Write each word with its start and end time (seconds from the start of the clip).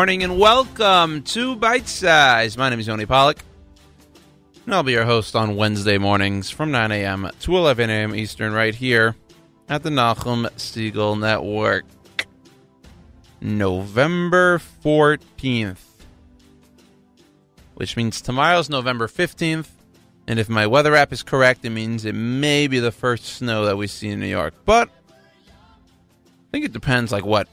Morning 0.00 0.22
and 0.22 0.38
welcome 0.38 1.22
to 1.24 1.56
Bite 1.56 1.86
Size. 1.86 2.56
My 2.56 2.70
name 2.70 2.80
is 2.80 2.86
Yoni 2.86 3.04
Pollak, 3.04 3.36
and 4.64 4.74
I'll 4.74 4.82
be 4.82 4.92
your 4.92 5.04
host 5.04 5.36
on 5.36 5.56
Wednesday 5.56 5.98
mornings 5.98 6.48
from 6.48 6.70
9 6.70 6.90
a.m. 6.90 7.30
to 7.40 7.54
11 7.54 7.90
a.m. 7.90 8.14
Eastern, 8.14 8.54
right 8.54 8.74
here 8.74 9.14
at 9.68 9.82
the 9.82 9.90
Nachum 9.90 10.48
Segal 10.52 11.20
Network. 11.20 11.84
November 13.42 14.58
14th, 14.82 15.76
which 17.74 17.94
means 17.94 18.22
tomorrow's 18.22 18.70
November 18.70 19.06
15th. 19.06 19.68
And 20.26 20.38
if 20.38 20.48
my 20.48 20.66
weather 20.66 20.96
app 20.96 21.12
is 21.12 21.22
correct, 21.22 21.62
it 21.66 21.70
means 21.70 22.06
it 22.06 22.14
may 22.14 22.68
be 22.68 22.78
the 22.78 22.90
first 22.90 23.26
snow 23.26 23.66
that 23.66 23.76
we 23.76 23.86
see 23.86 24.08
in 24.08 24.18
New 24.18 24.28
York. 24.28 24.54
But 24.64 24.88
I 25.10 26.48
think 26.52 26.64
it 26.64 26.72
depends, 26.72 27.12
like 27.12 27.26
what 27.26 27.48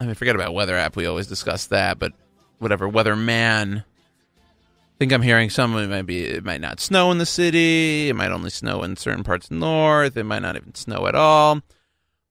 I 0.00 0.06
mean, 0.06 0.14
forget 0.14 0.34
about 0.34 0.54
weather 0.54 0.76
app. 0.76 0.96
We 0.96 1.06
always 1.06 1.26
discuss 1.26 1.66
that, 1.66 1.98
but 1.98 2.12
whatever 2.58 2.88
weatherman. 2.88 3.80
I 3.80 4.98
think 4.98 5.12
I'm 5.12 5.22
hearing 5.22 5.50
some. 5.50 5.76
It 5.76 5.88
might 5.88 6.06
be. 6.06 6.24
It 6.24 6.44
might 6.44 6.60
not 6.60 6.80
snow 6.80 7.10
in 7.10 7.18
the 7.18 7.26
city. 7.26 8.08
It 8.08 8.16
might 8.16 8.32
only 8.32 8.50
snow 8.50 8.82
in 8.82 8.96
certain 8.96 9.24
parts 9.24 9.50
north. 9.50 10.16
It 10.16 10.24
might 10.24 10.42
not 10.42 10.56
even 10.56 10.74
snow 10.74 11.06
at 11.06 11.14
all. 11.14 11.60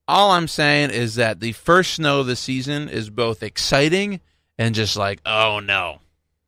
All 0.08 0.32
I'm 0.32 0.48
saying 0.48 0.90
is 0.90 1.16
that 1.16 1.40
the 1.40 1.52
first 1.52 1.94
snow 1.94 2.22
of 2.22 2.28
the 2.28 2.36
season 2.36 2.90
is 2.90 3.12
both 3.12 3.44
exciting 3.44 4.20
and 4.58 4.74
just 4.74 4.98
like, 4.98 5.22
oh 5.26 5.60
no, 5.60 6.00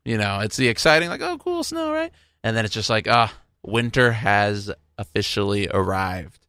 you 0.03 0.17
know, 0.17 0.39
it's 0.39 0.57
the 0.57 0.67
exciting, 0.67 1.09
like, 1.09 1.21
oh 1.21 1.37
cool 1.37 1.63
snow, 1.63 1.93
right? 1.93 2.11
And 2.43 2.57
then 2.57 2.65
it's 2.65 2.73
just 2.73 2.89
like, 2.89 3.07
ah, 3.07 3.31
winter 3.61 4.11
has 4.11 4.71
officially 4.97 5.67
arrived 5.71 6.40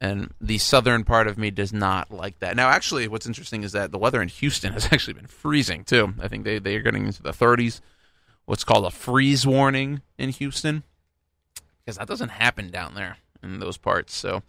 and 0.00 0.32
the 0.40 0.58
southern 0.58 1.04
part 1.04 1.26
of 1.26 1.36
me 1.36 1.50
does 1.50 1.72
not 1.72 2.10
like 2.10 2.38
that. 2.38 2.56
Now, 2.56 2.68
actually, 2.68 3.06
what's 3.06 3.26
interesting 3.26 3.62
is 3.62 3.72
that 3.72 3.92
the 3.92 3.98
weather 3.98 4.22
in 4.22 4.28
Houston 4.28 4.72
has 4.74 4.86
actually 4.86 5.14
been 5.14 5.26
freezing 5.26 5.84
too. 5.84 6.14
I 6.20 6.28
think 6.28 6.44
they 6.44 6.58
they 6.58 6.76
are 6.76 6.82
getting 6.82 7.06
into 7.06 7.22
the 7.22 7.32
30s. 7.32 7.80
What's 8.46 8.64
called 8.64 8.86
a 8.86 8.90
freeze 8.90 9.46
warning 9.46 10.00
in 10.18 10.30
Houston, 10.30 10.82
because 11.84 11.98
that 11.98 12.08
doesn't 12.08 12.30
happen 12.30 12.70
down 12.70 12.94
there 12.94 13.18
in 13.42 13.60
those 13.60 13.76
parts. 13.76 14.14
So 14.14 14.42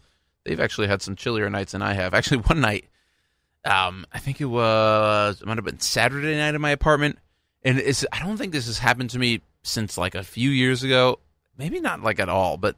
they've 0.44 0.58
actually 0.58 0.88
had 0.88 1.02
some 1.02 1.14
chillier 1.14 1.48
nights 1.48 1.72
than 1.72 1.82
I 1.82 1.92
have. 1.92 2.14
Actually, 2.14 2.38
one 2.38 2.60
night, 2.60 2.86
um, 3.64 4.06
I 4.12 4.18
think 4.18 4.40
it 4.40 4.46
was 4.46 5.40
it 5.40 5.46
might 5.46 5.58
have 5.58 5.64
been 5.64 5.80
Saturday 5.80 6.36
night 6.36 6.54
in 6.54 6.60
my 6.60 6.70
apartment, 6.70 7.18
and 7.62 7.78
it's 7.78 8.04
I 8.10 8.20
don't 8.20 8.38
think 8.38 8.52
this 8.52 8.66
has 8.66 8.78
happened 8.78 9.10
to 9.10 9.18
me 9.18 9.42
since 9.62 9.96
like 9.96 10.14
a 10.14 10.24
few 10.24 10.50
years 10.50 10.82
ago 10.82 11.20
maybe 11.62 11.80
not 11.80 12.02
like 12.02 12.18
at 12.18 12.28
all, 12.28 12.56
but 12.56 12.74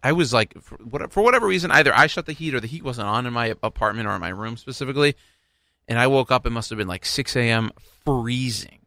I 0.00 0.12
was 0.12 0.32
like, 0.32 0.54
for 0.62 0.76
whatever 1.22 1.48
reason, 1.48 1.72
either 1.72 1.92
I 1.92 2.06
shut 2.06 2.26
the 2.26 2.32
heat 2.32 2.54
or 2.54 2.60
the 2.60 2.68
heat 2.68 2.84
wasn't 2.84 3.08
on 3.08 3.26
in 3.26 3.32
my 3.32 3.56
apartment 3.60 4.06
or 4.06 4.12
in 4.12 4.20
my 4.20 4.28
room 4.28 4.56
specifically, 4.56 5.16
and 5.88 5.98
I 5.98 6.06
woke 6.06 6.30
up. 6.30 6.46
It 6.46 6.50
must 6.50 6.70
have 6.70 6.78
been 6.78 6.86
like 6.86 7.04
6 7.04 7.34
a.m. 7.34 7.72
freezing, 8.04 8.78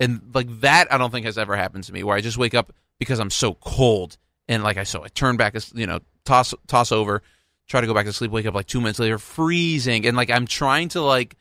and 0.00 0.22
like 0.32 0.60
that 0.60 0.90
I 0.90 0.96
don't 0.96 1.10
think 1.10 1.26
has 1.26 1.36
ever 1.36 1.54
happened 1.54 1.84
to 1.84 1.92
me 1.92 2.02
where 2.02 2.16
I 2.16 2.22
just 2.22 2.38
wake 2.38 2.54
up 2.54 2.72
because 2.98 3.18
I'm 3.18 3.28
so 3.28 3.52
cold 3.52 4.16
and 4.48 4.62
like 4.62 4.78
I 4.78 4.84
so 4.84 5.04
I 5.04 5.08
turn 5.08 5.36
back, 5.36 5.54
you 5.74 5.86
know, 5.86 6.00
toss 6.24 6.54
toss 6.66 6.92
over, 6.92 7.22
try 7.68 7.82
to 7.82 7.86
go 7.86 7.92
back 7.92 8.06
to 8.06 8.12
sleep, 8.14 8.30
wake 8.30 8.46
up 8.46 8.54
like 8.54 8.66
two 8.68 8.80
minutes 8.80 8.98
later, 8.98 9.18
freezing, 9.18 10.06
and 10.06 10.16
like 10.16 10.30
I'm 10.30 10.46
trying 10.46 10.88
to 10.90 11.02
like 11.02 11.36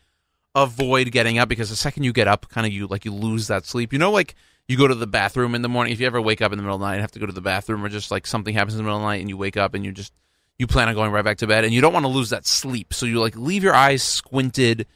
avoid 0.53 1.09
getting 1.13 1.37
up 1.37 1.47
because 1.47 1.69
the 1.69 1.77
second 1.77 2.03
you 2.03 2.11
get 2.11 2.27
up, 2.27 2.49
kind 2.49 2.67
of 2.67 2.73
you 2.73 2.87
like 2.87 3.05
you 3.05 3.13
lose 3.13 3.47
that 3.47 3.65
sleep. 3.65 3.93
You 3.93 3.99
know, 3.99 4.11
like 4.11 4.35
you 4.71 4.77
go 4.77 4.87
to 4.87 4.95
the 4.95 5.07
bathroom 5.07 5.53
in 5.53 5.61
the 5.61 5.69
morning. 5.69 5.93
If 5.93 5.99
you 5.99 6.07
ever 6.07 6.21
wake 6.21 6.41
up 6.41 6.51
in 6.51 6.57
the 6.57 6.63
middle 6.63 6.75
of 6.75 6.81
the 6.81 6.87
night 6.87 6.93
and 6.93 7.01
have 7.01 7.11
to 7.11 7.19
go 7.19 7.25
to 7.25 7.31
the 7.31 7.41
bathroom, 7.41 7.83
or 7.83 7.89
just 7.89 8.09
like 8.09 8.25
something 8.25 8.53
happens 8.53 8.73
in 8.73 8.77
the 8.77 8.83
middle 8.83 8.97
of 8.97 9.03
the 9.03 9.07
night 9.07 9.19
and 9.21 9.29
you 9.29 9.37
wake 9.37 9.57
up 9.57 9.73
and 9.73 9.85
you 9.85 9.91
just 9.91 10.13
you 10.57 10.67
plan 10.67 10.87
on 10.87 10.95
going 10.95 11.11
right 11.11 11.25
back 11.25 11.37
to 11.39 11.47
bed 11.47 11.63
and 11.63 11.73
you 11.73 11.81
don't 11.81 11.93
want 11.93 12.05
to 12.05 12.11
lose 12.11 12.29
that 12.29 12.47
sleep, 12.47 12.93
so 12.93 13.05
you 13.05 13.19
like 13.19 13.35
leave 13.35 13.63
your 13.63 13.75
eyes 13.75 14.01
squinted 14.01 14.87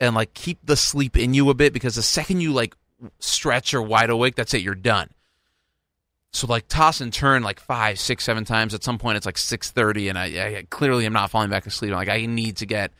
and 0.00 0.14
like 0.14 0.32
keep 0.34 0.58
the 0.64 0.76
sleep 0.76 1.16
in 1.16 1.34
you 1.34 1.50
a 1.50 1.54
bit 1.54 1.72
because 1.72 1.96
the 1.96 2.02
second 2.02 2.40
you 2.40 2.52
like 2.52 2.74
stretch 3.18 3.74
or 3.74 3.82
wide 3.82 4.10
awake, 4.10 4.34
that's 4.34 4.54
it, 4.54 4.62
you're 4.62 4.74
done. 4.74 5.10
So 6.32 6.46
like 6.46 6.68
toss 6.68 7.00
and 7.00 7.12
turn 7.12 7.42
like 7.42 7.58
five, 7.58 7.98
six, 7.98 8.24
seven 8.24 8.44
times. 8.44 8.72
At 8.72 8.84
some 8.84 8.98
point, 8.98 9.16
it's 9.16 9.26
like 9.26 9.36
six 9.36 9.70
thirty, 9.70 10.08
and 10.08 10.16
I, 10.18 10.24
I 10.24 10.66
clearly 10.70 11.04
am 11.04 11.12
not 11.12 11.30
falling 11.30 11.50
back 11.50 11.66
asleep. 11.66 11.90
I'm 11.90 11.98
like 11.98 12.08
I 12.08 12.26
need 12.26 12.58
to 12.58 12.66
get 12.66 12.92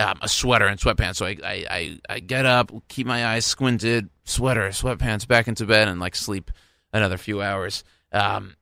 um, 0.00 0.18
a 0.22 0.28
sweater 0.28 0.66
and 0.66 0.80
sweatpants. 0.80 1.16
So 1.16 1.26
I, 1.26 1.36
I, 1.44 1.66
I, 1.70 1.98
I, 2.08 2.20
get 2.20 2.46
up, 2.46 2.72
keep 2.88 3.06
my 3.06 3.26
eyes 3.26 3.44
squinted, 3.44 4.08
sweater, 4.24 4.68
sweatpants, 4.68 5.28
back 5.28 5.46
into 5.46 5.66
bed, 5.66 5.88
and 5.88 6.00
like 6.00 6.16
sleep 6.16 6.50
another 6.92 7.18
few 7.18 7.42
hours 7.42 7.84
um, 8.12 8.56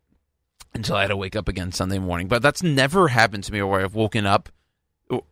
until 0.75 0.97
I 0.97 1.03
had 1.03 1.09
to 1.09 1.17
wake 1.17 1.37
up 1.37 1.49
again 1.49 1.71
Sunday 1.73 1.99
morning. 1.99 2.29
But 2.29 2.43
that's 2.43 2.63
never 2.63 3.09
happened 3.09 3.45
to 3.45 3.53
me 3.53 3.63
where 3.63 3.81
I've 3.81 3.95
woken 3.95 4.27
up 4.27 4.49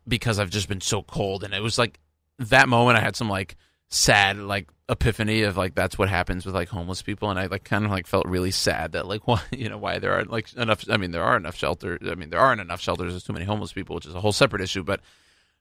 because 0.07 0.39
I've 0.39 0.51
just 0.51 0.69
been 0.69 0.81
so 0.81 1.03
cold. 1.03 1.43
And 1.43 1.53
it 1.53 1.63
was 1.63 1.77
like 1.77 1.99
that 2.39 2.69
moment 2.69 2.99
I 2.99 3.01
had 3.01 3.17
some 3.17 3.29
like 3.29 3.57
sad 3.89 4.37
like 4.39 4.69
epiphany 4.89 5.43
of 5.43 5.57
like 5.57 5.75
that's 5.75 5.97
what 5.97 6.09
happens 6.09 6.45
with 6.45 6.55
like 6.55 6.69
homeless 6.69 7.03
people 7.03 7.31
and 7.31 7.39
I 7.39 7.47
like 7.47 7.63
kind 7.63 7.85
of 7.85 7.91
like 7.93 8.07
felt 8.07 8.27
really 8.27 8.51
sad 8.51 8.93
that 8.93 9.07
like 9.07 9.27
why 9.29 9.41
you 9.53 9.69
know 9.69 9.79
why 9.79 9.99
there 9.99 10.13
aren't 10.13 10.31
like 10.31 10.53
enough 10.55 10.85
I 10.91 10.97
mean 10.97 11.13
there 11.13 11.23
are 11.23 11.37
enough 11.37 11.57
shelters 11.57 12.01
I 12.09 12.17
mean 12.17 12.31
there 12.31 12.41
aren't 12.41 12.61
enough 12.61 12.81
shelters 12.81 13.13
there's 13.13 13.25
too 13.25 13.33
many 13.33 13.45
homeless 13.45 13.73
people 13.73 13.95
which 13.95 14.07
is 14.07 14.15
a 14.15 14.21
whole 14.21 14.33
separate 14.33 14.63
issue 14.63 14.83
but 14.83 15.01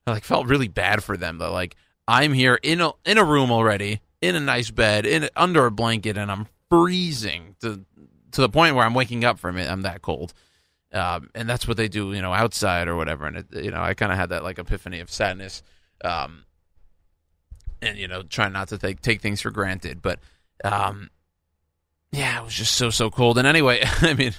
I 0.07 0.11
like 0.11 0.23
felt 0.23 0.47
really 0.47 0.67
bad 0.67 1.03
for 1.03 1.17
them 1.17 1.37
though. 1.37 1.51
Like 1.51 1.75
I'm 2.07 2.33
here 2.33 2.59
in 2.61 2.81
a 2.81 2.91
in 3.05 3.17
a 3.17 3.23
room 3.23 3.51
already, 3.51 4.01
in 4.21 4.35
a 4.35 4.39
nice 4.39 4.71
bed, 4.71 5.05
in 5.05 5.29
under 5.35 5.65
a 5.65 5.71
blanket, 5.71 6.17
and 6.17 6.31
I'm 6.31 6.47
freezing 6.69 7.55
to 7.61 7.85
to 8.31 8.41
the 8.41 8.49
point 8.49 8.75
where 8.75 8.85
I'm 8.85 8.93
waking 8.93 9.23
up 9.25 9.39
from 9.39 9.57
it. 9.57 9.69
I'm 9.69 9.81
that 9.81 10.01
cold. 10.01 10.33
Um, 10.93 11.29
and 11.35 11.49
that's 11.49 11.67
what 11.67 11.77
they 11.77 11.87
do, 11.87 12.13
you 12.13 12.21
know, 12.21 12.31
outside 12.31 12.87
or 12.87 12.95
whatever. 12.95 13.25
And 13.25 13.37
it, 13.37 13.47
you 13.51 13.71
know, 13.71 13.81
I 13.81 13.93
kind 13.95 14.11
of 14.11 14.17
had 14.17 14.29
that 14.29 14.43
like 14.43 14.59
epiphany 14.59 14.99
of 15.01 15.11
sadness, 15.11 15.61
um, 16.03 16.45
and 17.81 17.97
you 17.97 18.07
know, 18.07 18.23
trying 18.23 18.53
not 18.53 18.69
to 18.69 18.77
take 18.77 19.01
take 19.01 19.21
things 19.21 19.41
for 19.41 19.51
granted. 19.51 20.01
But 20.01 20.19
um, 20.63 21.09
yeah, 22.11 22.39
it 22.39 22.45
was 22.45 22.53
just 22.53 22.75
so 22.75 22.91
so 22.91 23.09
cold. 23.09 23.37
And 23.37 23.47
anyway, 23.47 23.83
I 24.01 24.13
mean, 24.13 24.33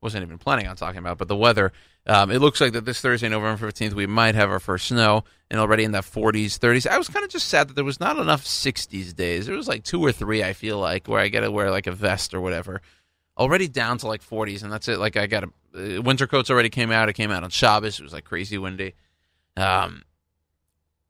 wasn't 0.00 0.24
even 0.24 0.38
planning 0.38 0.66
on 0.66 0.76
talking 0.76 0.98
about, 0.98 1.18
but 1.18 1.28
the 1.28 1.36
weather 1.36 1.72
um, 2.06 2.30
it 2.30 2.40
looks 2.40 2.60
like 2.60 2.74
that 2.74 2.84
this 2.84 3.00
Thursday, 3.00 3.28
November 3.28 3.66
15th, 3.66 3.94
we 3.94 4.06
might 4.06 4.34
have 4.34 4.50
our 4.50 4.60
first 4.60 4.88
snow 4.88 5.24
and 5.50 5.58
already 5.58 5.84
in 5.84 5.92
the 5.92 6.00
40s, 6.00 6.58
30s. 6.58 6.86
I 6.86 6.98
was 6.98 7.08
kind 7.08 7.24
of 7.24 7.30
just 7.30 7.48
sad 7.48 7.68
that 7.68 7.74
there 7.74 7.84
was 7.84 7.98
not 7.98 8.18
enough 8.18 8.44
60s 8.44 9.16
days. 9.16 9.46
There 9.46 9.56
was 9.56 9.68
like 9.68 9.84
two 9.84 10.04
or 10.04 10.12
three, 10.12 10.42
I 10.42 10.52
feel 10.52 10.78
like, 10.78 11.08
where 11.08 11.20
I 11.20 11.28
got 11.28 11.40
to 11.40 11.50
wear 11.50 11.70
like 11.70 11.86
a 11.86 11.92
vest 11.92 12.34
or 12.34 12.42
whatever. 12.42 12.82
Already 13.38 13.68
down 13.68 13.98
to 13.98 14.06
like 14.06 14.22
40s, 14.22 14.62
and 14.62 14.70
that's 14.70 14.86
it. 14.86 14.98
Like 14.98 15.16
I 15.16 15.26
got 15.26 15.44
a 15.44 15.98
uh, 15.98 16.02
winter 16.02 16.26
coats 16.26 16.50
already 16.50 16.68
came 16.68 16.92
out. 16.92 17.08
It 17.08 17.14
came 17.14 17.30
out 17.30 17.42
on 17.42 17.50
Shabbos. 17.50 17.98
It 17.98 18.02
was 18.02 18.12
like 18.12 18.24
crazy 18.24 18.58
windy. 18.58 18.94
Um, 19.56 20.02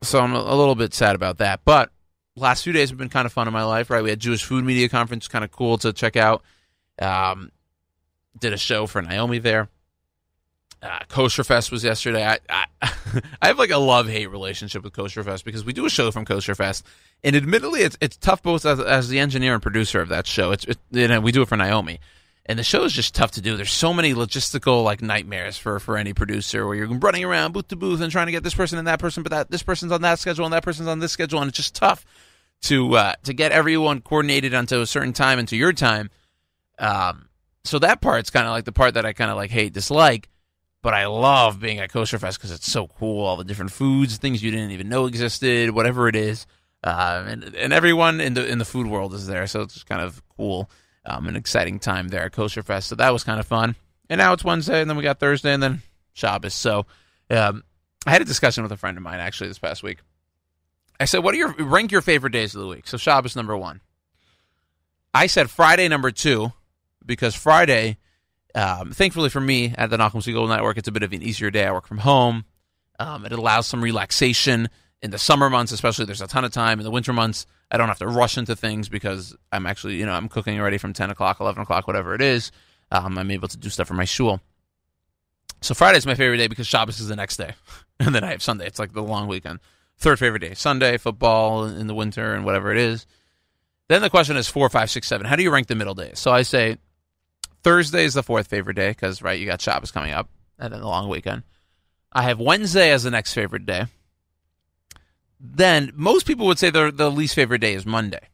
so 0.02 0.20
I'm 0.20 0.34
a, 0.34 0.38
a 0.38 0.54
little 0.54 0.76
bit 0.76 0.94
sad 0.94 1.16
about 1.16 1.38
that. 1.38 1.62
But 1.64 1.90
last 2.36 2.62
few 2.62 2.72
days 2.72 2.90
have 2.90 2.98
been 2.98 3.08
kind 3.08 3.26
of 3.26 3.32
fun 3.32 3.48
in 3.48 3.52
my 3.52 3.64
life, 3.64 3.90
right? 3.90 4.02
We 4.02 4.10
had 4.10 4.20
Jewish 4.20 4.44
Food 4.44 4.64
Media 4.64 4.88
Conference, 4.88 5.26
kind 5.26 5.44
of 5.44 5.50
cool 5.50 5.76
to 5.78 5.92
check 5.92 6.16
out. 6.16 6.42
Um, 7.00 7.50
did 8.38 8.52
a 8.52 8.58
show 8.58 8.86
for 8.86 9.02
Naomi 9.02 9.38
there 9.38 9.68
uh, 10.84 10.98
Kosher 11.08 11.44
Fest 11.44 11.72
was 11.72 11.82
yesterday. 11.82 12.26
I, 12.26 12.38
I, 12.50 12.66
I 13.42 13.46
have 13.46 13.58
like 13.58 13.70
a 13.70 13.78
love 13.78 14.06
hate 14.06 14.26
relationship 14.26 14.84
with 14.84 14.92
Kosher 14.92 15.24
Fest 15.24 15.44
because 15.44 15.64
we 15.64 15.72
do 15.72 15.86
a 15.86 15.90
show 15.90 16.10
from 16.10 16.26
Kosher 16.26 16.54
Fest, 16.54 16.84
and 17.22 17.34
admittedly, 17.34 17.80
it's 17.80 17.96
it's 18.02 18.18
tough 18.18 18.42
both 18.42 18.66
as, 18.66 18.78
as 18.80 19.08
the 19.08 19.18
engineer 19.18 19.54
and 19.54 19.62
producer 19.62 20.02
of 20.02 20.10
that 20.10 20.26
show. 20.26 20.52
It's 20.52 20.64
it, 20.66 20.78
you 20.90 21.08
know 21.08 21.20
we 21.20 21.32
do 21.32 21.40
it 21.40 21.48
for 21.48 21.56
Naomi, 21.56 22.00
and 22.44 22.58
the 22.58 22.62
show 22.62 22.84
is 22.84 22.92
just 22.92 23.14
tough 23.14 23.30
to 23.32 23.40
do. 23.40 23.56
There's 23.56 23.72
so 23.72 23.94
many 23.94 24.12
logistical 24.12 24.84
like 24.84 25.00
nightmares 25.00 25.56
for 25.56 25.80
for 25.80 25.96
any 25.96 26.12
producer 26.12 26.66
where 26.66 26.76
you're 26.76 26.88
running 26.88 27.24
around 27.24 27.52
booth 27.52 27.68
to 27.68 27.76
booth 27.76 28.02
and 28.02 28.12
trying 28.12 28.26
to 28.26 28.32
get 28.32 28.42
this 28.42 28.54
person 28.54 28.76
and 28.76 28.86
that 28.86 28.98
person, 28.98 29.22
but 29.22 29.32
that 29.32 29.50
this 29.50 29.62
person's 29.62 29.90
on 29.90 30.02
that 30.02 30.18
schedule 30.18 30.44
and 30.44 30.52
that 30.52 30.64
person's 30.64 30.88
on 30.88 30.98
this 30.98 31.12
schedule, 31.12 31.40
and 31.40 31.48
it's 31.48 31.56
just 31.56 31.74
tough 31.74 32.04
to 32.62 32.94
uh, 32.94 33.14
to 33.22 33.32
get 33.32 33.52
everyone 33.52 34.02
coordinated 34.02 34.52
onto 34.52 34.82
a 34.82 34.86
certain 34.86 35.14
time 35.14 35.38
and 35.38 35.48
to 35.48 35.56
your 35.56 35.72
time. 35.72 36.10
Um, 36.78 37.30
so 37.64 37.78
that 37.78 38.02
part's 38.02 38.28
kind 38.28 38.46
of 38.46 38.52
like 38.52 38.66
the 38.66 38.72
part 38.72 38.92
that 38.94 39.06
I 39.06 39.14
kind 39.14 39.30
of 39.30 39.38
like 39.38 39.50
hate 39.50 39.72
dislike 39.72 40.28
but 40.84 40.92
I 40.92 41.06
love 41.06 41.60
being 41.60 41.78
at 41.78 41.90
Kosher 41.90 42.18
Fest 42.18 42.38
because 42.38 42.50
it's 42.50 42.70
so 42.70 42.86
cool. 42.86 43.24
All 43.24 43.38
the 43.38 43.44
different 43.44 43.72
foods, 43.72 44.18
things 44.18 44.42
you 44.42 44.50
didn't 44.50 44.70
even 44.70 44.90
know 44.90 45.06
existed, 45.06 45.70
whatever 45.70 46.08
it 46.08 46.14
is, 46.14 46.46
uh, 46.84 47.24
and 47.26 47.42
and 47.42 47.72
everyone 47.72 48.20
in 48.20 48.34
the 48.34 48.46
in 48.46 48.58
the 48.58 48.66
food 48.66 48.86
world 48.86 49.14
is 49.14 49.26
there. 49.26 49.46
So 49.46 49.62
it's 49.62 49.82
kind 49.82 50.02
of 50.02 50.22
cool, 50.36 50.70
um, 51.06 51.26
an 51.26 51.36
exciting 51.36 51.78
time 51.78 52.08
there 52.08 52.24
at 52.24 52.32
Kosher 52.32 52.62
Fest. 52.62 52.88
So 52.88 52.96
that 52.96 53.14
was 53.14 53.24
kind 53.24 53.40
of 53.40 53.46
fun. 53.46 53.76
And 54.10 54.18
now 54.18 54.34
it's 54.34 54.44
Wednesday, 54.44 54.82
and 54.82 54.90
then 54.90 54.98
we 54.98 55.02
got 55.02 55.18
Thursday, 55.18 55.54
and 55.54 55.62
then 55.62 55.82
Shabbos. 56.12 56.52
So 56.52 56.84
um, 57.30 57.64
I 58.06 58.10
had 58.10 58.20
a 58.20 58.26
discussion 58.26 58.62
with 58.62 58.70
a 58.70 58.76
friend 58.76 58.98
of 58.98 59.02
mine 59.02 59.20
actually 59.20 59.48
this 59.48 59.58
past 59.58 59.82
week. 59.82 60.00
I 61.00 61.06
said, 61.06 61.24
"What 61.24 61.34
are 61.34 61.38
your 61.38 61.54
rank 61.54 61.92
your 61.92 62.02
favorite 62.02 62.34
days 62.34 62.54
of 62.54 62.60
the 62.60 62.68
week?" 62.68 62.86
So 62.88 62.98
Shabbos 62.98 63.34
number 63.34 63.56
one. 63.56 63.80
I 65.14 65.28
said 65.28 65.48
Friday 65.48 65.88
number 65.88 66.10
two 66.10 66.52
because 67.06 67.34
Friday 67.34 67.96
um, 68.54 68.92
thankfully 68.92 69.30
for 69.30 69.40
me 69.40 69.74
at 69.76 69.90
the 69.90 69.96
Nachum 69.96 70.22
Segal 70.22 70.48
Network, 70.48 70.78
it's 70.78 70.88
a 70.88 70.92
bit 70.92 71.02
of 71.02 71.12
an 71.12 71.22
easier 71.22 71.50
day. 71.50 71.66
I 71.66 71.72
work 71.72 71.86
from 71.86 71.98
home. 71.98 72.44
Um, 72.98 73.26
it 73.26 73.32
allows 73.32 73.66
some 73.66 73.82
relaxation 73.82 74.68
in 75.02 75.10
the 75.10 75.18
summer 75.18 75.50
months, 75.50 75.72
especially. 75.72 76.04
There's 76.04 76.22
a 76.22 76.26
ton 76.26 76.44
of 76.44 76.52
time 76.52 76.78
in 76.78 76.84
the 76.84 76.90
winter 76.90 77.12
months. 77.12 77.46
I 77.70 77.76
don't 77.76 77.88
have 77.88 77.98
to 77.98 78.06
rush 78.06 78.38
into 78.38 78.54
things 78.54 78.88
because 78.88 79.34
I'm 79.50 79.66
actually, 79.66 79.96
you 79.96 80.06
know, 80.06 80.12
I'm 80.12 80.28
cooking 80.28 80.60
already 80.60 80.78
from 80.78 80.92
10 80.92 81.10
o'clock, 81.10 81.40
11 81.40 81.62
o'clock, 81.62 81.86
whatever 81.86 82.14
it 82.14 82.22
is. 82.22 82.52
Um, 82.92 83.18
I'm 83.18 83.30
able 83.30 83.48
to 83.48 83.56
do 83.56 83.68
stuff 83.68 83.88
for 83.88 83.94
my 83.94 84.04
shul. 84.04 84.40
So 85.60 85.74
Friday 85.74 85.98
is 85.98 86.06
my 86.06 86.14
favorite 86.14 86.36
day 86.36 86.46
because 86.46 86.66
Shabbos 86.66 87.00
is 87.00 87.08
the 87.08 87.16
next 87.16 87.38
day, 87.38 87.54
and 88.00 88.14
then 88.14 88.22
I 88.22 88.30
have 88.30 88.42
Sunday. 88.42 88.66
It's 88.66 88.78
like 88.78 88.92
the 88.92 89.02
long 89.02 89.28
weekend. 89.28 89.60
third 89.98 90.18
favorite 90.18 90.40
day, 90.40 90.54
Sunday, 90.54 90.98
football 90.98 91.64
in 91.64 91.86
the 91.86 91.94
winter 91.94 92.34
and 92.34 92.44
whatever 92.44 92.70
it 92.70 92.78
is. 92.78 93.06
Then 93.88 94.02
the 94.02 94.10
question 94.10 94.36
is 94.36 94.48
four, 94.48 94.68
five, 94.68 94.90
six, 94.90 95.08
seven. 95.08 95.26
How 95.26 95.36
do 95.36 95.42
you 95.42 95.50
rank 95.50 95.66
the 95.66 95.74
middle 95.74 95.94
days? 95.94 96.18
So 96.18 96.30
I 96.30 96.42
say 96.42 96.76
Thursday 97.64 98.04
is 98.04 98.14
the 98.14 98.22
fourth 98.22 98.46
favorite 98.46 98.74
day 98.74 98.90
because 98.90 99.22
right, 99.22 99.38
you 99.38 99.46
got 99.46 99.60
Shabbos 99.60 99.90
coming 99.90 100.12
up 100.12 100.28
and 100.58 100.72
then 100.72 100.80
the 100.80 100.86
long 100.86 101.08
weekend. 101.08 101.42
I 102.12 102.22
have 102.22 102.38
Wednesday 102.38 102.92
as 102.92 103.02
the 103.02 103.10
next 103.10 103.34
favorite 103.34 103.66
day. 103.66 103.86
Then 105.40 105.90
most 105.94 106.26
people 106.26 106.46
would 106.46 106.58
say 106.58 106.70
the 106.70 106.92
the 106.94 107.10
least 107.10 107.34
favorite 107.34 107.60
day 107.60 107.74
is 107.74 107.84
Monday. 107.84 108.28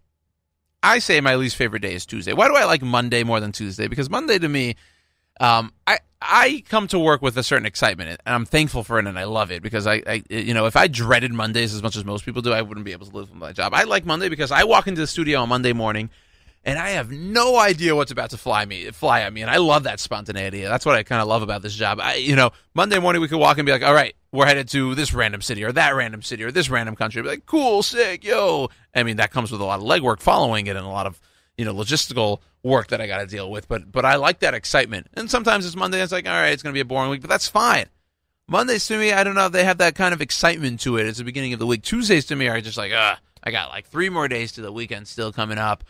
I 0.83 0.99
say 0.99 1.21
my 1.21 1.37
least 1.37 1.57
favorite 1.57 1.81
day 1.81 1.95
is 1.95 2.07
Tuesday. 2.07 2.33
Why 2.33 2.49
do 2.49 2.57
I 2.57 2.65
like 2.65 2.83
Monday 2.83 3.23
more 3.23 3.41
than 3.41 3.53
Tuesday? 3.53 3.87
Because 3.87 4.09
Monday 4.09 4.39
to 4.39 4.49
me, 4.49 4.77
um, 5.41 5.73
I 5.87 5.99
I 6.23 6.63
come 6.69 6.87
to 6.89 6.99
work 6.99 7.23
with 7.23 7.37
a 7.39 7.43
certain 7.43 7.67
excitement, 7.67 8.21
and 8.25 8.35
I'm 8.35 8.45
thankful 8.45 8.85
for 8.85 8.99
it, 8.99 9.07
and 9.07 9.19
I 9.19 9.25
love 9.25 9.51
it 9.51 9.63
because 9.63 9.87
I, 9.87 10.03
I, 10.07 10.23
you 10.29 10.53
know, 10.53 10.67
if 10.67 10.77
I 10.77 10.87
dreaded 10.87 11.33
Mondays 11.33 11.75
as 11.75 11.83
much 11.83 11.97
as 11.97 12.05
most 12.05 12.25
people 12.27 12.43
do, 12.43 12.53
I 12.53 12.61
wouldn't 12.61 12.85
be 12.85 12.93
able 12.93 13.07
to 13.07 13.17
live 13.17 13.31
with 13.31 13.39
my 13.39 13.53
job. 13.53 13.73
I 13.75 13.85
like 13.85 14.05
Monday 14.05 14.29
because 14.29 14.53
I 14.53 14.65
walk 14.65 14.87
into 14.87 15.01
the 15.01 15.07
studio 15.07 15.41
on 15.41 15.49
Monday 15.49 15.73
morning, 15.73 16.11
and 16.65 16.79
I 16.79 16.91
have 16.91 17.11
no 17.11 17.59
idea 17.59 17.97
what's 17.97 18.11
about 18.11 18.31
to 18.31 18.37
fly 18.37 18.65
me, 18.65 18.91
fly 18.91 19.21
at 19.21 19.33
me, 19.33 19.43
and 19.43 19.51
I 19.51 19.57
love 19.57 19.85
that 19.85 20.01
spontaneity. 20.01 20.63
That's 20.63 20.85
what 20.85 20.95
I 20.95 21.03
kind 21.03 21.23
of 21.23 21.29
love 21.29 21.43
about 21.43 21.63
this 21.63 21.75
job. 21.75 22.01
I, 22.01 22.17
you 22.17 22.37
know, 22.37 22.51
Monday 22.75 22.99
morning 22.99 23.23
we 23.23 23.29
could 23.29 23.39
walk 23.39 23.59
and 23.59 23.67
be 23.67 23.73
like, 23.73 23.83
all 23.83 23.95
right, 23.95 24.15
we're 24.33 24.47
headed 24.47 24.69
to 24.69 24.95
this 24.95 25.15
random 25.15 25.43
city 25.43 25.65
or 25.65 25.73
that 25.73 25.95
random 25.95 26.23
city 26.23 26.45
or 26.45 26.51
this 26.51 26.69
random 26.69 26.97
country. 26.97 27.23
Be 27.23 27.29
like, 27.29 27.47
cool, 27.47 27.83
sick, 27.83 28.25
yo. 28.25 28.69
I 28.95 29.03
mean, 29.03 29.17
that 29.17 29.31
comes 29.31 29.51
with 29.51 29.61
a 29.61 29.65
lot 29.65 29.81
of 29.81 29.87
legwork 29.87 30.21
following 30.21 30.67
it 30.67 30.77
and 30.77 30.85
a 30.85 30.91
lot 30.91 31.07
of 31.07 31.21
you 31.57 31.65
know 31.65 31.75
logistical 31.75 32.41
work 32.63 32.89
that 32.89 33.01
I 33.01 33.07
got 33.07 33.19
to 33.19 33.27
deal 33.27 33.51
with. 33.51 33.67
But 33.69 33.91
but 33.91 34.05
I 34.05 34.17
like 34.17 34.41
that 34.41 34.55
excitement. 34.55 35.09
And 35.15 35.31
sometimes 35.31 35.67
it's 35.67 35.77
Monday. 35.77 36.03
It's 36.03 36.13
like 36.13 36.27
all 36.27 36.33
right, 36.33 36.53
it's 36.53 36.63
going 36.63 36.73
to 36.73 36.77
be 36.77 36.81
a 36.81 36.85
boring 36.85 37.11
week, 37.11 37.23
but 37.23 37.31
that's 37.31 37.49
fine. 37.49 37.87
Mondays 38.47 38.87
to 38.89 38.99
me, 38.99 39.13
I 39.13 39.23
don't 39.23 39.37
know. 39.37 39.47
if 39.47 39.53
They 39.53 39.65
have 39.65 39.79
that 39.79 39.95
kind 39.95 40.13
of 40.13 40.21
excitement 40.21 40.81
to 40.81 40.97
it. 40.97 41.07
It's 41.07 41.19
the 41.19 41.25
beginning 41.25 41.53
of 41.53 41.59
the 41.61 41.67
week. 41.67 41.83
Tuesdays 41.83 42.27
to 42.27 42.37
me 42.37 42.49
are 42.49 42.61
just 42.61 42.77
like, 42.77 42.91
ah, 42.95 43.19
I 43.45 43.51
got 43.53 43.71
like 43.71 43.87
three 43.87 44.09
more 44.09 44.27
days 44.27 44.53
to 44.53 44.61
the 44.61 44.73
weekend 44.73 45.07
still 45.07 45.33
coming 45.33 45.57
up. 45.59 45.85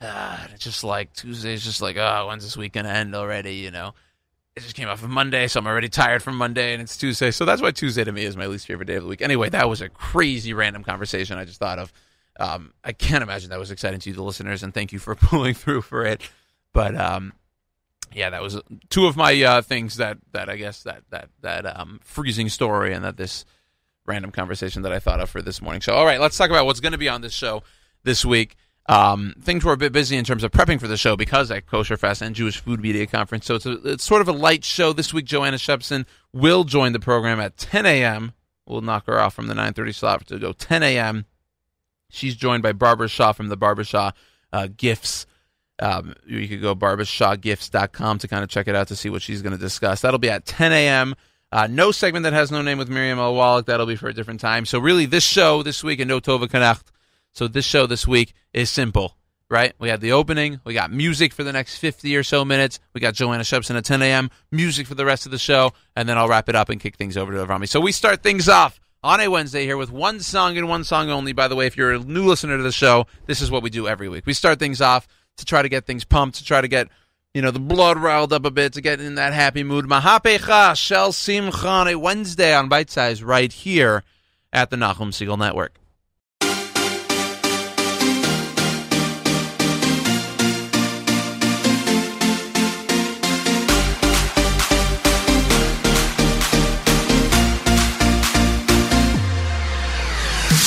Uh, 0.00 0.38
it's 0.54 0.64
just 0.64 0.82
like 0.82 1.12
Tuesday's 1.12 1.64
just 1.64 1.82
like, 1.82 1.96
oh, 1.96 2.26
when's 2.28 2.42
this 2.42 2.56
week 2.56 2.72
gonna 2.72 2.88
end 2.88 3.14
already? 3.14 3.56
You 3.56 3.70
know, 3.70 3.94
it 4.56 4.60
just 4.60 4.74
came 4.74 4.88
off 4.88 5.02
of 5.02 5.10
Monday, 5.10 5.46
so 5.46 5.60
I'm 5.60 5.66
already 5.66 5.88
tired 5.88 6.22
from 6.22 6.36
Monday, 6.36 6.72
and 6.72 6.82
it's 6.82 6.96
Tuesday. 6.96 7.30
So 7.30 7.44
that's 7.44 7.60
why 7.60 7.70
Tuesday 7.70 8.04
to 8.04 8.12
me 8.12 8.24
is 8.24 8.36
my 8.36 8.46
least 8.46 8.66
favorite 8.66 8.86
day 8.86 8.96
of 8.96 9.02
the 9.02 9.08
week. 9.08 9.22
Anyway, 9.22 9.50
that 9.50 9.68
was 9.68 9.80
a 9.80 9.88
crazy 9.88 10.52
random 10.54 10.84
conversation 10.84 11.38
I 11.38 11.44
just 11.44 11.58
thought 11.58 11.78
of. 11.78 11.92
Um, 12.38 12.72
I 12.82 12.92
can't 12.92 13.22
imagine 13.22 13.50
that 13.50 13.58
was 13.58 13.70
exciting 13.70 14.00
to 14.00 14.10
you, 14.10 14.16
the 14.16 14.22
listeners, 14.22 14.62
and 14.62 14.72
thank 14.72 14.92
you 14.92 14.98
for 14.98 15.14
pulling 15.16 15.54
through 15.54 15.82
for 15.82 16.04
it. 16.04 16.22
But 16.72 16.96
um, 16.96 17.34
yeah, 18.12 18.30
that 18.30 18.42
was 18.42 18.60
two 18.88 19.06
of 19.06 19.16
my 19.16 19.40
uh, 19.42 19.62
things 19.62 19.96
that 19.96 20.18
that 20.32 20.48
I 20.48 20.56
guess 20.56 20.82
that 20.84 21.02
that 21.10 21.28
that 21.42 21.78
um, 21.78 22.00
freezing 22.02 22.48
story 22.48 22.92
and 22.92 23.04
that 23.04 23.16
this 23.16 23.44
random 24.06 24.30
conversation 24.32 24.82
that 24.82 24.92
I 24.92 24.98
thought 24.98 25.20
of 25.20 25.30
for 25.30 25.42
this 25.42 25.60
morning 25.60 25.80
show. 25.80 25.94
All 25.94 26.06
right, 26.06 26.20
let's 26.20 26.36
talk 26.36 26.50
about 26.50 26.66
what's 26.66 26.80
going 26.80 26.92
to 26.92 26.98
be 26.98 27.08
on 27.08 27.20
this 27.20 27.32
show 27.32 27.62
this 28.02 28.24
week. 28.24 28.56
Um, 28.90 29.34
things 29.40 29.64
were 29.64 29.72
a 29.72 29.76
bit 29.76 29.92
busy 29.92 30.16
in 30.16 30.24
terms 30.24 30.42
of 30.42 30.50
prepping 30.50 30.80
for 30.80 30.88
the 30.88 30.96
show 30.96 31.16
because 31.16 31.48
at 31.52 31.66
Kosher 31.66 31.96
Fest 31.96 32.22
and 32.22 32.34
Jewish 32.34 32.58
Food 32.58 32.80
Media 32.80 33.06
Conference. 33.06 33.46
So 33.46 33.54
it's, 33.54 33.64
a, 33.64 33.72
it's 33.84 34.04
sort 34.04 34.20
of 34.20 34.26
a 34.26 34.32
light 34.32 34.64
show 34.64 34.92
this 34.92 35.14
week. 35.14 35.26
Joanna 35.26 35.58
Shebson 35.58 36.06
will 36.32 36.64
join 36.64 36.92
the 36.92 36.98
program 36.98 37.38
at 37.38 37.56
10 37.56 37.86
a.m. 37.86 38.32
We'll 38.66 38.80
knock 38.80 39.06
her 39.06 39.20
off 39.20 39.32
from 39.32 39.46
the 39.46 39.54
9:30 39.54 39.94
slot 39.94 40.26
to 40.26 40.40
go 40.40 40.52
10 40.52 40.82
a.m. 40.82 41.26
She's 42.08 42.34
joined 42.34 42.64
by 42.64 42.72
Barbara 42.72 43.06
Shaw 43.06 43.30
from 43.30 43.46
the 43.46 43.56
Barbara 43.56 43.84
Shaw 43.84 44.10
uh, 44.52 44.66
Gifts. 44.76 45.24
Um, 45.78 46.14
you 46.26 46.48
could 46.48 46.60
go 46.60 46.74
barbashawgifts.com 46.74 48.18
to 48.18 48.28
kind 48.28 48.42
of 48.42 48.50
check 48.50 48.66
it 48.66 48.74
out 48.74 48.88
to 48.88 48.96
see 48.96 49.08
what 49.08 49.22
she's 49.22 49.40
going 49.40 49.52
to 49.52 49.58
discuss. 49.58 50.00
That'll 50.00 50.18
be 50.18 50.30
at 50.30 50.44
10 50.46 50.72
a.m. 50.72 51.14
Uh, 51.52 51.68
no 51.70 51.92
segment 51.92 52.24
that 52.24 52.32
has 52.32 52.50
no 52.50 52.60
name 52.60 52.76
with 52.76 52.88
Miriam 52.88 53.20
L. 53.20 53.36
Wallach. 53.36 53.66
That'll 53.66 53.86
be 53.86 53.96
for 53.96 54.08
a 54.08 54.14
different 54.14 54.40
time. 54.40 54.66
So 54.66 54.80
really, 54.80 55.06
this 55.06 55.24
show 55.24 55.62
this 55.62 55.84
week 55.84 56.00
in 56.00 56.08
No 56.08 56.20
Tova 56.20 56.48
Kanacht. 56.48 56.90
So 57.32 57.48
this 57.48 57.64
show 57.64 57.86
this 57.86 58.06
week 58.06 58.34
is 58.52 58.70
simple, 58.70 59.16
right? 59.48 59.72
We 59.78 59.88
had 59.88 60.00
the 60.00 60.12
opening. 60.12 60.60
We 60.64 60.74
got 60.74 60.92
music 60.92 61.32
for 61.32 61.44
the 61.44 61.52
next 61.52 61.78
50 61.78 62.16
or 62.16 62.22
so 62.22 62.44
minutes. 62.44 62.80
We 62.92 63.00
got 63.00 63.14
Joanna 63.14 63.44
Shebson 63.44 63.76
at 63.76 63.84
10 63.84 64.02
a.m. 64.02 64.30
Music 64.50 64.86
for 64.86 64.94
the 64.94 65.04
rest 65.04 65.26
of 65.26 65.32
the 65.32 65.38
show, 65.38 65.72
and 65.96 66.08
then 66.08 66.18
I'll 66.18 66.28
wrap 66.28 66.48
it 66.48 66.56
up 66.56 66.68
and 66.68 66.80
kick 66.80 66.96
things 66.96 67.16
over 67.16 67.32
to 67.32 67.46
Avrami. 67.46 67.68
So 67.68 67.80
we 67.80 67.92
start 67.92 68.22
things 68.22 68.48
off 68.48 68.80
on 69.02 69.20
a 69.20 69.28
Wednesday 69.28 69.64
here 69.64 69.76
with 69.76 69.90
one 69.90 70.20
song 70.20 70.58
and 70.58 70.68
one 70.68 70.84
song 70.84 71.10
only. 71.10 71.32
By 71.32 71.48
the 71.48 71.56
way, 71.56 71.66
if 71.66 71.76
you're 71.76 71.92
a 71.92 71.98
new 71.98 72.26
listener 72.26 72.56
to 72.56 72.62
the 72.62 72.72
show, 72.72 73.06
this 73.26 73.40
is 73.40 73.50
what 73.50 73.62
we 73.62 73.70
do 73.70 73.88
every 73.88 74.08
week. 74.08 74.26
We 74.26 74.34
start 74.34 74.58
things 74.58 74.80
off 74.80 75.06
to 75.36 75.44
try 75.44 75.62
to 75.62 75.68
get 75.68 75.86
things 75.86 76.04
pumped, 76.04 76.36
to 76.38 76.44
try 76.44 76.60
to 76.60 76.68
get 76.68 76.88
you 77.32 77.42
know 77.42 77.52
the 77.52 77.60
blood 77.60 77.96
riled 77.96 78.32
up 78.32 78.44
a 78.44 78.50
bit, 78.50 78.72
to 78.74 78.80
get 78.80 79.00
in 79.00 79.14
that 79.14 79.32
happy 79.32 79.62
mood. 79.62 79.86
Mahapecha 79.86 80.76
Shel 80.76 81.12
Simcha 81.12 81.68
on 81.68 81.88
a 81.88 81.94
Wednesday 81.94 82.54
on 82.54 82.68
Bite 82.68 82.90
Size 82.90 83.22
right 83.22 83.52
here 83.52 84.02
at 84.52 84.70
the 84.70 84.76
Nachum 84.76 85.12
Segal 85.12 85.38
Network. 85.38 85.79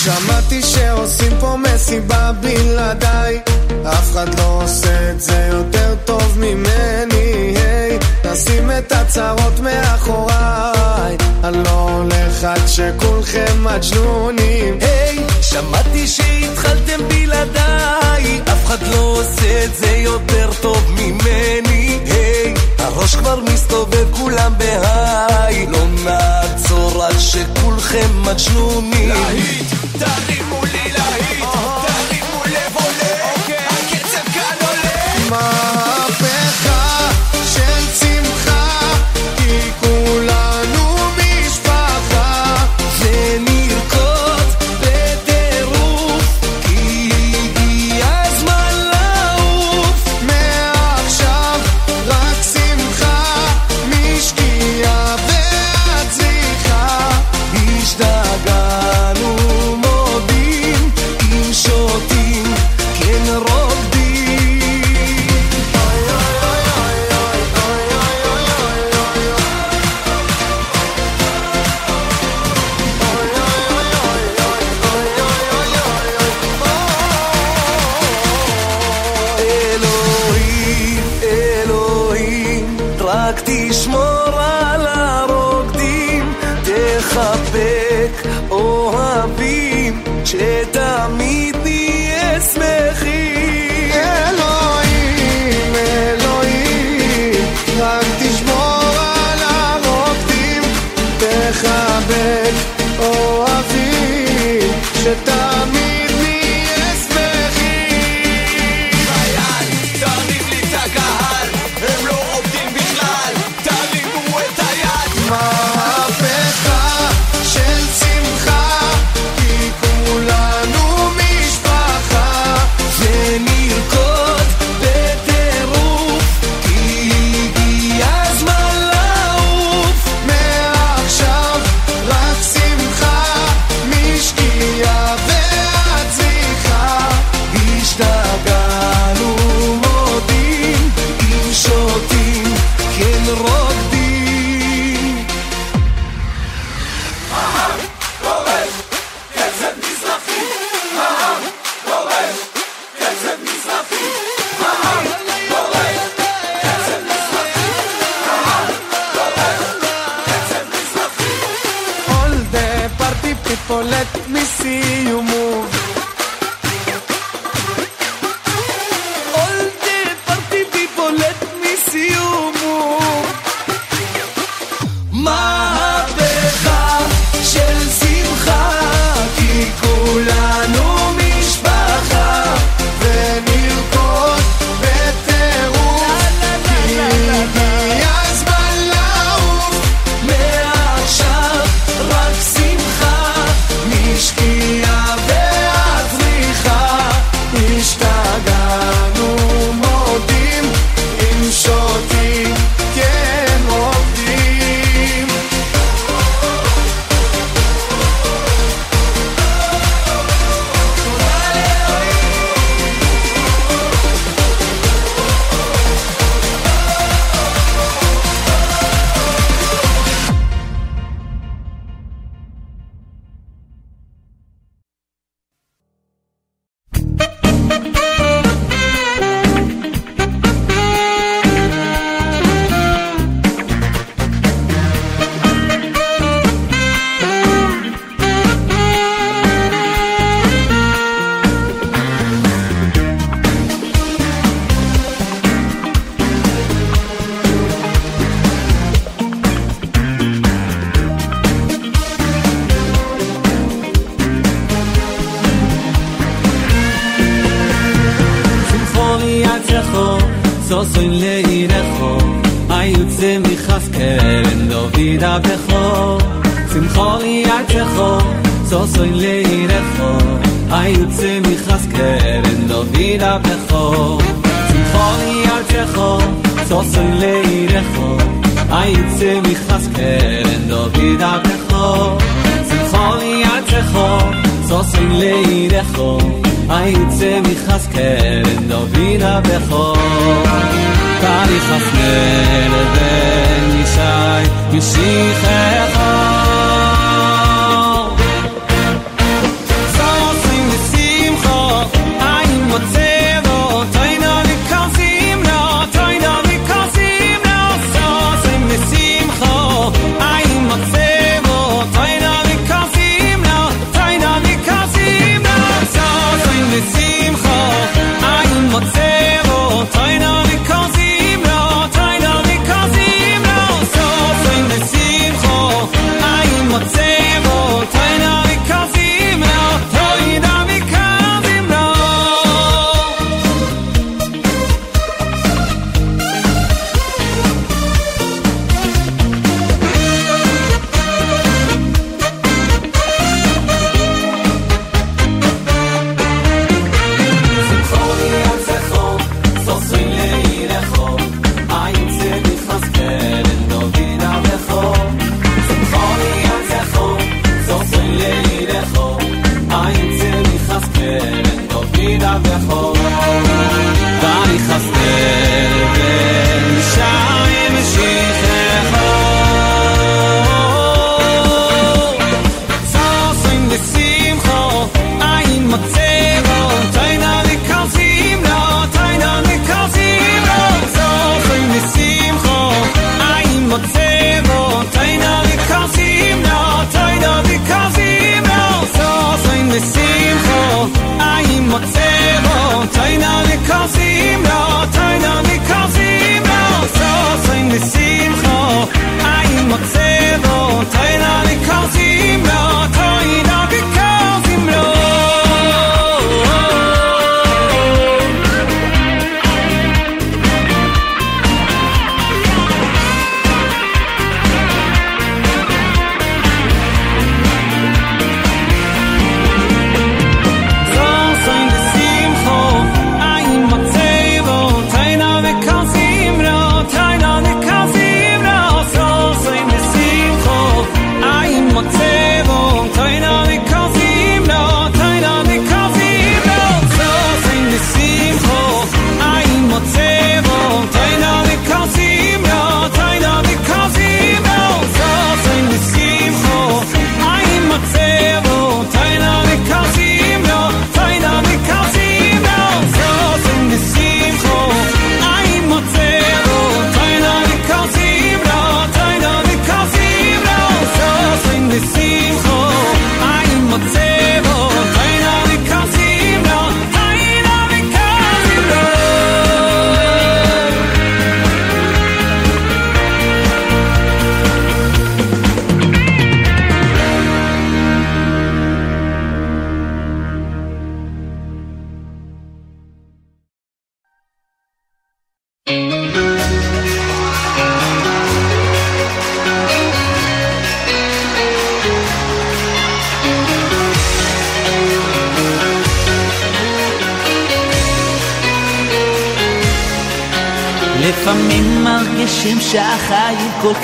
שמעתי 0.04 0.62
שעושים 0.62 1.32
פה 1.40 1.56
מסיבה 1.58 2.32
בלעדיי. 2.42 3.40
אף 3.84 4.12
אחד 4.12 4.40
לא 4.40 4.62
עושה 4.64 5.12
את 5.12 5.22
זה 5.22 5.50
יותר 5.52 5.96
טוב 6.06 6.38
ממני 6.38 7.54
היי, 7.58 8.00
נשים 8.32 8.72
את 8.72 8.92
הצרות 8.92 9.60
מאחוריי. 9.60 11.18
אני 11.44 11.64
לא 11.64 11.90
הולך 11.90 12.44
עד 12.44 12.68
שכולכם 12.68 13.64
מג'נונים 13.64 14.78
היי, 14.82 15.13
שמעתי 15.54 16.08
שהתחלתם 16.08 17.08
בלעדיי. 17.08 18.42
אף 18.52 18.66
אחד 18.66 18.88
לא 18.88 18.98
עושה 18.98 19.66
את 19.66 19.76
זה 19.76 19.90
יותר 19.90 20.50
טוב 20.62 20.92
ממני. 20.92 22.00
היי, 22.06 22.54
הראש 22.78 23.16
כבר 23.16 23.40
מסתובב 23.54 24.08
כולם 24.12 24.54
בהיי. 24.58 25.68
לא 25.68 25.86
נעצור 26.04 27.04
עד 27.04 27.20
שכולכם 27.20 28.10
מג'נונים. 28.22 29.10
להיט, 29.10 29.74
תרימו 30.00 30.62
לי 30.66 30.92
להיט, 30.92 31.46
תרימו 31.86 32.42
לב 32.46 32.76
עולה. 32.76 33.32
הקצב 33.70 34.34
כאן 34.34 34.68
עולה. 34.68 35.30
מהפכה 35.30 35.73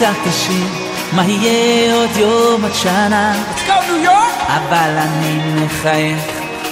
כך 0.02 0.16
קשים, 0.28 0.68
מה 1.12 1.26
יהיה 1.26 1.96
עוד 1.96 2.10
יום 2.16 2.66
עד 2.66 2.74
שנה? 2.74 3.34
Let's 3.34 3.70
go, 3.70 3.92
ניו 3.92 4.04
יורק! 4.04 4.34
אבל 4.48 4.98
אני 4.98 5.66
מחייך, 5.66 6.20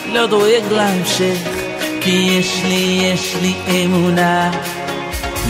לא 0.05 0.27
דואג 0.27 0.63
להמשך, 0.72 1.38
כי 2.01 2.10
יש 2.10 2.62
לי, 2.65 3.00
יש 3.03 3.36
לי 3.41 3.53
אמונה. 3.86 4.51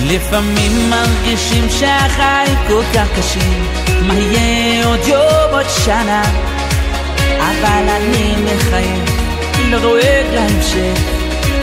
לפעמים 0.05 0.89
מרגישים 0.89 1.69
שהחיים 1.69 2.55
כל 2.67 2.81
כך 2.93 3.07
קשים, 3.19 3.65
מה 4.07 4.13
יהיה 4.13 4.85
עוד 4.85 5.07
יום 5.07 5.51
עוד 5.51 5.65
שנה? 5.85 6.23
אבל 7.37 7.89
אני 7.89 8.33
מחייך, 8.43 9.11
לא 9.69 9.79
דואג 9.79 10.25
להמשך, 10.33 10.99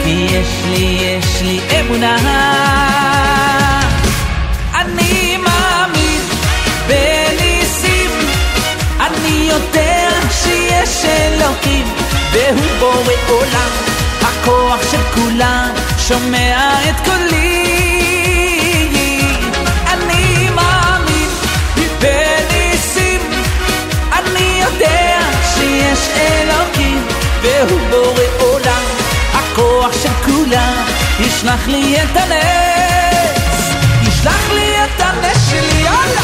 כי 0.03 0.27
יש 0.29 0.61
לי, 0.69 0.97
יש 1.01 1.41
לי 1.41 1.59
אמונה. 1.79 3.44
יודע 9.55 10.09
שיש 10.31 11.05
אלוקים 11.05 11.87
והוא 12.31 12.79
בורא 12.79 13.13
עולם 13.27 13.69
הכוח 14.21 14.91
של 14.91 15.01
כולם 15.13 15.69
שומע 16.07 16.73
את 16.89 17.05
קולי. 17.05 17.65
אני 19.87 20.49
מאמין 20.49 21.29
בניסים 21.99 23.21
אני 24.13 24.61
יודע 24.63 25.19
שיש 25.55 26.09
אלוקים 26.17 27.07
והוא 27.41 27.79
בורא 27.89 28.23
עולם 28.39 28.83
הכוח 29.33 29.93
של 30.03 30.13
כולם 30.25 30.85
יש 31.19 31.27
ישלח 31.27 31.67
לי 31.67 31.95
את 32.03 32.17
הנס 32.17 33.69
ישלח 34.07 34.49
לי 34.51 34.83
את 34.83 35.01
הנס 35.01 35.49
שלי 35.49 35.81
יאללה 35.81 36.21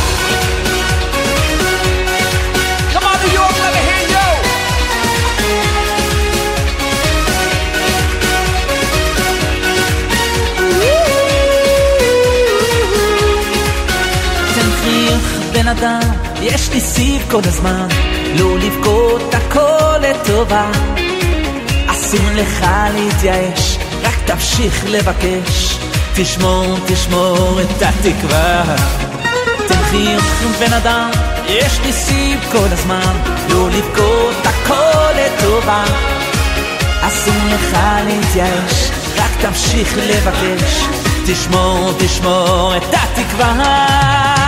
בן 15.61 15.67
אדם 15.67 16.01
יש 16.41 16.69
לי 16.71 16.79
סיב 16.79 17.25
כל 17.31 17.41
הזמן 17.43 17.87
לא 18.35 18.59
לבכות 18.59 19.33
הכל 19.33 19.97
לטובה. 20.01 20.71
אסור 21.87 22.29
לך 22.35 22.65
להתייאש 22.93 23.77
רק 24.03 24.15
תמשיך 24.25 24.85
לבקש. 24.87 25.77
תשמור, 26.15 26.77
תשמור 26.87 27.61
את 27.61 27.81
התקווה. 27.81 28.75
תן 29.67 29.83
חיוך 29.89 30.41
בן 30.59 30.73
אדם 30.73 31.09
יש 31.45 31.79
לי 31.85 31.93
סיב 31.93 32.39
כל 32.51 32.67
הזמן 32.71 33.13
לא 33.49 33.69
לבכות 33.69 34.45
הכל 34.45 35.11
לטובה. 35.15 35.83
אסור 37.01 37.43
לך 37.53 37.77
להתייאש 38.07 38.91
רק 39.17 39.31
תמשיך 39.41 39.97
לבקש. 39.97 40.83
תשמור, 41.25 41.91
תשמור 41.99 42.73
את 42.77 42.93
התקווה 42.93 44.40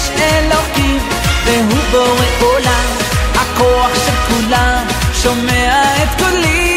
שיש 0.00 0.10
אלוקים 0.20 0.98
והוא 1.44 1.78
בורא 1.90 2.24
עולם. 2.40 2.86
הכוח 3.34 3.90
של 3.94 4.12
כולם 4.28 4.86
שומע 5.22 5.82
את 6.02 6.22
קולי. 6.22 6.76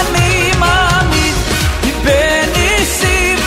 אני 0.00 0.52
מאמין 0.58 1.34
בניסים 2.04 3.38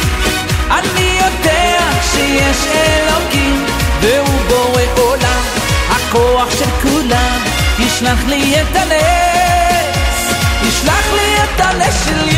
אני 0.71 1.19
יודע 1.25 1.79
שיש 2.11 2.67
אלוקים 2.75 3.65
והוא 4.01 4.41
בורא 4.47 4.81
עולם. 4.97 5.41
הכוח 5.89 6.51
של 6.59 6.69
כולם 6.81 7.39
ישלח 7.79 8.19
לי 8.27 8.61
את 8.61 8.75
הנס 8.75 10.33
ישלח 10.63 11.13
לי 11.13 11.35
את 11.43 11.59
הנס 11.59 12.05
שלי 12.05 12.34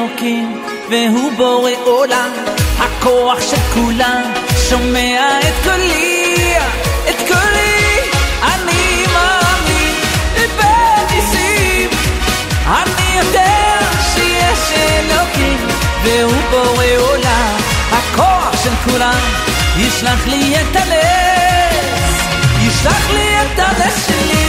אלוקים 0.00 0.62
והוא 0.90 1.32
בורא 1.36 1.70
עולם. 1.84 2.30
הכוח 2.78 3.40
של 3.40 3.56
כולם 3.74 4.22
שומע 4.68 5.38
את 5.40 5.54
קולי 5.64 6.54
את 7.08 7.16
קולי. 7.28 8.10
אני 8.42 9.04
מאמין 9.12 9.94
בניסים 10.56 11.90
אני 12.66 13.18
יודע 13.18 13.78
שיש 14.14 14.78
אלוקים 14.78 15.66
והוא 16.04 16.42
בורא 16.50 16.84
עולם. 16.98 17.56
הכוח 17.92 18.64
של 18.64 18.90
כולם 18.90 19.20
ישלח 19.76 20.26
לי 20.26 20.56
את 20.56 20.76
הנס 20.76 22.22
ישלח 22.60 23.10
לי 23.10 23.42
את 23.42 23.58
הנס 23.58 24.06
שלי 24.06 24.39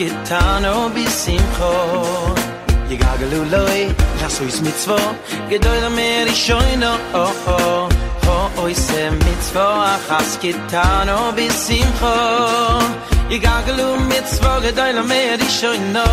gitano 0.00 0.88
bisimcho 0.94 1.72
Yegagalu 2.90 3.40
loi, 3.52 3.82
lasu 4.20 4.44
is 4.48 4.60
mitzvo 4.64 4.96
Gedoyla 5.50 5.90
meri 5.94 6.34
shoyno, 6.44 6.92
oh 7.12 7.34
oh. 7.54 7.88
Ho 8.24 8.36
oh, 8.36 8.62
oise 8.62 9.02
mitzvo, 9.24 9.66
achas 9.92 10.30
gitano 10.42 11.18
bisimcho 11.36 12.14
Yegagalu 13.32 13.88
mitzvo, 14.10 14.50
gedoyla 14.64 15.04
meri 15.12 15.48
shoyno 15.58 16.06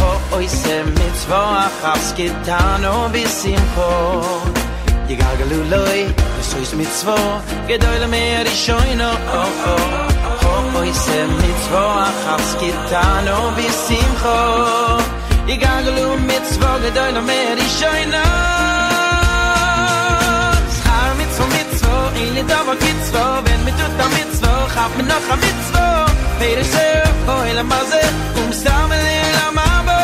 Ho 0.00 0.10
oh, 0.10 0.36
oise 0.36 0.76
mitzvo, 0.98 1.40
achas 1.64 2.12
gitano 2.18 3.08
bisimcho 3.14 3.90
Yegagalu 5.08 5.60
loi, 5.72 6.00
lasu 6.36 6.58
is 6.64 6.72
mitzvo 6.80 7.16
Gedoyla 7.68 8.08
meri 8.16 8.50
shoyno, 8.64 9.10
oh 9.40 9.62
oh. 9.72 10.11
Oh 10.62 10.78
oi 10.80 10.92
se 11.04 11.18
mitzvo 11.40 11.82
achas 12.08 12.48
kitano 12.60 13.38
bisimcho 13.56 14.38
igaglu 15.54 16.06
mitzvo 16.30 16.70
gedoy 16.82 17.10
le 17.16 17.22
mer 17.30 17.58
shoyno 17.78 18.26
schar 20.76 21.10
mitzvo 21.20 21.44
mitzvo 21.56 21.94
in 22.22 22.30
le 22.36 22.42
dava 22.52 22.74
mitzvo 22.84 23.22
wenn 23.44 23.60
mit 23.66 23.76
tut 23.80 23.92
da 24.00 24.06
mitzvo 24.16 24.52
hab 24.74 24.90
mir 24.96 25.06
noch 25.12 25.28
a 25.34 25.36
mitzvo. 25.44 25.84
Peter 26.38 26.64
se 26.74 26.88
oi 27.36 27.50
la 27.58 27.64
maze 27.72 28.02
um 28.40 28.50
stamel 28.60 29.04
la 29.38 29.46
mabo. 29.58 30.00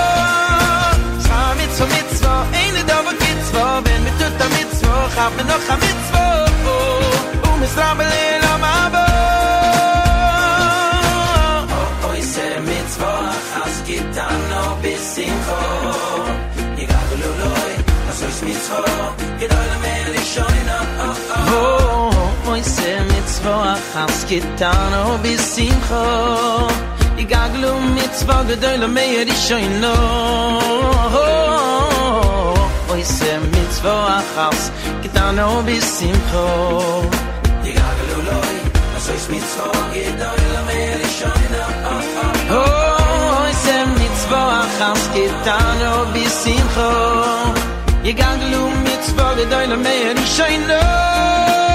Schar 1.25 1.51
mitzvo 1.61 1.85
mitzvo 1.95 2.33
in 2.63 2.71
le 2.77 2.83
dava 2.91 3.13
mitzvo 3.23 3.63
wenn 3.85 4.03
mit 4.07 4.17
tut 4.21 4.43
mitzvo 4.57 4.93
hab 5.17 5.33
mir 5.37 5.47
noch 5.51 5.69
a 5.75 5.77
mitzvo. 5.85 5.99
Misrabel 7.61 8.07
in 8.07 8.45
a 8.45 8.48
bisimcho 15.19 15.59
Yigagulu 16.79 17.31
loy 17.41 17.73
Asois 18.11 18.43
mitzvah 18.47 19.15
Gedoy 19.39 19.67
la 19.73 19.79
meri 19.85 20.23
shoyna 20.33 20.79
Oi 22.51 22.63
se 22.63 22.93
mitzvah 23.11 23.79
As 23.95 24.27
gitano 24.29 25.19
bisimcho 25.23 26.03
Yigagulu 27.19 27.73
mitzvah 27.95 28.45
Gedoy 28.49 28.77
la 28.79 28.89
meri 28.89 29.35
shoyna 29.47 29.95
Oi 32.91 33.05
se 33.05 33.39
mitzvah 33.53 34.23
As 34.49 34.71
gitano 35.03 35.63
bisimcho 35.63 36.47
sois 38.99 39.29
mitzvah 39.31 39.95
gedoy 39.95 40.43
la 40.55 40.63
mer 40.69 41.01
shoyna 41.19 41.65
oh 42.51 42.79
ise 42.79 42.88
mitzvah 44.29 44.69
Hans 44.79 45.09
kitano 45.15 45.93
bisimcho 46.13 46.91
Yigandlu 48.05 48.63
mitzvah 48.85 49.37
Vedoyle 49.37 49.77
meir 49.77 50.17
ishaino 50.17 51.68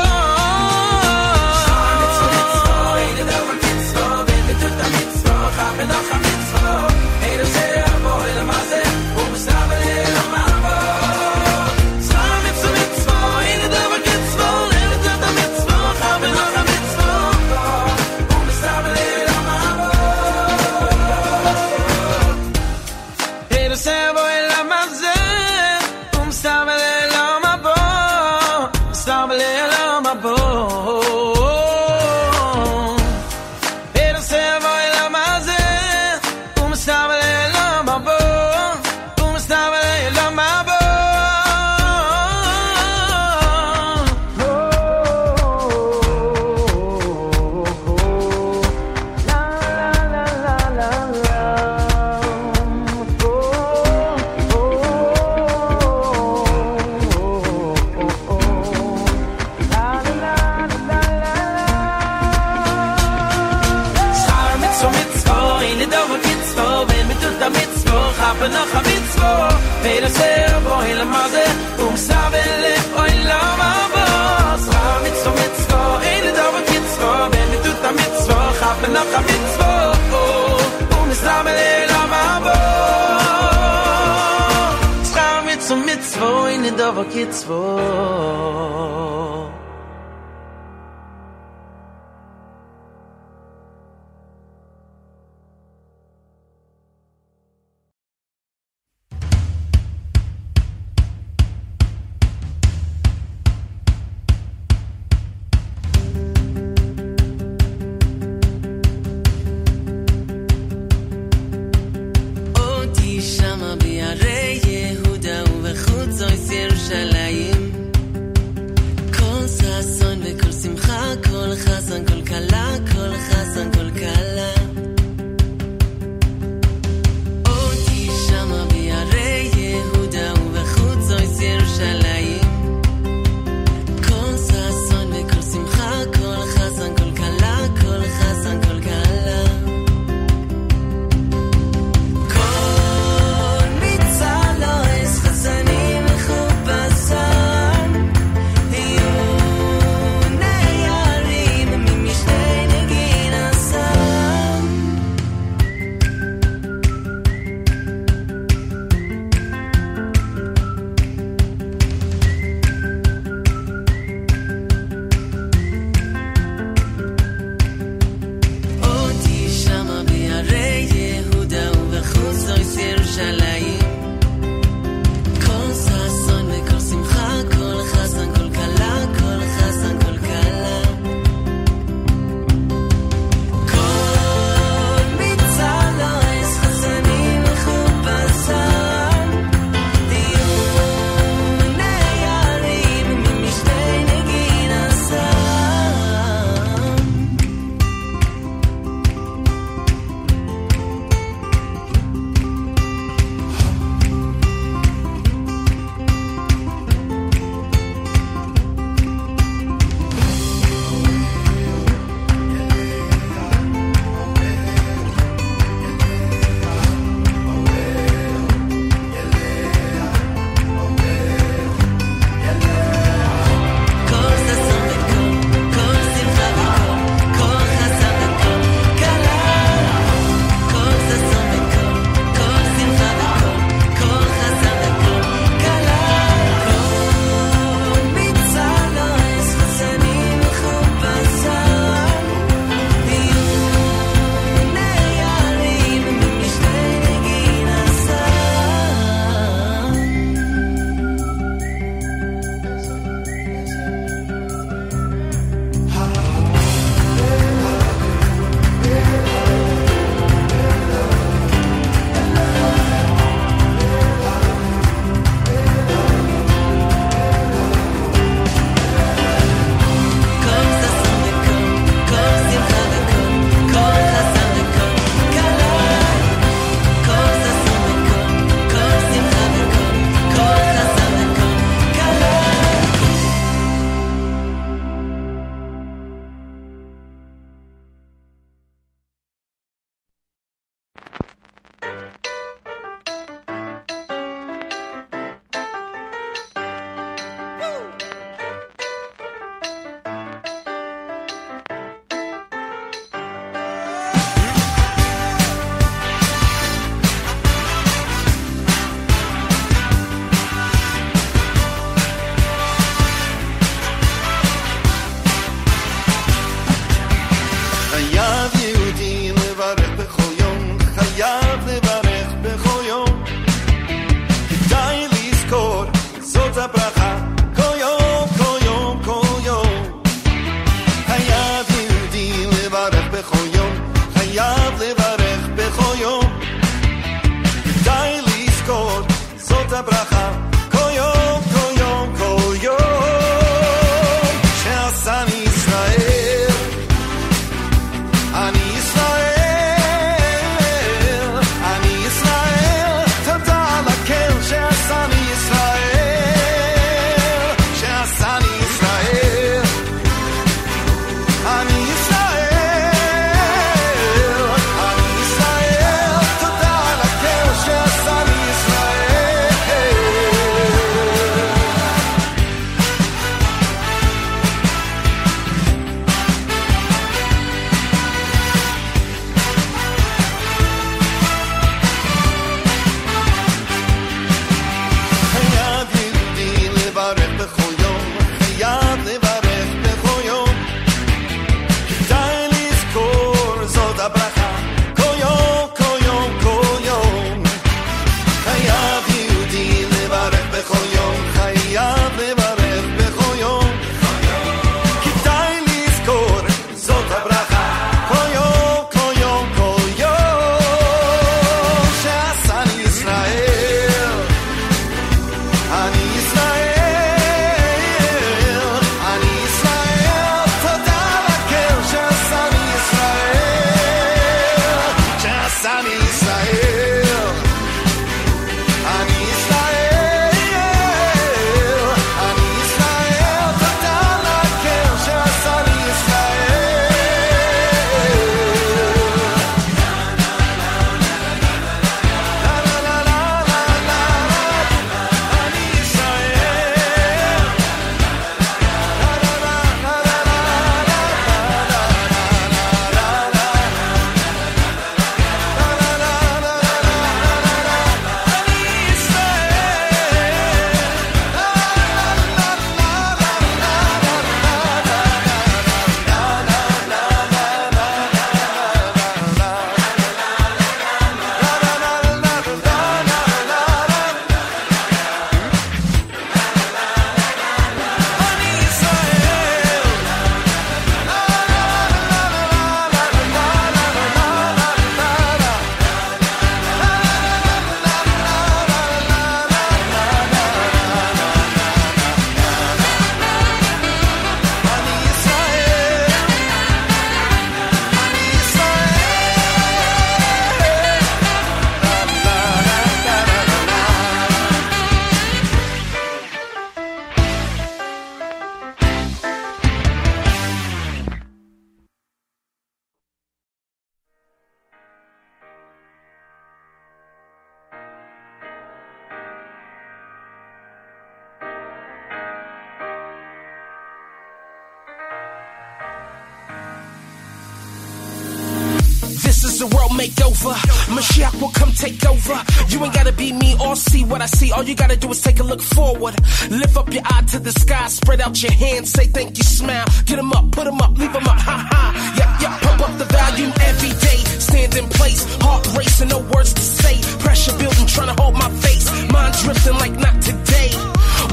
Mashiach 530.95 531.41
will 531.41 531.49
come 531.49 531.71
take 531.71 532.05
over. 532.05 532.37
You 532.69 532.83
ain't 532.83 532.93
gotta 532.93 533.13
be 533.13 533.33
me 533.33 533.55
or 533.59 533.75
see 533.75 534.03
what 534.03 534.21
I 534.21 534.27
see. 534.27 534.51
All 534.51 534.63
you 534.63 534.75
gotta 534.75 534.97
do 534.97 535.09
is 535.09 535.21
take 535.21 535.39
a 535.39 535.43
look 535.43 535.61
forward. 535.61 536.15
Lift 536.49 536.77
up 536.77 536.91
your 536.93 537.03
eye 537.05 537.23
to 537.31 537.39
the 537.39 537.51
sky, 537.51 537.87
spread 537.87 538.21
out 538.21 538.41
your 538.41 538.51
hands, 538.51 538.91
say 538.91 539.07
thank 539.07 539.37
you, 539.37 539.43
smile. 539.43 539.85
Get 540.05 540.17
them 540.17 540.31
up, 540.31 540.51
put 540.51 540.65
them 540.65 540.79
up, 540.81 540.97
leave 540.97 541.13
them 541.13 541.27
up, 541.27 541.37
ha 541.37 541.67
ha. 541.71 542.15
Yeah 542.17 542.33
yeah. 542.43 542.59
pump 542.59 542.81
up 542.81 542.93
the 542.97 543.05
volume 543.05 543.53
every 543.69 543.93
day. 544.07 544.19
Stand 544.39 544.75
in 544.75 544.87
place, 544.89 545.21
heart 545.41 545.65
racing, 545.77 546.09
no 546.09 546.19
words 546.33 546.53
to 546.53 546.61
say. 546.61 546.95
Pressure 547.19 547.55
building, 547.57 547.87
trying 547.87 548.11
to 548.13 548.21
hold 548.21 548.35
my 548.35 548.49
face. 548.63 548.85
Mind 549.11 549.33
drifting 549.41 549.77
like 549.83 549.95
not 550.05 550.21
today. 550.21 550.71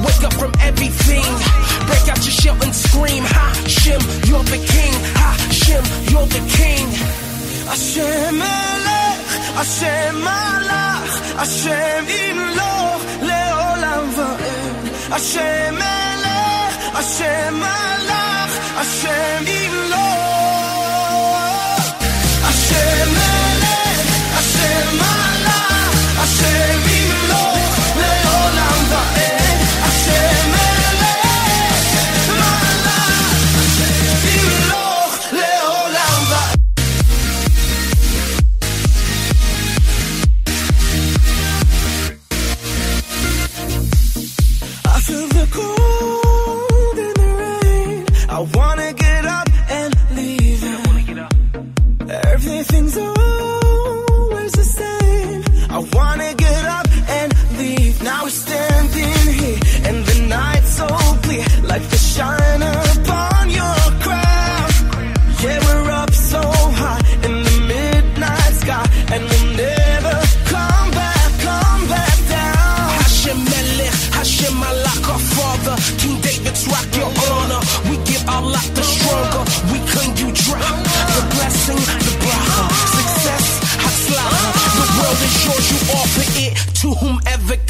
Wake 0.04 0.22
up 0.24 0.34
from 0.34 0.52
everything. 0.60 1.28
Break 1.88 2.06
out 2.12 2.20
your 2.26 2.36
shell 2.40 2.58
and 2.62 2.74
scream. 2.74 3.24
Ha, 3.34 3.46
Shim, 3.66 4.02
you're 4.28 4.46
the 4.54 4.60
king. 4.74 4.94
Ha, 5.20 5.30
Shim, 5.60 5.84
you're 6.10 6.30
the 6.36 6.42
king. 6.58 6.86
Hashem, 7.70 8.99
השם 9.56 10.14
מלך, 10.14 11.20
השם 11.38 12.04
ימלוך 12.08 13.02
לעולם 13.22 14.08
ועד. 14.16 14.88
השם 15.12 15.74
מלך, 15.74 16.96
השם 16.98 17.54
מלך, 17.54 18.58
השם 18.76 19.44
ימלוך. 19.46 20.00
השם 22.44 23.08
מלך, 23.12 23.39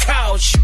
couch. 0.05 0.60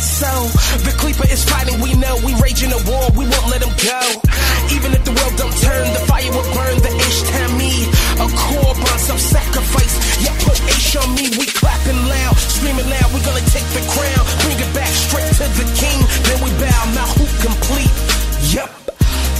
To 0.00 0.26
whomever 0.26 0.60
couch. 2.20 2.42
raging 2.42 2.72
a 2.72 2.80
war, 2.88 3.04
we 3.16 3.24
won't 3.28 3.48
let 3.52 3.60
them 3.60 3.74
go. 3.76 4.00
Even 4.72 4.92
if 4.96 5.04
the 5.04 5.12
world 5.12 5.34
don't 5.36 5.56
turn, 5.60 5.86
the 5.92 6.02
fire 6.08 6.30
will 6.32 6.48
burn 6.56 6.76
the 6.80 6.92
ish 7.08 7.20
me. 7.60 7.72
A 8.20 8.26
korban, 8.32 8.98
some 8.98 9.18
sacrifice. 9.18 9.94
Yeah, 10.24 10.34
put 10.44 10.58
H 10.68 10.96
on 10.96 11.08
me, 11.14 11.28
we 11.38 11.46
clapping 11.46 12.00
loud, 12.08 12.36
screaming 12.36 12.88
loud, 12.88 13.08
we 13.12 13.20
gonna 13.20 13.44
take 13.52 13.68
the 13.76 13.82
crown. 13.92 14.24
Bring 14.44 14.58
it 14.60 14.72
back 14.74 14.92
straight 14.92 15.30
to 15.40 15.46
the 15.56 15.66
king, 15.76 15.98
then 16.28 16.38
we 16.44 16.50
bow, 16.60 16.82
now 16.96 17.08
who 17.16 17.26
complete? 17.44 17.92
Yep. 18.54 18.70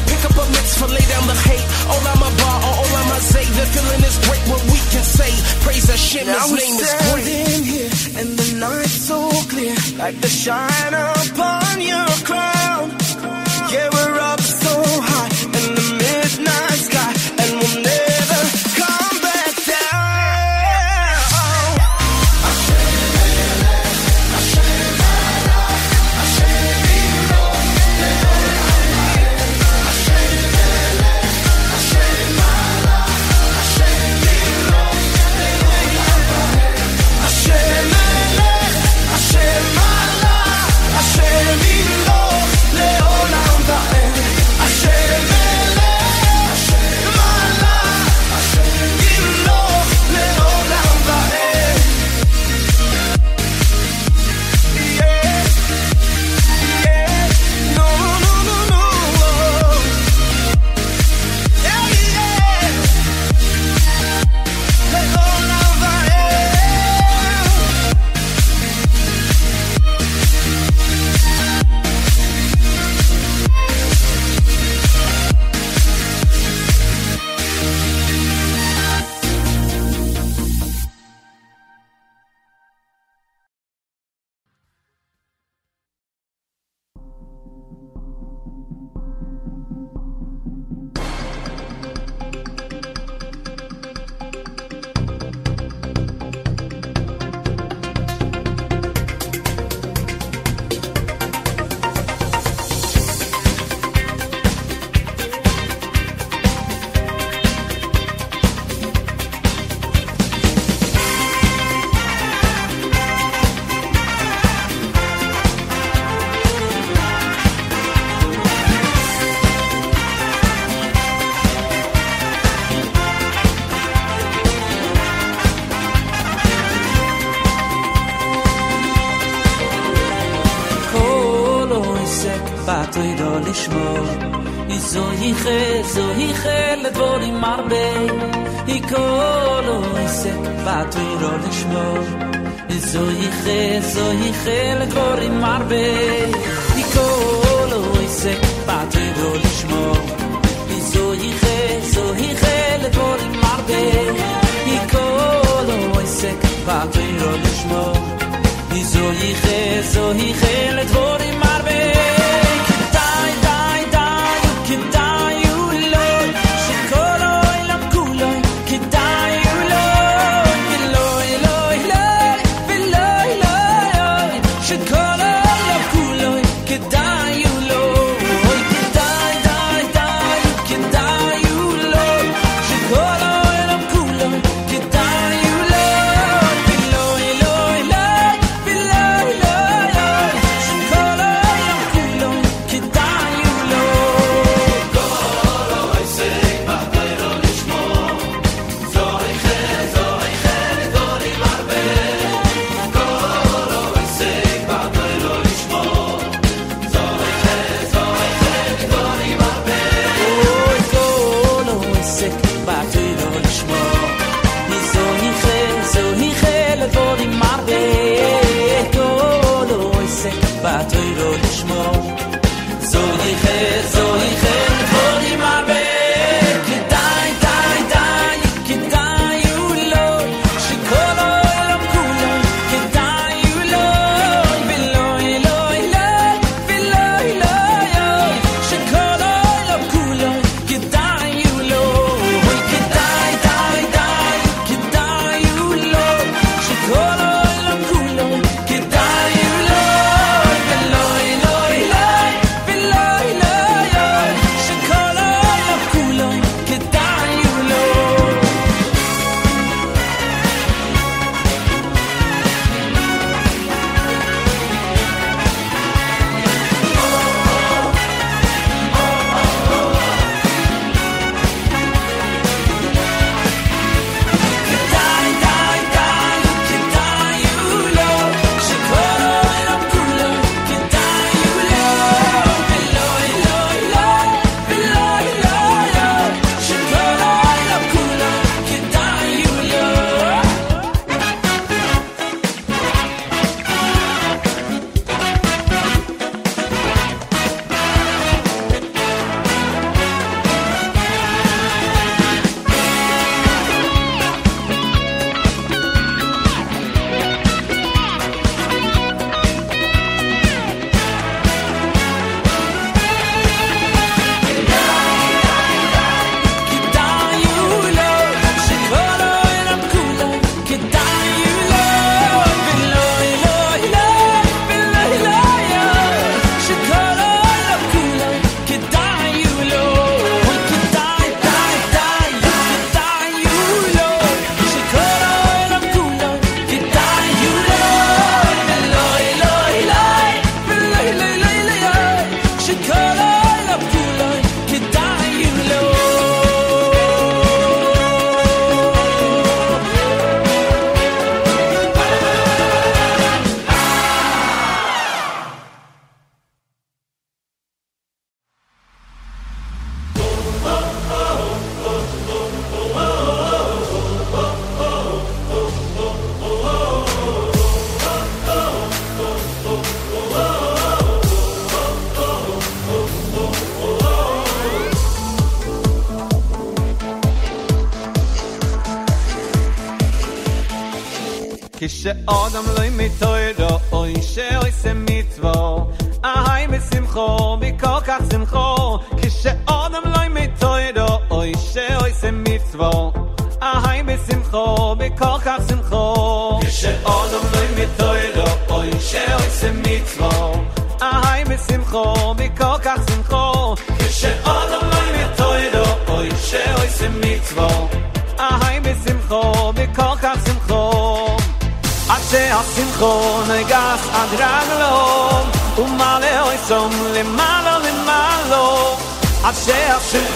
Pick 0.09 0.23
up 0.25 0.37
a 0.37 0.45
mitzvah, 0.51 0.89
lay 0.91 1.07
down 1.09 1.25
the 1.27 1.39
hate. 1.49 1.67
All 1.89 2.03
I'm 2.05 2.23
a 2.23 2.31
bar, 2.41 2.59
all 2.69 2.93
I'm 3.01 3.11
a 3.17 3.21
say. 3.21 3.45
The 3.45 3.65
feeling 3.73 4.03
is 4.05 4.17
great, 4.27 4.45
what 4.51 4.63
we 4.69 4.79
can 4.93 5.05
say. 5.05 5.33
Praise 5.65 5.89
Hashem, 5.89 6.27
Now 6.27 6.45
his 6.45 6.51
we're 6.53 6.61
name 6.61 6.77
is 6.77 6.93
great. 7.09 7.60
Like 10.01 10.19
the 10.23 10.29
shine 10.29 10.95
upon 10.95 11.81
your 11.83 12.09
crown. 12.25 13.00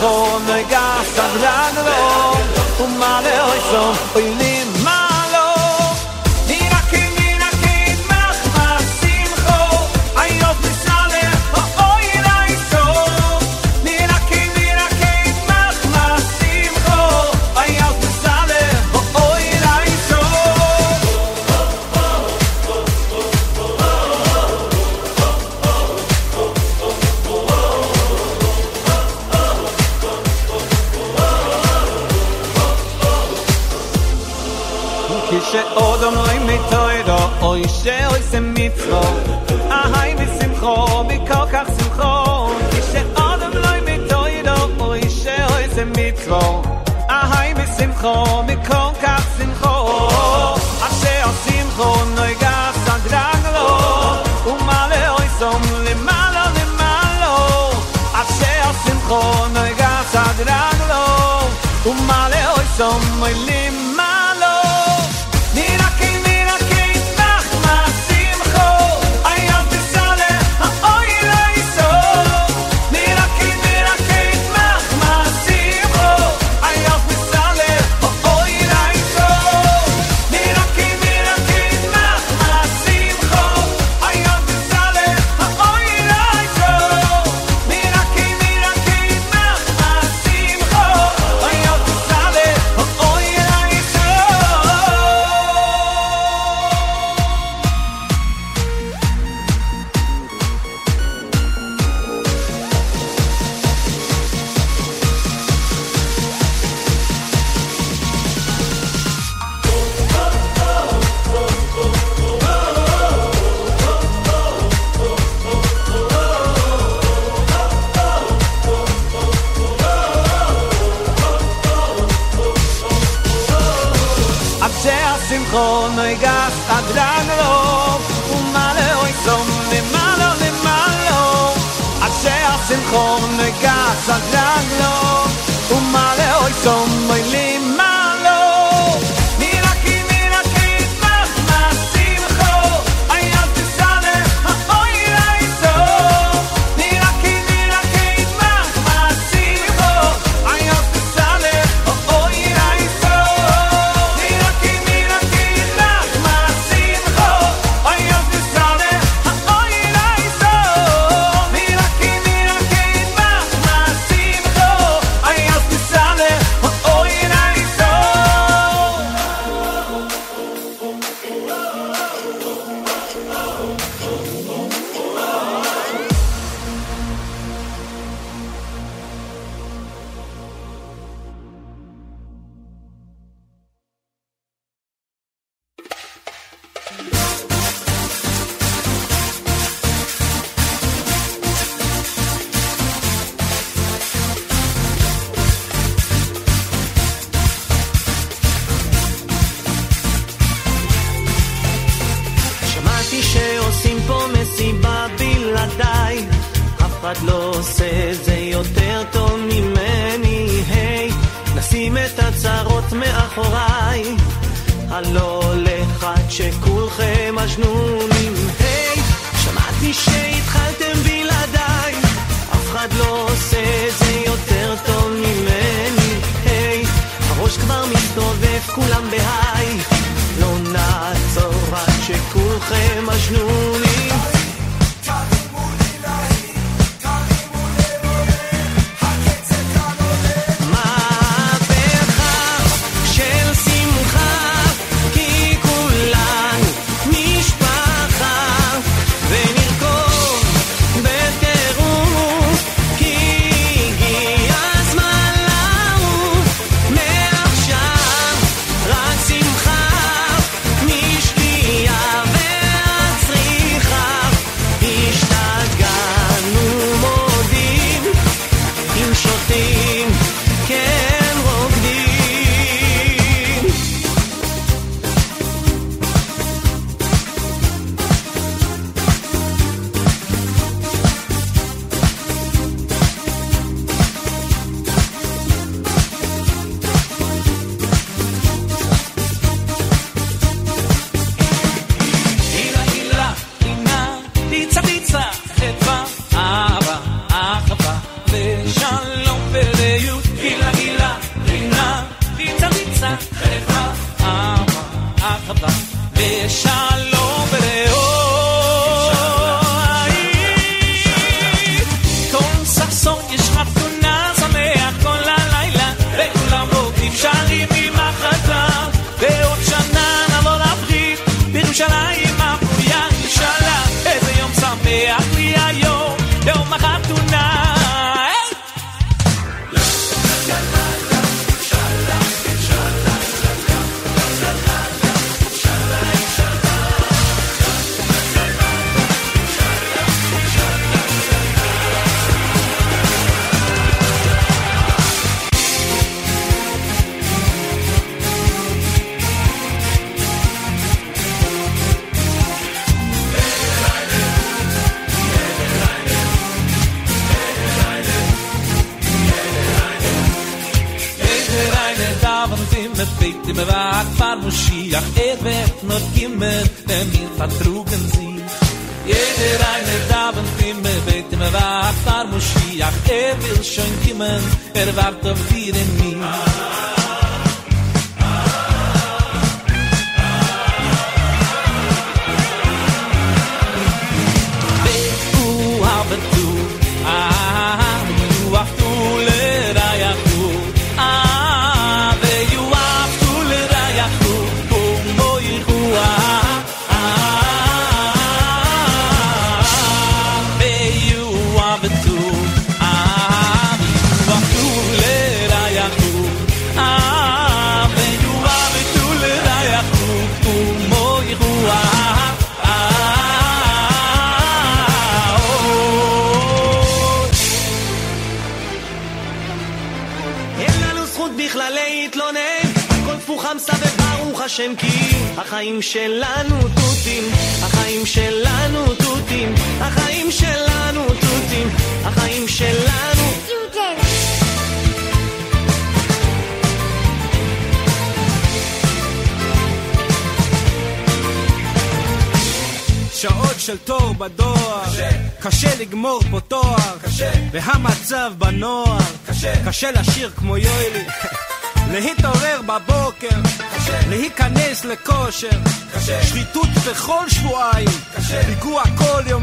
Lord, 0.04 0.42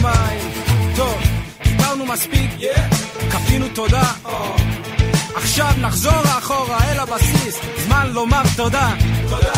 יומיים. 0.02 0.52
טוב, 0.95 1.22
דיברנו 1.64 2.06
מספיק, 2.06 2.52
כפינו 3.32 3.66
תודה. 3.74 4.12
עכשיו 5.36 5.72
נחזור 5.78 6.24
אחורה 6.38 6.91
אל 6.91 6.99
הבסיס, 6.99 7.60
זמן 7.86 8.10
לומר 8.14 8.41
תודה. 8.56 8.89
תודה. 9.30 9.54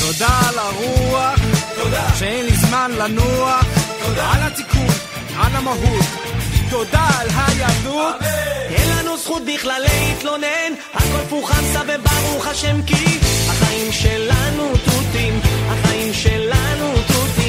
תודה 0.00 0.40
על 0.48 0.58
הרוח, 0.58 1.40
תודה. 1.82 2.08
שאין 2.18 2.44
לי 2.44 2.56
זמן 2.56 2.90
לנוח, 2.98 3.64
תודה. 4.06 4.32
על 4.32 4.42
התיקון, 4.42 4.94
על 5.38 5.56
המהות. 5.56 6.04
תודה 6.70 7.08
על 7.20 7.28
היהדות. 7.36 8.16
אין 8.68 8.88
לנו 8.98 9.16
זכות 9.16 9.42
בכלל 9.54 9.82
להתלונן, 9.82 10.72
הכל 10.94 11.24
פוחסה 11.28 11.80
וברוך 11.88 12.46
השם 12.46 12.82
כי 12.86 13.18
החיים 13.48 13.92
שלנו 13.92 14.72
תותים, 14.84 15.40
החיים 15.68 16.14
שלנו 16.14 16.92
תותים, 17.06 17.45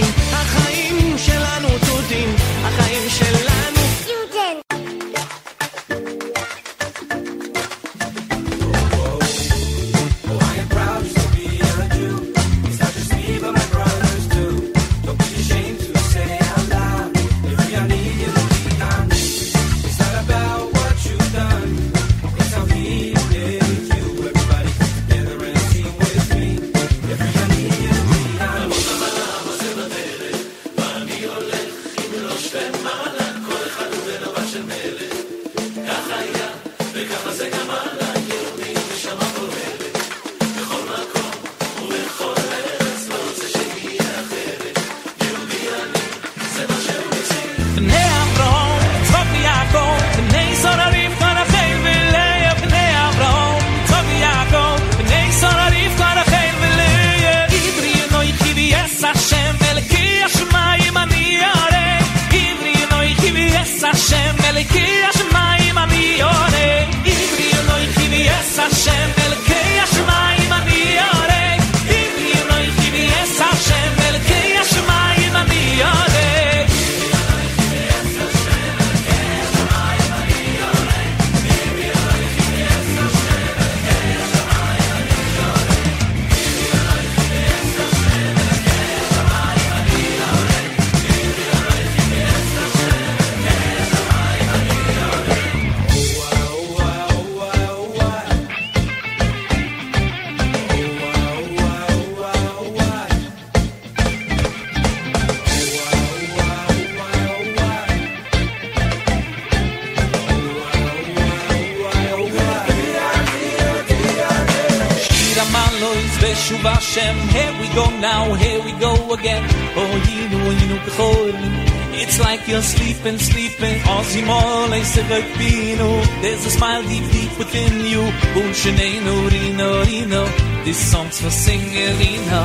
There's 126.21 126.45
a 126.45 126.49
smile 126.49 126.81
deep, 126.81 127.11
deep 127.11 127.37
within 127.37 127.85
you. 127.85 128.01
Bunshenenu, 128.33 129.29
rino, 129.31 129.83
rino. 129.85 130.25
This 130.65 130.77
song's 130.91 131.21
for 131.21 131.29
singing, 131.29 131.97
rino. 131.99 132.43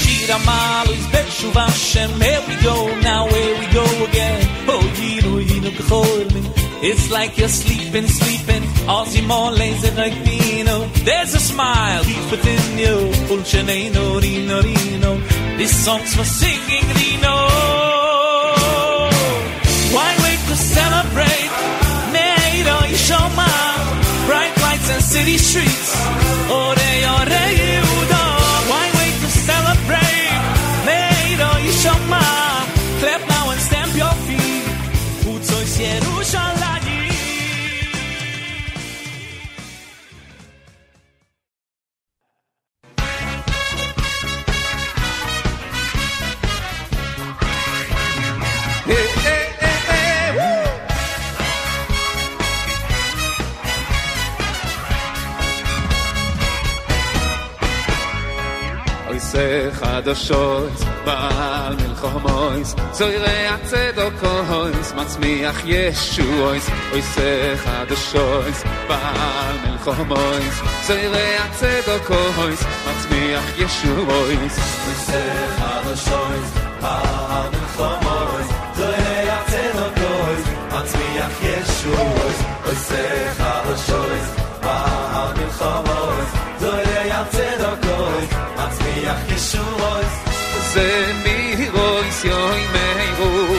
Shira 0.00 0.38
malu 0.46 0.92
is 0.92 1.06
Hashem. 1.52 2.10
Here 2.20 2.42
we 2.48 2.56
go, 2.62 2.76
now 3.00 3.28
here 3.28 3.58
we 3.60 3.66
go 3.72 3.84
again. 4.08 4.40
Oh, 4.66 4.80
yinu, 4.98 5.44
yinu, 5.44 5.70
kcholmin. 5.78 6.44
It's 6.82 7.10
like 7.10 7.36
you're 7.36 7.48
sleeping, 7.48 8.08
sleeping. 8.08 8.62
Ozzy 8.88 9.22
lazy 9.58 9.90
like 9.90 10.16
Pino. 10.24 10.86
There's 11.04 11.34
a 11.34 11.40
smile 11.40 12.02
deep 12.02 12.30
within 12.30 12.78
you. 12.78 12.96
Bunshenenu, 13.28 14.22
rino, 14.22 14.62
rino. 14.62 15.12
This 15.58 15.84
song's 15.84 16.14
for 16.16 16.24
singing, 16.24 16.86
rino. 16.98 17.83
Celebrate. 20.56 21.50
Neiro 22.14 22.78
Yishoma, 22.90 23.50
bright 24.26 24.54
lights 24.62 24.90
and 24.90 25.02
city 25.02 25.38
streets. 25.38 25.90
Ore 26.50 26.83
חדשות 60.04 60.72
בעל 61.04 61.76
מלחומויס 61.76 62.74
זוירי 62.92 63.46
הצדוקויס 63.46 64.92
מצמיח 64.92 65.62
ישועויס 65.64 66.70
אויסי 66.92 67.56
חדשויס 67.56 68.64
בעל 68.88 69.56
מלחומויס 69.66 70.60
זוירי 70.86 71.36
הצדוקויס 71.36 72.64
מצמיח 72.88 73.44
ישועויס 73.58 74.58
אויסי 74.86 75.30
חדשויס 75.58 76.50
בעל 76.80 77.50
מלחומויס 77.50 78.48
זוירי 78.76 79.30
הצדוקויס 79.30 80.46
מצמיח 80.68 81.32
ישועויס 81.42 82.42
אויסי 82.66 83.43
מצמיח 89.53 89.53
ישועויס 89.53 90.13
זה 90.73 91.13
מירויס 91.23 92.25
יוי 92.25 92.65
מיירו 92.71 93.55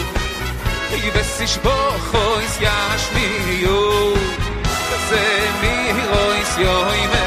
יבסיש 0.93 1.59
בוכויס 1.59 2.59
ישמיעו 2.61 4.15
זה 5.09 5.49
מירויס 5.63 6.59
יוי 6.59 7.07
מיירו 7.07 7.24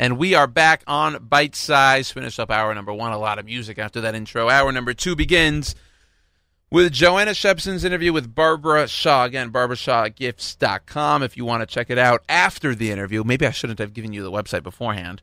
And 0.00 0.16
we 0.16 0.34
are 0.34 0.46
back 0.46 0.82
on 0.86 1.26
Bite 1.28 1.54
Size. 1.54 2.10
Finish 2.10 2.38
up 2.38 2.50
hour 2.50 2.74
number 2.74 2.90
one. 2.90 3.12
A 3.12 3.18
lot 3.18 3.38
of 3.38 3.44
music 3.44 3.78
after 3.78 4.00
that 4.00 4.14
intro. 4.14 4.48
Hour 4.48 4.72
number 4.72 4.94
two 4.94 5.14
begins 5.14 5.74
with 6.70 6.90
Joanna 6.90 7.32
Shebson's 7.32 7.84
interview 7.84 8.10
with 8.10 8.34
Barbara 8.34 8.88
Shaw. 8.88 9.24
Again, 9.24 9.52
barbarashawgifts.com 9.52 11.22
if 11.22 11.36
you 11.36 11.44
want 11.44 11.60
to 11.60 11.66
check 11.66 11.90
it 11.90 11.98
out 11.98 12.22
after 12.30 12.74
the 12.74 12.90
interview. 12.90 13.22
Maybe 13.24 13.46
I 13.46 13.50
shouldn't 13.50 13.78
have 13.78 13.92
given 13.92 14.14
you 14.14 14.22
the 14.22 14.32
website 14.32 14.62
beforehand. 14.62 15.20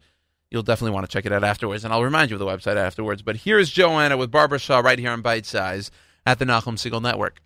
You'll 0.52 0.62
definitely 0.62 0.94
want 0.94 1.10
to 1.10 1.12
check 1.12 1.26
it 1.26 1.34
out 1.34 1.44
afterwards, 1.44 1.84
and 1.84 1.92
I'll 1.92 2.04
remind 2.04 2.30
you 2.30 2.36
of 2.36 2.40
the 2.40 2.46
website 2.46 2.78
afterwards. 2.78 3.24
But 3.24 3.38
here's 3.38 3.72
Joanna 3.72 4.16
with 4.16 4.30
Barbara 4.30 4.60
Shaw 4.60 4.82
right 4.82 5.00
here 5.00 5.10
on 5.10 5.24
Bite 5.24 5.48
Size 5.48 5.90
at 6.24 6.38
the 6.38 6.46
Nachum 6.46 6.76
Segal 6.76 7.02
Network. 7.02 7.42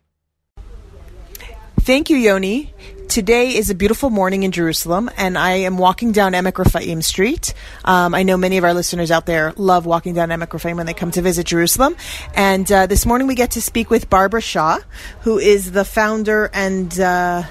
Thank 1.82 2.12
you, 2.12 2.16
Yoni. 2.16 2.72
Today 3.08 3.56
is 3.56 3.72
a 3.72 3.76
beautiful 3.76 4.12
morning 4.12 4.44
in 4.44 4.52
Jerusalem, 4.52 5.10
and 5.18 5.36
I 5.36 5.54
am 5.54 5.80
walking 5.80 6.12
down 6.12 6.34
Emek 6.34 6.64
Raphaim 6.64 7.04
Street. 7.04 7.56
Um, 7.84 8.14
I 8.14 8.22
know 8.22 8.38
many 8.38 8.60
of 8.60 8.64
our 8.64 8.76
listeners 8.76 9.10
out 9.10 9.26
there 9.26 9.52
love 9.58 9.88
walking 9.88 10.14
down 10.14 10.30
Emek 10.30 10.50
Raphaim 10.50 10.78
when 10.78 10.86
they 10.86 10.94
come 10.94 11.10
to 11.10 11.24
visit 11.24 11.48
Jerusalem. 11.48 11.96
And 12.36 12.72
uh, 12.72 12.86
this 12.86 13.04
morning 13.08 13.26
we 13.26 13.34
get 13.34 13.50
to 13.52 13.64
speak 13.64 13.90
with 13.90 14.12
Barbara 14.12 14.42
Shaw, 14.42 14.78
who 15.22 15.40
is 15.40 15.72
the 15.72 15.84
founder 15.84 16.52
and 16.54 17.00
uh, 17.00 17.46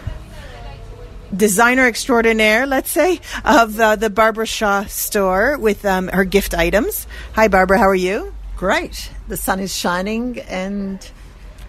designer 1.37 1.89
extraordinaire, 1.89 2.67
let's 2.67 2.91
say, 2.91 3.19
of 3.45 3.81
uh, 3.81 3.97
the 3.97 4.11
Barbara 4.11 4.47
Shaw 4.47 4.85
store 4.85 5.59
with 5.59 5.85
um, 5.85 6.07
her 6.07 6.25
gift 6.25 6.55
items. 6.55 7.09
Hi, 7.33 7.49
Barbara. 7.49 7.79
How 7.79 7.89
are 7.89 7.97
you? 7.97 8.33
Great. 8.57 9.11
The 9.27 9.37
sun 9.37 9.59
is 9.59 9.77
shining 9.77 10.39
and 10.39 11.11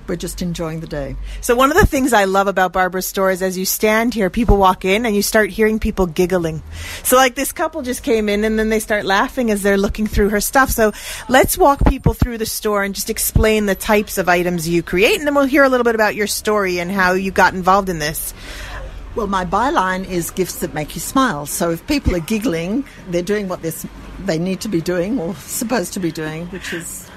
we're 0.08 0.16
just 0.16 0.42
enjoying 0.42 0.80
the 0.80 0.88
day. 0.88 1.16
So 1.42 1.56
one 1.56 1.72
of 1.72 1.78
the 1.78 1.86
things 1.86 2.14
I 2.14 2.26
love 2.26 2.48
about 2.48 2.74
Barbara's 2.74 3.06
store 3.06 3.32
is 3.32 3.42
as 3.42 3.58
you 3.58 3.66
stand 3.66 4.14
here, 4.14 4.30
people 4.30 4.58
walk 4.58 4.86
in 4.86 5.06
and 5.06 5.16
you 5.16 5.22
start 5.22 5.50
hearing 5.50 5.80
people 5.80 6.06
giggling. 6.06 6.62
So 7.04 7.16
like 7.16 7.36
this 7.36 7.52
couple 7.52 7.82
just 7.82 8.04
came 8.04 8.30
in 8.30 8.44
and 8.44 8.58
then 8.58 8.70
they 8.70 8.80
start 8.80 9.06
laughing 9.06 9.52
as 9.52 9.62
they're 9.62 9.78
looking 9.78 10.08
through 10.08 10.30
her 10.30 10.42
stuff. 10.42 10.70
So 10.70 10.92
let's 11.30 11.58
walk 11.58 11.86
people 11.86 12.14
through 12.14 12.38
the 12.38 12.46
store 12.46 12.84
and 12.84 12.96
just 12.96 13.10
explain 13.10 13.66
the 13.66 13.76
types 13.76 14.18
of 14.18 14.30
items 14.30 14.68
you 14.68 14.84
create 14.84 15.18
and 15.18 15.28
then 15.28 15.36
we'll 15.36 15.46
hear 15.46 15.64
a 15.64 15.70
little 15.70 15.84
bit 15.86 15.96
about 15.96 16.16
your 16.16 16.28
story 16.28 16.80
and 16.80 16.92
how 16.92 17.14
you 17.14 17.32
got 17.32 17.54
involved 17.54 17.90
in 17.90 18.00
this. 18.00 18.34
Well, 19.14 19.28
my 19.28 19.44
byline 19.44 20.10
is 20.10 20.32
gifts 20.32 20.60
that 20.60 20.74
make 20.74 20.96
you 20.96 21.02
smile. 21.02 21.46
So 21.46 21.72
if 21.72 21.86
people 21.86 22.16
are 22.16 22.22
giggling, 22.22 22.86
they're 23.10 23.22
doing 23.22 23.50
what 23.50 23.62
they're, 23.62 23.74
they 24.26 24.40
need 24.40 24.62
to 24.62 24.70
be 24.70 24.80
doing 24.80 25.20
or 25.20 25.36
supposed 25.36 25.94
to 25.94 26.00
be 26.00 26.14
doing, 26.14 26.48
which 26.48 26.72
is 26.72 27.11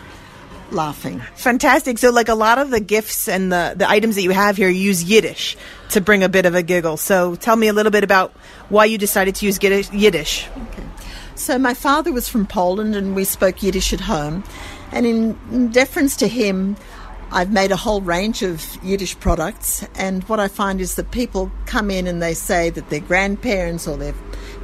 laughing. 0.75 1.21
Fantastic. 1.37 1.99
So 1.99 2.11
like 2.11 2.29
a 2.29 2.35
lot 2.35 2.59
of 2.59 2.71
the 2.71 2.81
gifts 2.81 3.29
and 3.29 3.53
the, 3.53 3.75
the 3.77 3.89
items 3.89 4.17
that 4.17 4.23
you 4.23 4.31
have 4.31 4.57
here 4.57 4.69
use 4.69 5.03
Yiddish 5.05 5.57
to 5.91 6.01
bring 6.01 6.23
a 6.23 6.29
bit 6.29 6.47
of 6.47 6.55
a 6.55 6.63
giggle. 6.63 6.97
So 6.97 7.37
tell 7.37 7.57
me 7.57 7.69
a 7.69 7.73
little 7.73 7.93
bit 7.93 8.05
about 8.05 8.33
why 8.69 8.85
you 8.85 8.99
decided 8.99 9.35
to 9.37 9.47
use 9.47 9.63
Yiddish. 9.63 9.91
Yiddish. 9.93 10.49
So 11.37 11.59
my 11.59 11.75
father 11.75 12.13
was 12.13 12.29
from 12.29 12.47
Poland 12.47 12.95
and 12.95 13.15
we 13.15 13.25
spoke 13.25 13.63
Yiddish 13.63 13.93
at 13.93 14.01
home. 14.01 14.45
And 14.93 15.07
in, 15.07 15.39
in 15.51 15.71
deference 15.71 16.17
to 16.17 16.29
him, 16.29 16.77
I've 17.33 17.51
made 17.51 17.73
a 17.73 17.77
whole 17.77 18.01
range 18.01 18.43
of 18.43 18.79
Yiddish 18.85 19.19
products. 19.19 19.85
And 19.97 20.23
what 20.25 20.39
I 20.39 20.47
find 20.47 20.81
is 20.81 20.95
that 20.95 21.11
people 21.11 21.51
come 21.67 21.91
in 21.91 22.07
and 22.07 22.23
they 22.23 22.35
say 22.35 22.71
that 22.71 22.91
their 22.91 23.01
grandparents 23.01 23.89
or 23.89 23.97
their 23.97 24.15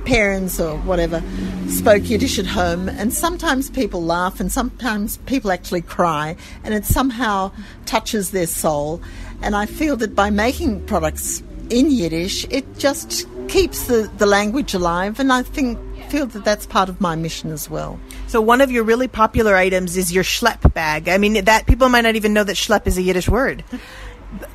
parents 0.04 0.60
or 0.60 0.76
whatever 0.78 1.22
spoke 1.68 2.08
Yiddish 2.08 2.38
at 2.38 2.46
home. 2.46 2.88
And 2.88 3.12
sometimes 3.12 3.70
people 3.70 4.02
laugh 4.02 4.40
and 4.40 4.50
sometimes 4.50 5.18
people 5.18 5.50
actually 5.50 5.82
cry. 5.82 6.36
And 6.64 6.74
it 6.74 6.84
somehow 6.84 7.52
touches 7.86 8.30
their 8.30 8.46
soul. 8.46 9.00
And 9.42 9.56
I 9.56 9.66
feel 9.66 9.96
that 9.96 10.14
by 10.14 10.30
making 10.30 10.86
products 10.86 11.42
in 11.70 11.90
Yiddish, 11.90 12.46
it 12.50 12.78
just 12.78 13.26
keeps 13.48 13.86
the, 13.86 14.10
the 14.18 14.26
language 14.26 14.74
alive. 14.74 15.20
And 15.20 15.32
I 15.32 15.42
think 15.42 15.78
feel 16.10 16.26
that 16.26 16.44
that's 16.44 16.66
part 16.66 16.88
of 16.88 17.00
my 17.00 17.14
mission 17.14 17.50
as 17.52 17.70
well. 17.70 17.98
So 18.26 18.40
one 18.40 18.60
of 18.60 18.70
your 18.70 18.82
really 18.82 19.06
popular 19.06 19.54
items 19.54 19.96
is 19.96 20.12
your 20.12 20.24
schlep 20.24 20.74
bag. 20.74 21.08
I 21.08 21.18
mean, 21.18 21.44
that 21.44 21.66
people 21.66 21.88
might 21.88 22.00
not 22.02 22.16
even 22.16 22.34
know 22.34 22.42
that 22.44 22.56
schlep 22.56 22.86
is 22.86 22.98
a 22.98 23.02
Yiddish 23.02 23.28
word. 23.28 23.62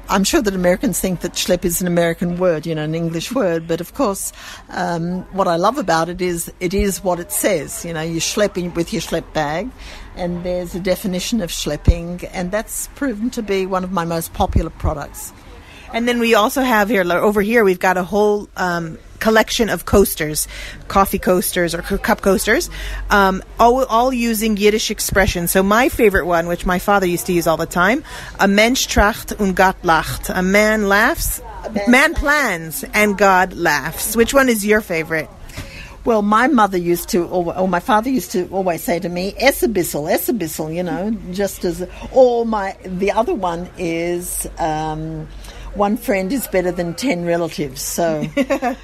I'm 0.10 0.24
sure 0.24 0.42
that 0.42 0.56
Americans 0.56 1.00
think 1.00 1.22
that 1.22 1.34
schlep 1.34 1.66
is 1.66 1.82
an 1.82 1.88
American 1.88 2.38
word, 2.38 2.66
you 2.66 2.76
know, 2.76 2.84
an 2.84 2.96
English 2.96 3.32
word. 3.34 3.68
But 3.68 3.82
of 3.82 3.94
course, 3.94 4.32
um, 4.70 5.24
what 5.34 5.48
I 5.48 5.58
love 5.58 5.78
about 5.78 6.10
it 6.10 6.22
is 6.22 6.52
it 6.60 6.74
is 6.74 7.04
what 7.04 7.20
it 7.20 7.32
says. 7.32 7.84
You 7.84 7.94
know, 7.94 8.02
you're 8.02 8.22
schlepping 8.22 8.74
with 8.76 8.94
your 8.94 9.02
schlep 9.02 9.34
bag, 9.34 9.70
and 10.16 10.44
there's 10.44 10.76
a 10.76 10.80
definition 10.80 11.42
of 11.42 11.50
schlepping, 11.50 12.30
and 12.32 12.52
that's 12.52 12.88
proven 12.96 13.30
to 13.32 13.42
be 13.42 13.66
one 13.66 13.84
of 13.84 13.92
my 13.92 14.06
most 14.06 14.34
popular 14.34 14.70
products. 14.70 15.34
And 15.96 16.06
then 16.10 16.20
we 16.20 16.36
also 16.36 16.62
have 16.62 16.90
here 16.90 17.10
over 17.10 17.42
here 17.42 17.64
we've 17.64 17.80
got 17.80 17.96
a 17.96 18.04
whole 18.04 18.50
um, 18.58 18.98
collection 19.20 19.70
of 19.70 19.86
coasters, 19.86 20.46
coffee 20.90 21.20
coasters 21.20 21.74
or 21.74 21.82
cup 21.82 22.20
coasters, 22.20 22.70
um, 23.10 23.42
all, 23.58 23.86
all 23.86 24.12
using 24.12 24.58
Yiddish 24.58 24.92
expressions. 24.92 25.52
So 25.52 25.64
my 25.64 25.88
favorite 25.88 26.26
one, 26.26 26.48
which 26.48 26.66
my 26.66 26.80
father 26.80 27.08
used 27.08 27.28
to 27.28 27.32
use 27.32 27.48
all 27.48 27.56
the 27.56 27.66
time, 27.66 28.04
a 28.42 28.46
Mensch 28.46 28.88
tracht 28.88 29.40
und 29.40 29.56
Gott 29.56 29.82
lacht. 29.84 30.30
A 30.38 30.42
man 30.44 30.90
laughs, 30.90 31.42
man 31.88 32.14
plans, 32.14 32.84
and 32.94 33.18
God 33.18 33.54
laughs. 33.54 34.18
Which 34.18 34.34
one 34.34 34.50
is 34.50 34.66
your 34.66 34.82
favorite? 34.82 35.30
Well, 36.04 36.22
my 36.22 36.48
mother 36.48 36.78
used 36.78 37.08
to, 37.10 37.26
or, 37.26 37.68
my 37.70 37.80
father 37.80 38.10
used 38.10 38.34
to 38.34 38.50
always 38.50 38.84
say 38.84 39.00
to 39.00 39.08
me, 39.08 39.34
"Essabissel, 39.42 40.12
essabissel," 40.12 40.76
you 40.76 40.84
know, 40.84 41.18
just 41.32 41.64
as. 41.64 41.88
Or 42.12 42.46
my 42.46 42.76
the 42.84 43.14
other 43.14 43.34
one 43.34 43.70
is. 43.78 44.46
Um, 44.60 45.30
one 45.76 45.98
friend 45.98 46.32
is 46.32 46.48
better 46.48 46.72
than 46.72 46.94
10 46.94 47.26
relatives. 47.26 47.82
So 47.82 48.26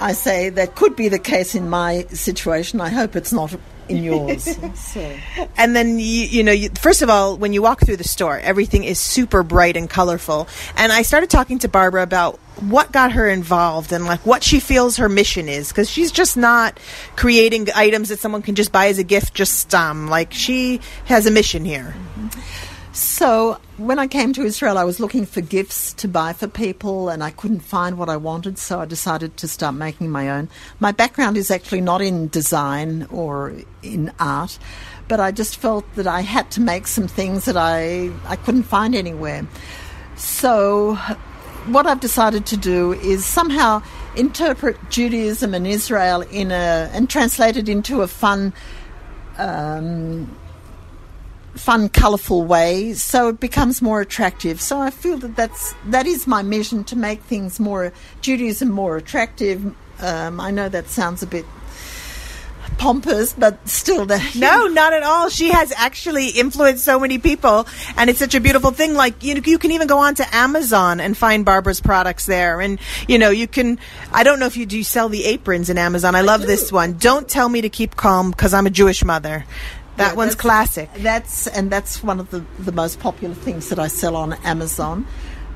I 0.00 0.12
say 0.12 0.48
that 0.50 0.74
could 0.74 0.96
be 0.96 1.08
the 1.08 1.18
case 1.18 1.54
in 1.54 1.68
my 1.68 2.06
situation. 2.10 2.80
I 2.80 2.88
hope 2.88 3.16
it's 3.16 3.32
not 3.32 3.54
in 3.88 4.02
yours. 4.02 4.56
so. 4.74 5.16
And 5.56 5.74
then 5.74 5.98
you, 5.98 6.04
you 6.26 6.44
know, 6.44 6.52
you, 6.52 6.70
first 6.80 7.02
of 7.02 7.10
all, 7.10 7.36
when 7.36 7.52
you 7.52 7.62
walk 7.62 7.80
through 7.80 7.96
the 7.96 8.04
store, 8.04 8.38
everything 8.38 8.84
is 8.84 8.98
super 8.98 9.42
bright 9.42 9.76
and 9.76 9.88
colorful. 9.88 10.48
And 10.76 10.92
I 10.92 11.02
started 11.02 11.30
talking 11.30 11.58
to 11.60 11.68
Barbara 11.68 12.02
about 12.02 12.38
what 12.60 12.90
got 12.90 13.12
her 13.12 13.28
involved 13.28 13.92
and 13.92 14.06
like 14.06 14.24
what 14.24 14.42
she 14.42 14.60
feels 14.60 14.96
her 14.96 15.10
mission 15.10 15.46
is 15.48 15.68
because 15.68 15.90
she's 15.90 16.10
just 16.10 16.38
not 16.38 16.80
creating 17.14 17.68
items 17.74 18.08
that 18.08 18.18
someone 18.18 18.40
can 18.40 18.54
just 18.54 18.72
buy 18.72 18.86
as 18.86 18.98
a 18.98 19.04
gift. 19.04 19.34
Just 19.34 19.74
um, 19.74 20.08
like 20.08 20.32
she 20.32 20.80
has 21.04 21.26
a 21.26 21.30
mission 21.30 21.64
here. 21.64 21.94
So 22.96 23.60
when 23.76 23.98
I 23.98 24.06
came 24.06 24.32
to 24.32 24.42
Israel, 24.42 24.78
I 24.78 24.84
was 24.84 24.98
looking 25.00 25.26
for 25.26 25.42
gifts 25.42 25.92
to 25.92 26.08
buy 26.08 26.32
for 26.32 26.48
people, 26.48 27.10
and 27.10 27.22
I 27.22 27.30
couldn't 27.30 27.60
find 27.60 27.98
what 27.98 28.08
I 28.08 28.16
wanted, 28.16 28.56
so 28.56 28.80
I 28.80 28.86
decided 28.86 29.36
to 29.36 29.48
start 29.48 29.74
making 29.74 30.08
my 30.08 30.30
own. 30.30 30.48
My 30.80 30.92
background 30.92 31.36
is 31.36 31.50
actually 31.50 31.82
not 31.82 32.00
in 32.00 32.28
design 32.28 33.06
or 33.10 33.52
in 33.82 34.12
art, 34.18 34.58
but 35.08 35.20
I 35.20 35.30
just 35.30 35.58
felt 35.58 35.84
that 35.96 36.06
I 36.06 36.22
had 36.22 36.50
to 36.52 36.62
make 36.62 36.86
some 36.86 37.06
things 37.06 37.44
that 37.44 37.58
I 37.58 38.10
I 38.24 38.36
couldn't 38.36 38.62
find 38.62 38.94
anywhere. 38.94 39.46
So 40.16 40.94
what 41.66 41.86
I've 41.86 42.00
decided 42.00 42.46
to 42.46 42.56
do 42.56 42.94
is 42.94 43.26
somehow 43.26 43.82
interpret 44.16 44.78
Judaism 44.88 45.52
and 45.52 45.66
Israel 45.66 46.22
in 46.22 46.50
a 46.50 46.88
and 46.94 47.10
translate 47.10 47.58
it 47.58 47.68
into 47.68 48.00
a 48.00 48.08
fun. 48.08 48.54
Um, 49.36 50.34
fun, 51.56 51.88
colourful 51.88 52.44
way, 52.44 52.92
so 52.94 53.28
it 53.28 53.40
becomes 53.40 53.82
more 53.82 54.00
attractive. 54.00 54.60
So 54.60 54.80
I 54.80 54.90
feel 54.90 55.18
that 55.18 55.36
that's 55.36 55.74
that 55.86 56.06
is 56.06 56.26
my 56.26 56.42
mission 56.42 56.84
to 56.84 56.96
make 56.96 57.22
things 57.22 57.58
more 57.58 57.92
Judaism 58.20 58.70
more 58.70 58.96
attractive. 58.96 59.74
Um, 60.00 60.40
I 60.40 60.50
know 60.50 60.68
that 60.68 60.88
sounds 60.88 61.22
a 61.22 61.26
bit 61.26 61.46
pompous, 62.78 63.32
but 63.32 63.66
still, 63.68 64.06
the, 64.06 64.22
no, 64.36 64.66
not 64.66 64.92
at 64.92 65.02
all. 65.02 65.28
She 65.28 65.50
has 65.50 65.72
actually 65.72 66.28
influenced 66.28 66.84
so 66.84 66.98
many 66.98 67.18
people, 67.18 67.66
and 67.96 68.10
it's 68.10 68.18
such 68.18 68.34
a 68.34 68.40
beautiful 68.40 68.70
thing. 68.70 68.94
Like 68.94 69.22
you, 69.22 69.40
you 69.44 69.58
can 69.58 69.72
even 69.72 69.86
go 69.86 69.98
on 69.98 70.14
to 70.16 70.34
Amazon 70.34 71.00
and 71.00 71.16
find 71.16 71.44
Barbara's 71.44 71.80
products 71.80 72.26
there, 72.26 72.60
and 72.60 72.78
you 73.08 73.18
know 73.18 73.30
you 73.30 73.48
can. 73.48 73.78
I 74.12 74.22
don't 74.22 74.38
know 74.38 74.46
if 74.46 74.56
you 74.56 74.66
do 74.66 74.82
sell 74.82 75.08
the 75.08 75.24
aprons 75.24 75.70
in 75.70 75.78
Amazon. 75.78 76.14
I 76.14 76.20
love 76.20 76.42
this 76.42 76.70
one. 76.70 76.94
Don't 76.98 77.28
tell 77.28 77.48
me 77.48 77.62
to 77.62 77.68
keep 77.68 77.96
calm 77.96 78.30
because 78.30 78.54
I'm 78.54 78.66
a 78.66 78.70
Jewish 78.70 79.04
mother. 79.04 79.44
That 79.96 80.10
Yeah, 80.12 80.14
one's 80.14 80.34
classic. 80.34 80.90
That's 80.98 81.46
and 81.46 81.70
that's 81.70 82.02
one 82.02 82.20
of 82.20 82.30
the, 82.30 82.44
the 82.58 82.72
most 82.72 83.00
popular 83.00 83.34
things 83.34 83.68
that 83.70 83.78
I 83.78 83.88
sell 83.88 84.16
on 84.16 84.34
Amazon. 84.44 85.06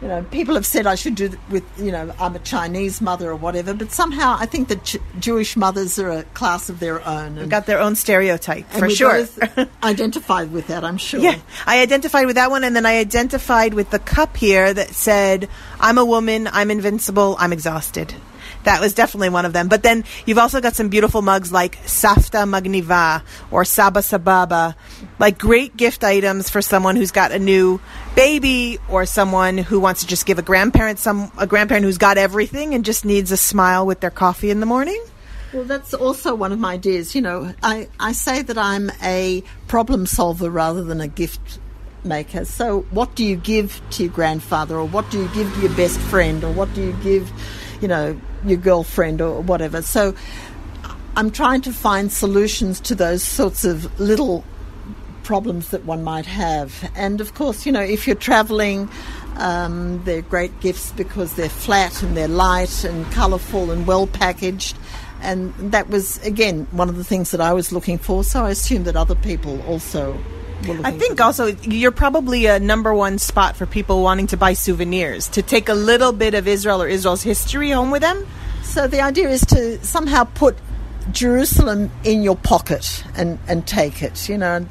You 0.03 0.09
know, 0.09 0.22
people 0.30 0.55
have 0.55 0.64
said 0.64 0.86
I 0.86 0.95
should 0.95 1.14
do 1.14 1.28
th- 1.28 1.41
with 1.51 1.62
you 1.78 1.93
know 1.93 2.11
I'm 2.18 2.34
a 2.34 2.38
Chinese 2.38 3.03
mother 3.03 3.30
or 3.30 3.36
whatever, 3.36 3.74
but 3.74 3.93
somehow 3.93 4.34
I 4.41 4.47
think 4.47 4.68
that 4.68 4.82
J- 4.82 4.99
Jewish 5.18 5.59
mothers 5.59 5.99
are 5.99 6.09
a 6.09 6.22
class 6.22 6.70
of 6.70 6.80
their 6.80 7.07
own. 7.07 7.34
They've 7.34 7.49
got 7.51 7.66
their 7.66 7.80
own 7.80 7.97
stereotype 7.97 8.66
for 8.70 8.88
sure. 8.88 9.26
identified 9.82 10.53
with 10.53 10.68
that, 10.68 10.84
I'm 10.84 10.97
sure. 10.97 11.20
Yeah, 11.20 11.38
I 11.66 11.82
identified 11.82 12.24
with 12.24 12.36
that 12.36 12.51
one, 12.51 12.64
and 12.64 12.74
then 12.74 12.86
I 12.86 12.97
identified 12.97 13.74
with 13.74 13.91
the 13.91 13.99
cup 13.99 14.38
here 14.38 14.72
that 14.72 14.88
said, 14.95 15.51
"I'm 15.78 15.99
a 15.99 16.05
woman. 16.05 16.49
I'm 16.51 16.70
invincible. 16.70 17.36
I'm 17.38 17.53
exhausted." 17.53 18.14
That 18.65 18.81
was 18.81 18.93
definitely 18.93 19.31
one 19.31 19.45
of 19.45 19.53
them. 19.53 19.69
But 19.69 19.83
then 19.83 20.05
you've 20.27 20.39
also 20.39 20.61
got 20.61 20.77
some 20.77 20.89
beautiful 20.89 21.23
mugs 21.23 21.51
like 21.51 21.77
Safta 21.85 22.45
Magniva 22.45 23.23
or 23.51 23.65
Saba 23.65 24.01
Sababa, 24.01 24.75
like 25.19 25.39
great 25.39 25.77
gift 25.77 26.05
items 26.05 26.51
for 26.51 26.61
someone 26.61 26.97
who's 26.97 27.11
got 27.11 27.33
a 27.33 27.39
new 27.39 27.81
baby 28.15 28.79
or 28.89 29.07
someone 29.07 29.59
who 29.59 29.81
wants 29.81 30.03
to 30.03 30.07
just 30.07 30.27
give 30.27 30.39
a 30.39 30.43
grandparent 30.43 30.99
some 30.99 31.33
a 31.39 31.47
grandparent 31.47 31.85
who's 31.85 31.99
got 31.99 32.19
everything 32.19 32.75
and 32.75 32.85
just 32.85 33.05
needs 33.05 33.33
a 33.33 33.37
smile 33.37 33.87
with 33.87 34.01
their 34.01 34.11
coffee 34.11 34.51
in 34.51 34.61
the 34.61 34.67
morning. 34.67 35.03
Well, 35.53 35.65
that's 35.65 35.95
also 35.95 36.35
one 36.35 36.53
of 36.53 36.61
my 36.61 36.75
ideas. 36.75 37.15
You 37.15 37.23
know, 37.23 37.55
I, 37.63 37.89
I 37.99 38.13
say 38.13 38.43
that 38.43 38.57
I'm 38.57 38.91
a 39.03 39.43
problem 39.67 40.07
solver 40.07 40.49
rather 40.49 40.85
than 40.85 41.01
a 41.01 41.09
gift 41.09 41.59
maker. 42.05 42.45
So, 42.45 42.83
what 42.91 43.15
do 43.17 43.25
you 43.25 43.37
give 43.37 43.81
to 43.91 44.05
your 44.05 44.13
grandfather, 44.13 44.77
or 44.77 44.85
what 44.85 45.11
do 45.11 45.21
you 45.21 45.29
give 45.35 45.53
to 45.55 45.61
your 45.61 45.75
best 45.75 45.99
friend, 45.99 46.45
or 46.45 46.53
what 46.53 46.73
do 46.75 46.83
you 46.83 46.93
give, 47.03 47.31
you 47.81 47.89
know, 47.89 48.21
your 48.45 48.59
girlfriend, 48.59 49.20
or 49.20 49.41
whatever? 49.41 49.82
So, 49.82 50.14
I'm 51.16 51.30
trying 51.30 51.61
to 51.62 51.72
find 51.72 52.12
solutions 52.12 52.80
to 52.80 52.95
those 52.95 53.22
sorts 53.22 53.64
of 53.64 53.99
little 53.99 54.45
problems 55.22 55.70
that 55.70 55.84
one 55.84 56.03
might 56.03 56.26
have. 56.26 56.91
And 56.95 57.20
of 57.20 57.34
course, 57.34 57.66
you 57.66 57.72
know, 57.72 57.80
if 57.80 58.07
you're 58.07 58.16
traveling, 58.16 58.88
um, 59.36 60.03
they're 60.05 60.22
great 60.22 60.59
gifts 60.61 60.93
because 60.93 61.34
they're 61.34 61.49
flat 61.49 62.03
and 62.03 62.16
they're 62.16 62.28
light 62.28 62.84
and 62.84 63.11
colourful 63.12 63.70
and 63.70 63.86
well 63.86 64.07
packaged. 64.07 64.76
And 65.20 65.53
that 65.72 65.88
was, 65.91 66.18
again, 66.24 66.66
one 66.70 66.88
of 66.88 66.97
the 66.97 67.05
things 67.05 67.32
that 67.32 67.41
I 67.41 67.53
was 67.53 67.72
looking 67.72 67.99
for. 67.99 68.24
So 68.24 68.45
I 68.45 68.51
assume 68.51 68.84
that 68.84 68.97
other 68.97 69.14
people 69.14 69.61
also 69.62 70.18
I 70.63 70.93
think 70.93 71.21
also 71.21 71.47
you're 71.63 71.91
probably 71.91 72.47
a 72.47 72.59
number 72.59 72.95
one 72.95 73.19
spot 73.19 73.57
for 73.57 73.67
people 73.67 74.03
wanting 74.03 74.27
to 74.29 74.37
buy 74.37 74.53
souvenirs 74.53 75.29
to 75.29 75.43
take 75.43 75.69
a 75.69 75.75
little 75.75 76.13
bit 76.13 76.35
of 76.35 76.47
Israel 76.47 76.83
or 76.83 76.89
Israel's 76.89 77.23
history 77.23 77.71
home 77.71 77.91
with 77.91 78.03
them. 78.03 78.27
So 78.63 78.87
the 78.87 79.01
idea 79.01 79.29
is 79.29 79.41
to 79.47 79.83
somehow 79.85 80.25
put 80.25 80.57
Jerusalem 81.13 81.91
in 82.05 82.23
your 82.23 82.37
pocket 82.37 83.05
and, 83.17 83.39
and 83.49 83.67
take 83.67 84.03
it, 84.03 84.29
you 84.29 84.39
know. 84.39 84.67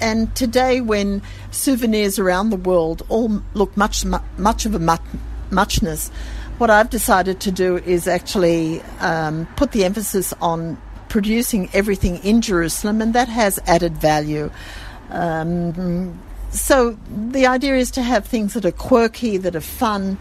And 0.00 0.34
today, 0.34 0.80
when 0.80 1.22
souvenirs 1.50 2.18
around 2.18 2.50
the 2.50 2.56
world 2.56 3.06
all 3.08 3.42
look 3.54 3.76
much 3.76 4.04
much 4.36 4.66
of 4.66 4.74
a 4.74 4.98
muchness, 5.50 6.10
what 6.58 6.70
I've 6.70 6.90
decided 6.90 7.40
to 7.40 7.50
do 7.50 7.78
is 7.78 8.06
actually 8.08 8.82
um, 9.00 9.46
put 9.56 9.72
the 9.72 9.84
emphasis 9.84 10.34
on 10.40 10.76
producing 11.08 11.70
everything 11.72 12.16
in 12.24 12.42
Jerusalem, 12.42 13.00
and 13.00 13.14
that 13.14 13.28
has 13.28 13.58
added 13.66 13.96
value. 13.96 14.50
Um, 15.16 16.20
so 16.50 16.96
the 17.32 17.46
idea 17.46 17.74
is 17.76 17.90
to 17.92 18.02
have 18.02 18.26
things 18.26 18.54
that 18.54 18.64
are 18.64 18.72
quirky, 18.72 19.38
that 19.38 19.56
are 19.56 19.60
fun, 19.60 20.18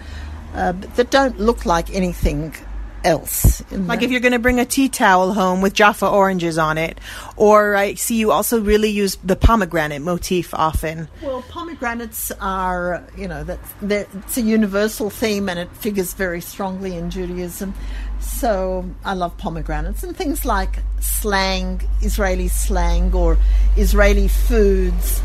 uh, 0.54 0.74
but 0.74 0.96
that 0.96 1.12
don't 1.12 1.40
look 1.40 1.66
like 1.66 1.94
anything 1.94 2.56
else. 3.04 3.62
Like 3.72 4.02
if 4.02 4.10
you're 4.10 4.20
going 4.20 4.32
to 4.32 4.40
bring 4.40 4.60
a 4.60 4.66
tea 4.66 4.90
towel 4.90 5.34
home 5.34 5.62
with 5.62 5.74
Jaffa 5.74 6.08
oranges 6.08 6.58
on 6.58 6.78
it, 6.78 6.98
or 7.36 7.76
I 7.76 7.94
see 7.94 8.16
you 8.16 8.32
also 8.32 8.60
really 8.60 8.90
use 8.90 9.18
the 9.24 9.36
pomegranate 9.36 10.02
motif 10.02 10.54
often. 10.54 11.08
Well, 11.22 11.44
pomegranates 11.44 12.32
are, 12.42 13.04
you 13.16 13.28
know, 13.28 13.44
that's 13.44 13.74
it's 13.82 14.38
a 14.38 14.42
universal 14.42 15.10
theme 15.10 15.50
and 15.50 15.60
it 15.60 15.70
figures 15.78 16.14
very 16.14 16.42
strongly 16.42 16.96
in 16.98 17.12
Judaism. 17.12 17.76
So 18.20 18.90
I 19.04 19.14
love 19.14 19.38
pomegranates 19.38 20.04
and 20.04 20.16
things 20.16 20.46
like 20.46 20.80
slang, 21.00 21.82
Israeli 22.02 22.48
slang, 22.48 23.14
or 23.14 23.38
Israeli 23.78 24.28
foods. 24.28 25.22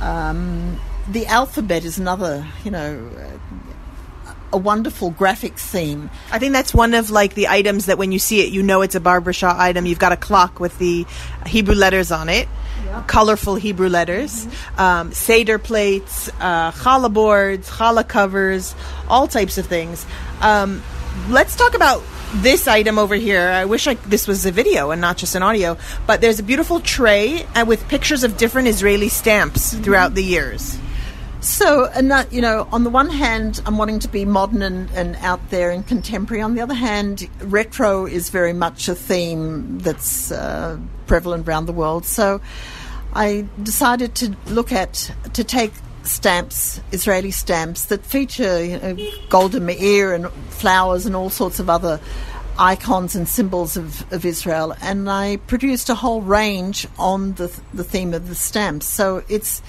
Um, 0.00 0.80
the 1.08 1.26
alphabet 1.26 1.84
is 1.84 1.98
another, 1.98 2.46
you 2.64 2.70
know, 2.70 3.10
a 4.52 4.58
wonderful 4.58 5.10
graphic 5.10 5.58
theme. 5.58 6.10
I 6.30 6.38
think 6.38 6.52
that's 6.52 6.74
one 6.74 6.94
of 6.94 7.10
like 7.10 7.34
the 7.34 7.48
items 7.48 7.86
that 7.86 7.98
when 7.98 8.12
you 8.12 8.18
see 8.18 8.40
it, 8.40 8.52
you 8.52 8.62
know 8.62 8.82
it's 8.82 8.94
a 8.94 9.00
Barbara 9.00 9.32
Shaw 9.32 9.54
item. 9.58 9.86
You've 9.86 9.98
got 9.98 10.12
a 10.12 10.16
clock 10.16 10.60
with 10.60 10.78
the 10.78 11.06
Hebrew 11.46 11.74
letters 11.74 12.12
on 12.12 12.28
it, 12.28 12.48
colorful 13.06 13.54
Hebrew 13.54 13.88
letters, 13.88 14.46
um, 14.76 15.12
Seder 15.12 15.58
plates, 15.58 16.28
uh, 16.40 16.70
challah 16.72 17.12
boards, 17.12 17.70
challah 17.70 18.06
covers, 18.06 18.74
all 19.08 19.26
types 19.26 19.56
of 19.56 19.66
things. 19.66 20.04
Um, 20.40 20.82
let's 21.28 21.56
talk 21.56 21.74
about 21.74 22.02
this 22.36 22.66
item 22.66 22.98
over 22.98 23.14
here. 23.14 23.48
I 23.48 23.64
wish 23.64 23.86
I, 23.86 23.94
this 23.94 24.26
was 24.26 24.46
a 24.46 24.50
video 24.50 24.90
and 24.90 25.00
not 25.00 25.16
just 25.16 25.34
an 25.34 25.42
audio, 25.42 25.76
but 26.06 26.20
there's 26.20 26.38
a 26.38 26.42
beautiful 26.42 26.80
tray 26.80 27.44
uh, 27.54 27.64
with 27.66 27.86
pictures 27.88 28.24
of 28.24 28.36
different 28.36 28.68
Israeli 28.68 29.08
stamps 29.08 29.74
throughout 29.74 30.14
the 30.14 30.24
years. 30.24 30.78
So, 31.40 31.86
and 31.86 32.10
that, 32.12 32.32
you 32.32 32.40
know, 32.40 32.68
on 32.70 32.84
the 32.84 32.90
one 32.90 33.10
hand, 33.10 33.60
I'm 33.66 33.76
wanting 33.76 33.98
to 34.00 34.08
be 34.08 34.24
modern 34.24 34.62
and, 34.62 34.88
and 34.92 35.16
out 35.16 35.50
there 35.50 35.70
and 35.70 35.84
contemporary. 35.84 36.40
On 36.40 36.54
the 36.54 36.60
other 36.60 36.74
hand, 36.74 37.28
retro 37.42 38.06
is 38.06 38.30
very 38.30 38.52
much 38.52 38.88
a 38.88 38.94
theme 38.94 39.80
that's 39.80 40.30
uh, 40.30 40.78
prevalent 41.08 41.48
around 41.48 41.66
the 41.66 41.72
world. 41.72 42.04
So, 42.06 42.40
I 43.12 43.46
decided 43.62 44.14
to 44.16 44.36
look 44.46 44.72
at 44.72 45.10
to 45.34 45.44
take 45.44 45.72
stamps, 46.04 46.80
Israeli 46.92 47.30
stamps 47.30 47.86
that 47.86 48.04
feature 48.04 48.64
you 48.64 48.78
know, 48.78 48.96
Golda 49.28 49.60
Meir 49.60 50.14
and 50.14 50.28
flowers 50.50 51.06
and 51.06 51.14
all 51.14 51.30
sorts 51.30 51.60
of 51.60 51.70
other 51.70 52.00
icons 52.58 53.14
and 53.14 53.28
symbols 53.28 53.76
of, 53.76 54.10
of 54.12 54.24
Israel. 54.24 54.74
And 54.82 55.08
I 55.08 55.36
produced 55.36 55.88
a 55.88 55.94
whole 55.94 56.20
range 56.20 56.86
on 56.98 57.32
the, 57.34 57.48
the 57.72 57.84
theme 57.84 58.14
of 58.14 58.28
the 58.28 58.34
stamps. 58.34 58.86
So 58.86 59.22
it's 59.28 59.62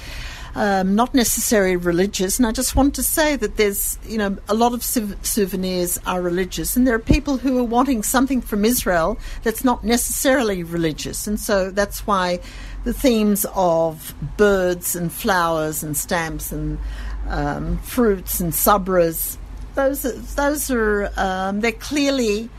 um, 0.55 0.95
not 0.95 1.13
necessarily 1.13 1.75
religious. 1.75 2.37
And 2.37 2.45
I 2.45 2.51
just 2.51 2.75
want 2.75 2.95
to 2.95 3.03
say 3.03 3.35
that 3.35 3.57
there's, 3.57 3.97
you 4.05 4.17
know, 4.17 4.37
a 4.47 4.53
lot 4.53 4.73
of 4.73 4.83
sou- 4.83 5.15
souvenirs 5.23 5.99
are 6.05 6.21
religious, 6.21 6.75
and 6.75 6.85
there 6.85 6.95
are 6.95 6.99
people 6.99 7.37
who 7.37 7.57
are 7.57 7.63
wanting 7.63 8.03
something 8.03 8.41
from 8.41 8.65
Israel 8.65 9.17
that's 9.43 9.63
not 9.63 9.83
necessarily 9.83 10.63
religious. 10.63 11.27
And 11.27 11.39
so 11.39 11.71
that's 11.71 12.05
why 12.05 12.39
the 12.83 12.93
themes 12.93 13.45
of 13.55 14.13
birds 14.37 14.95
and 14.95 15.11
flowers 15.11 15.83
and 15.83 15.95
stamps 15.95 16.51
and 16.51 16.79
um, 17.27 17.77
fruits 17.79 18.39
and 18.39 18.51
sabras, 18.51 19.37
those 19.75 20.05
are, 20.05 20.11
those 20.11 20.69
are 20.69 21.11
um, 21.17 21.61
they're 21.61 21.71
clearly 21.71 22.49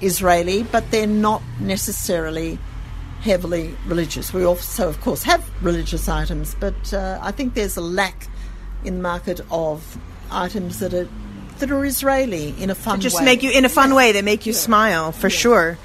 Israeli, 0.00 0.62
but 0.64 0.90
they're 0.90 1.06
not 1.06 1.42
necessarily 1.60 2.58
heavily 3.20 3.74
religious. 3.86 4.32
We 4.32 4.44
also, 4.44 4.88
of 4.88 5.00
course, 5.00 5.22
have 5.22 5.48
religious 5.62 6.08
items, 6.08 6.54
but 6.58 6.92
uh, 6.92 7.18
I 7.22 7.32
think 7.32 7.54
there's 7.54 7.76
a 7.76 7.80
lack 7.80 8.28
in 8.84 8.96
the 8.96 9.02
market 9.02 9.40
of 9.50 9.98
items 10.30 10.80
that 10.80 10.92
are 10.94 11.08
that 11.58 11.70
are 11.70 11.84
Israeli 11.84 12.54
in 12.60 12.68
a 12.68 12.74
fun 12.74 13.00
just 13.00 13.16
way. 13.16 13.24
make 13.24 13.42
you 13.42 13.50
in 13.50 13.64
a 13.64 13.68
fun 13.68 13.94
way. 13.94 14.12
They 14.12 14.22
make 14.22 14.44
you 14.44 14.52
smile 14.52 15.12
for 15.12 15.30
sure. 15.30 15.78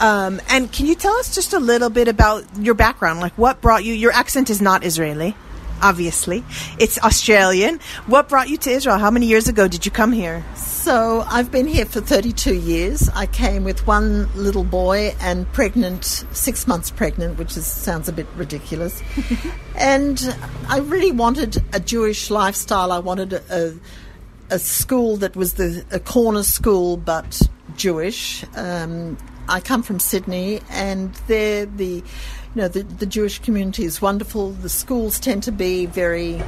Um, 0.00 0.40
and 0.48 0.72
can 0.72 0.86
you 0.86 0.94
tell 0.94 1.14
us 1.14 1.34
just 1.34 1.52
a 1.52 1.60
little 1.60 1.90
bit 1.90 2.08
about 2.08 2.44
your 2.58 2.74
background? 2.74 3.20
Like, 3.20 3.36
what 3.38 3.60
brought 3.60 3.84
you? 3.84 3.94
Your 3.94 4.12
accent 4.12 4.50
is 4.50 4.60
not 4.60 4.84
Israeli, 4.84 5.36
obviously. 5.80 6.44
It's 6.78 6.98
Australian. 6.98 7.80
What 8.06 8.28
brought 8.28 8.48
you 8.48 8.56
to 8.58 8.70
Israel? 8.70 8.98
How 8.98 9.10
many 9.10 9.26
years 9.26 9.48
ago 9.48 9.68
did 9.68 9.86
you 9.86 9.92
come 9.92 10.12
here? 10.12 10.44
So 10.56 11.24
I've 11.28 11.50
been 11.50 11.66
here 11.66 11.86
for 11.86 12.00
32 12.00 12.54
years. 12.54 13.08
I 13.14 13.26
came 13.26 13.64
with 13.64 13.86
one 13.86 14.28
little 14.34 14.64
boy 14.64 15.14
and 15.20 15.50
pregnant, 15.52 16.04
six 16.04 16.66
months 16.66 16.90
pregnant, 16.90 17.38
which 17.38 17.56
is, 17.56 17.64
sounds 17.64 18.08
a 18.08 18.12
bit 18.12 18.26
ridiculous. 18.36 19.02
and 19.76 20.36
I 20.68 20.80
really 20.80 21.12
wanted 21.12 21.62
a 21.72 21.80
Jewish 21.80 22.30
lifestyle. 22.30 22.92
I 22.92 22.98
wanted 22.98 23.32
a, 23.32 23.42
a, 24.50 24.54
a 24.56 24.58
school 24.58 25.16
that 25.18 25.36
was 25.36 25.54
the 25.54 25.84
a 25.90 26.00
corner 26.00 26.42
school 26.42 26.96
but 26.96 27.40
Jewish. 27.76 28.44
Um, 28.54 29.16
I 29.48 29.60
come 29.60 29.82
from 29.82 30.00
Sydney, 30.00 30.60
and 30.70 31.14
there 31.26 31.66
the 31.66 31.96
you 31.96 32.02
know 32.54 32.68
the, 32.68 32.82
the 32.82 33.06
Jewish 33.06 33.38
community 33.40 33.84
is 33.84 34.00
wonderful. 34.00 34.50
The 34.50 34.68
schools 34.68 35.18
tend 35.20 35.42
to 35.44 35.52
be 35.52 35.86
very 35.86 36.42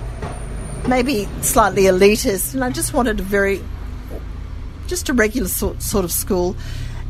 maybe 0.89 1.28
slightly 1.43 1.82
elitist, 1.82 2.55
and 2.55 2.64
I 2.64 2.70
just 2.70 2.94
wanted 2.94 3.20
a 3.20 3.23
very 3.23 3.62
just 4.86 5.09
a 5.09 5.12
regular 5.12 5.48
sort, 5.48 5.82
sort 5.82 6.05
of 6.05 6.12
school. 6.12 6.56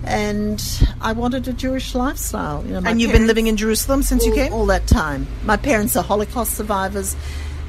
And 0.05 0.63
I 1.01 1.13
wanted 1.13 1.49
a 1.49 1.53
Jewish 1.53 1.95
lifestyle. 1.95 2.65
You 2.65 2.75
know, 2.75 2.83
and 2.85 3.01
you've 3.01 3.13
been 3.13 3.27
living 3.27 3.49
in 3.49 3.57
Jerusalem 3.57 4.03
since 4.03 4.25
you 4.25 4.35
came? 4.35 4.53
all 4.53 4.67
that 4.67 4.87
time. 4.87 5.27
My 5.45 5.57
parents 5.57 5.97
are 5.97 6.03
Holocaust 6.03 6.55
survivors, 6.55 7.17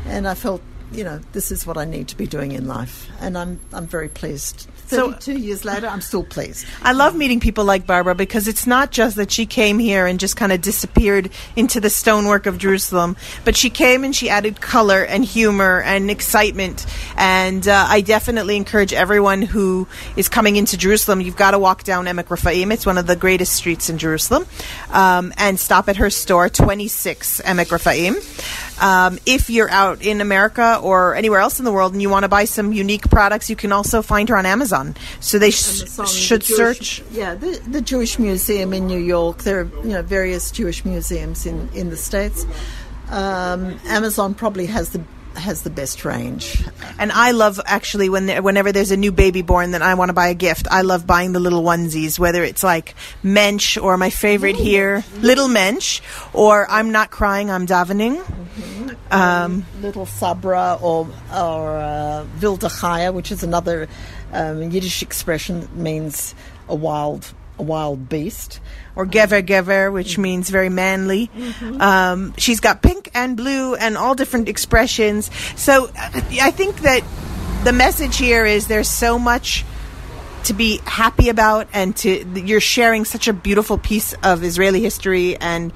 and 0.06 0.28
I 0.28 0.36
felt, 0.36 0.62
you 0.92 1.04
know, 1.04 1.20
this 1.34 1.52
is 1.52 1.66
what 1.68 1.78
I 1.78 1.86
need 1.86 2.08
to 2.10 2.18
be 2.18 2.26
doing 2.28 2.52
in 2.54 2.68
life, 2.68 3.08
and 3.20 3.38
I'm 3.38 3.60
I'm 3.74 3.88
very 3.88 4.10
pleased. 4.10 4.68
So- 4.88 5.12
Thirty-two 5.12 5.38
years 5.40 5.66
later, 5.66 5.86
I'm 5.88 6.00
still 6.00 6.24
pleased. 6.24 6.66
I 6.82 6.94
love 6.94 7.14
meeting 7.14 7.42
people 7.42 7.66
like 7.66 7.86
Barbara 7.86 8.16
because 8.16 8.48
it's 8.48 8.66
not 8.66 8.90
just 8.92 9.18
that 9.18 9.30
she 9.32 9.46
came 9.46 9.80
here 9.80 10.08
and 10.08 10.18
just 10.18 10.38
kind 10.38 10.54
of 10.54 10.62
disappeared 10.62 11.30
into 11.58 11.82
the 11.82 11.90
stonework 11.90 12.46
of 12.46 12.58
Jerusalem, 12.58 13.18
but 13.44 13.58
she 13.58 13.70
came 13.70 14.06
and 14.06 14.16
she 14.16 14.30
added 14.30 14.62
color 14.62 15.04
and 15.04 15.26
humor 15.26 15.82
and 15.82 16.10
excitement. 16.10 16.86
And 17.18 17.68
uh, 17.68 17.86
I 17.90 18.00
definitely 18.00 18.56
encourage 18.56 18.94
everyone 18.94 19.42
who 19.42 19.90
is 20.16 20.30
coming 20.30 20.56
into 20.56 20.78
Jerusalem, 20.78 21.20
you've 21.20 21.36
got 21.36 21.52
to 21.52 21.60
walk 21.60 21.84
down 21.84 22.06
Emek 22.06 22.28
Rafaim. 22.30 22.72
It's 22.72 22.86
one 22.86 22.98
of 22.98 23.08
the 23.08 23.18
greatest 23.18 23.54
streets 23.58 23.90
in 23.90 23.98
Jerusalem. 23.98 24.46
Um, 24.92 25.34
and 25.38 25.60
stop 25.60 25.90
at 25.90 25.98
her 25.98 26.10
store, 26.10 26.48
26 26.48 27.42
Emek 27.42 27.66
Raphaim. 27.78 28.16
Um, 28.80 29.18
if 29.26 29.50
you're 29.50 29.70
out 29.70 30.02
in 30.02 30.22
America 30.22 30.80
or 30.82 31.16
anywhere 31.16 31.40
else 31.40 31.60
in 31.60 31.66
the 31.66 31.72
world 31.72 31.94
and 31.94 32.02
you 32.02 32.10
want 32.10 32.24
to 32.24 32.30
buy 32.30 32.46
some 32.46 32.74
unique 32.74 33.10
products, 33.10 33.50
you 33.50 33.56
can 33.56 33.72
also 33.72 34.02
find 34.02 34.30
her 34.30 34.38
on 34.38 34.46
Amazon. 34.46 34.96
So 35.20 35.40
they 35.40 35.52
sh- 35.52 35.82
Amazon, 35.82 36.06
should 36.08 36.42
the 36.44 36.46
Jewish- 36.46 36.58
search. 36.58 37.04
Yeah, 37.12 37.36
the, 37.36 37.60
the 37.68 37.82
Jewish 37.82 38.20
Museum 38.20 38.74
in 38.74 38.88
New 38.88 39.00
York. 39.00 39.40
There 39.40 39.62
are 39.62 39.70
you 39.84 39.94
know 39.94 40.02
various 40.02 40.52
Jewish 40.52 40.86
museums 40.86 41.46
in 41.46 41.70
in 41.74 41.90
the 41.90 41.98
states. 41.98 42.46
Um, 43.10 43.80
Amazon 43.86 44.34
probably 44.34 44.66
has 44.68 44.90
the 44.90 45.02
has 45.38 45.64
the 45.64 45.70
best 45.70 46.06
range. 46.06 46.64
And 47.00 47.12
I 47.12 47.32
love 47.32 47.60
actually 47.66 48.10
when 48.10 48.26
there, 48.26 48.42
whenever 48.42 48.72
there's 48.72 48.92
a 48.92 48.98
new 48.98 49.12
baby 49.12 49.42
born 49.42 49.72
that 49.72 49.82
I 49.82 49.94
want 49.94 50.10
to 50.10 50.14
buy 50.14 50.28
a 50.28 50.34
gift, 50.34 50.68
I 50.70 50.82
love 50.82 51.06
buying 51.08 51.34
the 51.34 51.40
little 51.40 51.64
onesies, 51.64 52.20
whether 52.20 52.44
it's 52.44 52.64
like 52.64 52.96
Mensch 53.24 53.78
or 53.78 53.98
my 53.98 54.10
favorite 54.10 54.56
here, 54.56 55.04
Little 55.20 55.48
Mensch, 55.48 56.02
or 56.34 56.70
I'm 56.70 56.92
not 56.92 57.12
crying, 57.12 57.50
I'm 57.52 57.68
davening. 57.68 58.26
Um, 59.12 59.66
Little 59.82 60.06
Sabra 60.06 60.78
or 60.82 61.08
or 61.34 61.78
uh, 61.78 62.26
Wilde 62.42 62.62
Chaya, 62.62 63.14
which 63.14 63.32
is 63.32 63.44
another 63.44 63.88
um, 64.34 64.62
Yiddish 64.72 65.02
expression 65.02 65.62
that 65.62 65.76
means 65.76 66.36
a 66.68 66.76
wild 66.76 67.34
a 67.60 67.64
wild 67.64 68.10
beast. 68.10 68.60
Or 68.98 69.06
Gever 69.06 69.46
Gever, 69.46 69.94
which 69.94 70.18
means 70.18 70.50
very 70.50 70.70
manly. 70.70 71.30
Um, 71.80 72.34
she's 72.38 72.60
got 72.60 72.82
pink 72.82 73.12
and 73.14 73.38
blue 73.38 73.76
and 73.76 73.96
all 73.96 74.16
different 74.16 74.50
expressions. 74.50 75.30
So 75.56 75.86
uh, 75.86 76.22
I 76.42 76.52
think 76.52 76.82
that 76.82 77.04
the 77.64 77.72
message 77.72 78.18
here 78.18 78.46
is 78.46 78.68
there's 78.68 78.90
so 78.90 79.20
much 79.20 79.64
to 80.46 80.54
be 80.54 80.80
happy 80.86 81.30
about, 81.30 81.68
and 81.74 81.96
to 81.98 82.26
you're 82.36 82.60
sharing 82.60 83.06
such 83.06 83.28
a 83.28 83.34
beautiful 83.34 83.78
piece 83.78 84.14
of 84.24 84.44
Israeli 84.44 84.82
history 84.82 85.36
and 85.38 85.74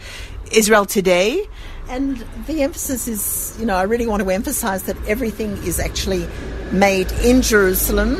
Israel 0.52 0.86
today. 0.86 1.48
And 1.90 2.18
the 2.48 2.64
emphasis 2.64 3.08
is, 3.08 3.58
you 3.60 3.66
know, 3.66 3.76
I 3.76 3.84
really 3.84 4.08
want 4.08 4.24
to 4.24 4.30
emphasize 4.30 4.84
that 4.84 4.96
everything 5.08 5.58
is 5.64 5.78
actually 5.78 6.26
made 6.72 7.12
in 7.24 7.42
Jerusalem, 7.42 8.16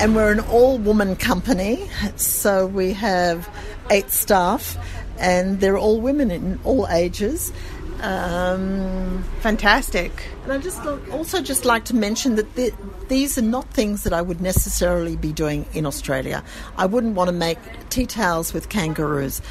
and 0.00 0.14
we're 0.14 0.30
an 0.30 0.40
all 0.40 0.78
woman 0.78 1.16
company. 1.16 1.90
So 2.14 2.66
we 2.66 2.92
have 2.92 3.48
eight 3.90 4.10
staff, 4.10 4.76
and 5.18 5.60
they're 5.60 5.78
all 5.78 6.00
women 6.00 6.30
in 6.30 6.60
all 6.64 6.86
ages. 6.88 7.52
Um, 8.00 9.24
Fantastic. 9.40 10.12
and 10.44 10.52
I 10.52 10.58
just 10.58 10.84
also 11.10 11.42
just 11.42 11.64
like 11.64 11.84
to 11.86 11.96
mention 11.96 12.36
that 12.36 12.54
the, 12.54 12.72
these 13.08 13.36
are 13.36 13.42
not 13.42 13.68
things 13.70 14.04
that 14.04 14.12
I 14.12 14.22
would 14.22 14.40
necessarily 14.40 15.16
be 15.16 15.32
doing 15.32 15.66
in 15.74 15.84
Australia. 15.84 16.44
I 16.76 16.86
wouldn't 16.86 17.16
want 17.16 17.26
to 17.28 17.32
make 17.32 17.58
tea 17.90 18.06
towels 18.06 18.52
with 18.52 18.68
kangaroos. 18.68 19.42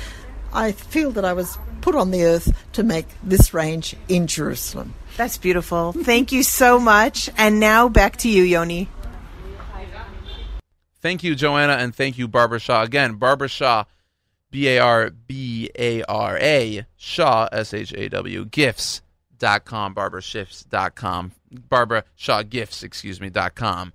I 0.54 0.72
feel 0.72 1.12
that 1.12 1.26
I 1.26 1.34
was 1.34 1.58
put 1.82 1.94
on 1.96 2.12
the 2.12 2.24
earth 2.24 2.52
to 2.74 2.84
make 2.84 3.08
this 3.22 3.54
range 3.54 3.96
in 4.08 4.28
Jerusalem. 4.28 4.94
That's 5.18 5.38
beautiful. 5.38 5.92
Thank 5.92 6.32
you 6.32 6.44
so 6.44 6.80
much. 6.80 7.30
And 7.38 7.60
now 7.60 7.90
back 7.90 8.16
to 8.18 8.30
you, 8.30 8.44
Yoni. 8.44 8.90
Thank 11.00 11.24
you, 11.24 11.36
Joanna, 11.36 11.74
and 11.74 11.94
thank 11.94 12.18
you, 12.18 12.28
Barbara 12.28 12.60
Shaw. 12.60 12.84
Again, 12.84 13.14
Barbara 13.14 13.48
Shaw, 13.48 13.84
B 14.52 14.68
A 14.70 14.80
R 14.80 15.10
B 15.10 15.70
A 15.78 16.04
R 16.04 16.38
A, 16.40 16.86
Shaw, 16.96 17.48
S 17.52 17.74
H 17.74 17.94
A 17.94 18.10
W, 18.10 18.46
gifts.com, 18.46 19.04
barbarashifts.com, 19.40 19.94
Barbara 19.94 20.22
Shifts 20.22 20.64
dot 20.64 20.96
com 20.96 21.32
Barbara 21.70 22.04
Shaw 22.16 22.44
Gifts, 22.44 22.84
excuse 22.84 23.22
me, 23.22 23.30
dot 23.30 23.56
com 23.56 23.94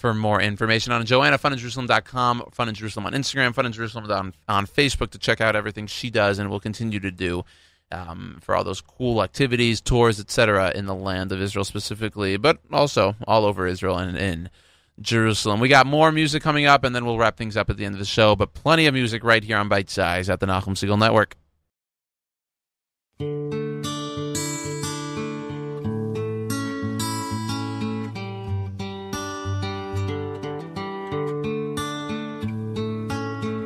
for 0.00 0.14
more 0.14 0.40
information 0.40 0.92
on 0.92 1.04
Joanna, 1.04 1.38
funinjerusalem.com, 1.38 2.50
Fun 2.52 2.68
in 2.68 2.74
Jerusalem 2.74 3.06
on 3.06 3.12
Instagram, 3.12 3.54
Fun 3.54 3.66
in 3.66 3.72
Jerusalem 3.72 4.10
on, 4.10 4.32
on 4.48 4.66
Facebook 4.66 5.10
to 5.10 5.18
check 5.18 5.40
out 5.40 5.54
everything 5.54 5.86
she 5.86 6.10
does 6.10 6.38
and 6.38 6.48
will 6.48 6.60
continue 6.60 7.00
to 7.00 7.10
do. 7.10 7.44
Um, 7.92 8.38
for 8.40 8.54
all 8.54 8.62
those 8.62 8.80
cool 8.80 9.20
activities, 9.20 9.80
tours, 9.80 10.20
etc., 10.20 10.70
in 10.76 10.86
the 10.86 10.94
land 10.94 11.32
of 11.32 11.42
Israel 11.42 11.64
specifically, 11.64 12.36
but 12.36 12.60
also 12.72 13.16
all 13.26 13.44
over 13.44 13.66
Israel 13.66 13.98
and 13.98 14.16
in 14.16 14.48
Jerusalem. 15.00 15.60
We 15.60 15.68
got 15.68 15.86
more 15.86 16.12
music 16.12 16.42
coming 16.42 16.66
up, 16.66 16.84
and 16.84 16.94
then 16.94 17.04
we'll 17.04 17.18
wrap 17.18 17.36
things 17.36 17.56
up 17.56 17.70
at 17.70 17.76
the 17.76 17.84
end 17.84 17.94
of 17.94 17.98
the 17.98 18.04
show. 18.04 18.36
But 18.36 18.54
plenty 18.54 18.86
of 18.86 18.94
music 18.94 19.24
right 19.24 19.42
here 19.42 19.56
on 19.56 19.68
Bite 19.68 19.90
Size 19.90 20.28
at 20.28 20.40
the 20.40 20.46
Nachum 20.46 20.74
Segal 20.74 20.98
Network. 20.98 21.36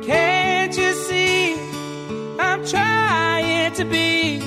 Can't 0.05 0.77
you 0.77 0.93
see 0.93 1.55
I'm 2.39 2.65
trying 2.65 3.73
to 3.73 3.85
be 3.85 4.39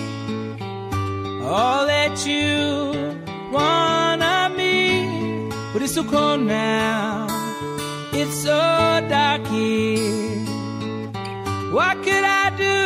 all 1.43 1.87
that 1.87 2.27
you 2.27 3.17
want 3.53 3.88
it's 5.89 5.95
so 5.95 6.05
cold 6.05 6.43
now, 6.43 7.27
it's 8.13 8.43
so 8.43 8.59
dark 9.09 9.47
here. 9.47 10.37
What 11.73 11.97
could 12.05 12.25
I 12.25 12.51
do? 12.59 12.77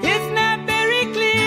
It's 0.00 0.28
not 0.32 0.60
very 0.64 1.12
clear. 1.12 1.41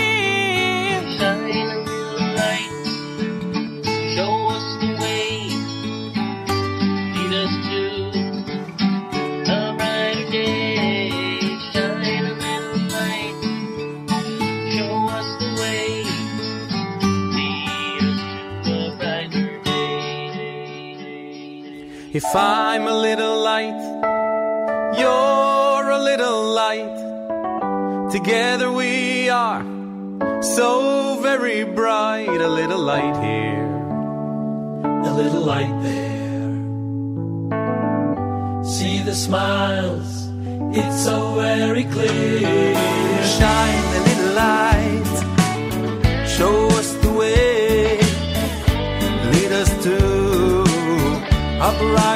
If 22.15 22.33
I'm 22.33 22.87
a 22.87 22.93
little 22.93 23.41
light, 23.43 23.75
you're 24.97 25.89
a 25.89 25.99
little 25.99 26.45
light. 26.61 26.95
Together 28.09 28.71
we 28.71 29.27
are 29.27 29.61
so 30.41 31.19
very 31.21 31.65
bright. 31.65 32.29
A 32.29 32.47
little 32.47 32.79
light 32.79 33.17
here, 33.21 33.67
a 35.03 35.11
little 35.11 35.41
light 35.41 35.75
there. 35.83 36.55
See 38.63 38.99
the 38.99 39.13
smiles, 39.13 40.29
it's 40.71 41.03
so 41.03 41.33
very 41.33 41.83
clear. 41.83 42.75
Shine 43.37 43.85
the 43.93 43.99
little 44.07 44.33
light. 44.45 45.15
Show 46.29 46.74
Right. 51.81 52.14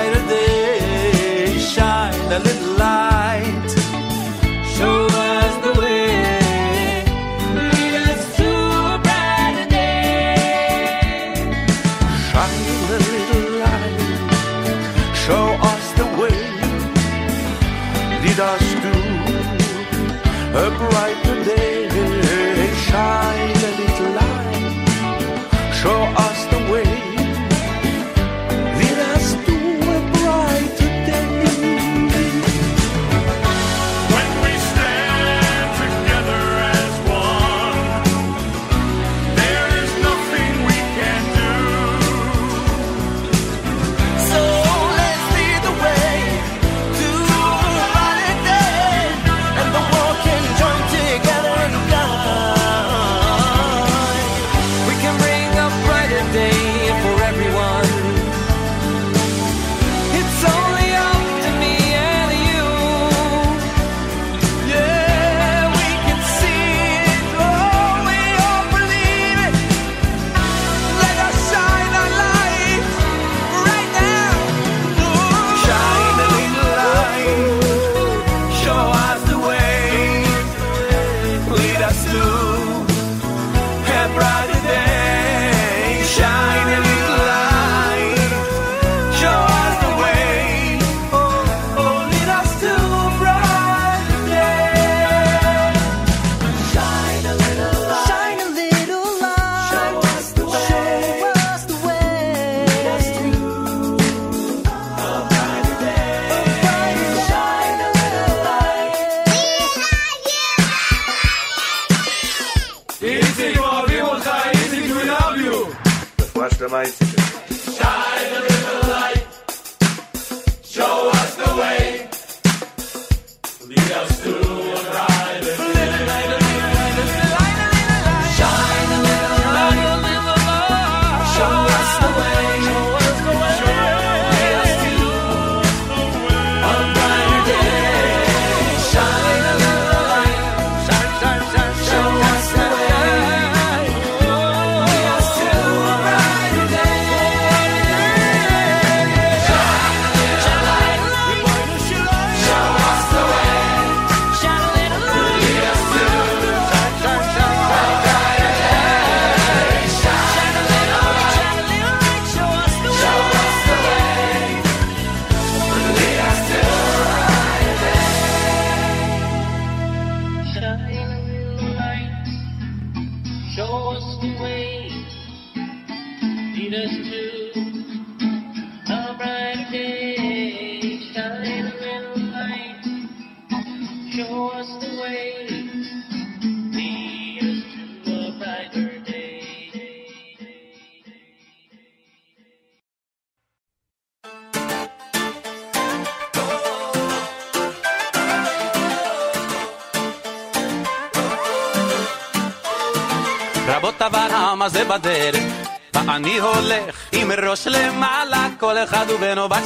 My. 116.69 117.08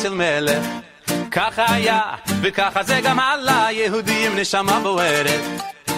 של 0.04 0.14
מלך. 0.14 0.66
כך 1.32 1.60
היה, 1.68 2.02
וככה 2.42 2.84
זה 2.84 3.00
גם 3.04 3.20
עלה, 3.20 3.68
יהודים 3.72 4.36
נשמה 4.36 4.80
בוערת. 4.80 5.42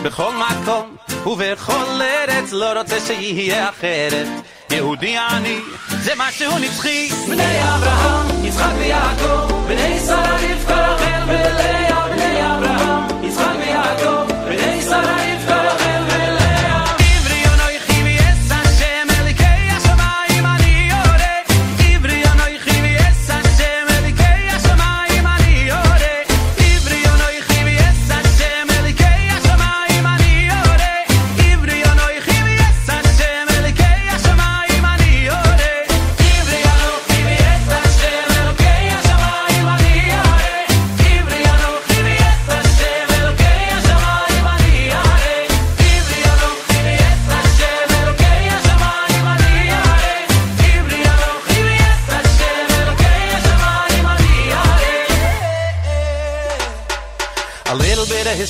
בכל 0.03 0.32
מקום 0.36 0.95
ובכל 1.26 2.02
ארץ, 2.02 2.52
לא 2.52 2.80
רוצה 2.80 2.99
שיהיה 2.99 3.69
אחרת. 3.69 4.27
יהודי 4.69 5.18
אני, 5.18 5.60
זה 5.88 6.14
משהו 6.18 6.60
נצחי. 6.60 7.10
בני 7.27 7.60
אברהם, 7.76 8.45
יצחק 8.45 8.72
ויעקב, 8.77 9.53
בני 9.68 9.99
שרה, 9.99 10.36
רבקה, 10.36 10.88
רחל 10.88 11.23
ולאה, 11.27 12.07
בני 12.07 12.41
אברהם, 12.41 13.23
יצחק 13.23 13.56
ויעקב, 13.60 14.34
בני 14.45 14.82
שרה, 14.82 15.15
רבקה, 15.34 15.64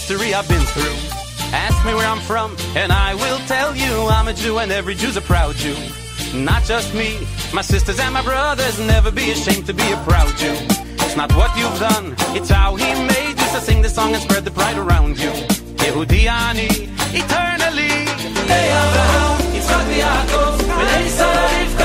history 0.06 0.36
I've 0.36 0.48
been 0.48 0.68
through. 0.76 0.98
Ask 1.66 1.84
me 1.84 1.94
where 1.96 2.08
I'm 2.08 2.20
from, 2.20 2.56
and 2.76 2.92
I 2.92 3.16
will 3.16 3.40
tell 3.48 3.76
you 3.76 3.92
I'm 4.16 4.28
a 4.28 4.34
Jew, 4.34 4.60
and 4.60 4.72
every 4.72 4.94
Jew's 4.94 5.18
a 5.18 5.22
proud 5.22 5.56
Jew. 5.56 5.76
Not 6.34 6.62
just 6.64 6.94
me, 6.94 7.10
my 7.54 7.64
sisters 7.64 8.00
and 8.00 8.14
my 8.14 8.22
brothers, 8.22 8.78
never 8.80 9.10
be 9.10 9.32
ashamed 9.32 9.66
to 9.66 9.74
be 9.74 9.88
a 9.92 9.98
proud 10.10 10.32
Jew. 10.38 10.58
It's 11.04 11.16
not 11.16 11.34
what 11.36 11.52
you've 11.58 11.80
done, 11.80 12.16
it's 12.38 12.50
how 12.50 12.76
he 12.76 12.90
made 13.14 13.36
you, 13.42 13.48
so 13.54 13.60
sing 13.60 13.82
the 13.82 13.90
song 13.90 14.14
and 14.14 14.22
spread 14.22 14.44
the 14.46 14.52
pride 14.52 14.78
around 14.78 15.18
you. 15.18 15.34
יהודי 15.86 16.30
אני, 16.30 16.70
eternally. 17.14 17.96
Hey, 18.52 18.68
Abraham, 18.82 19.58
יצחק 19.58 19.84
ויעקב, 19.88 20.54
ולעיסא 20.78 21.24
רבקה 21.24 21.85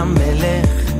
המלך, 0.00 0.92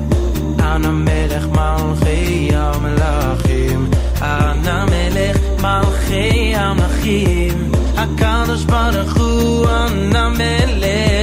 אנא 0.60 0.90
מלך 0.90 1.46
מלכי 1.46 2.50
המלכים, 2.54 3.90
אנא 4.22 4.84
מלך 4.84 5.36
מלכי 5.60 6.52
המלכים, 6.56 7.72
הקדוש 7.96 8.64
ברוך 8.64 9.16
הוא 9.16 9.66
אנא 9.66 10.28
מלך 10.28 11.19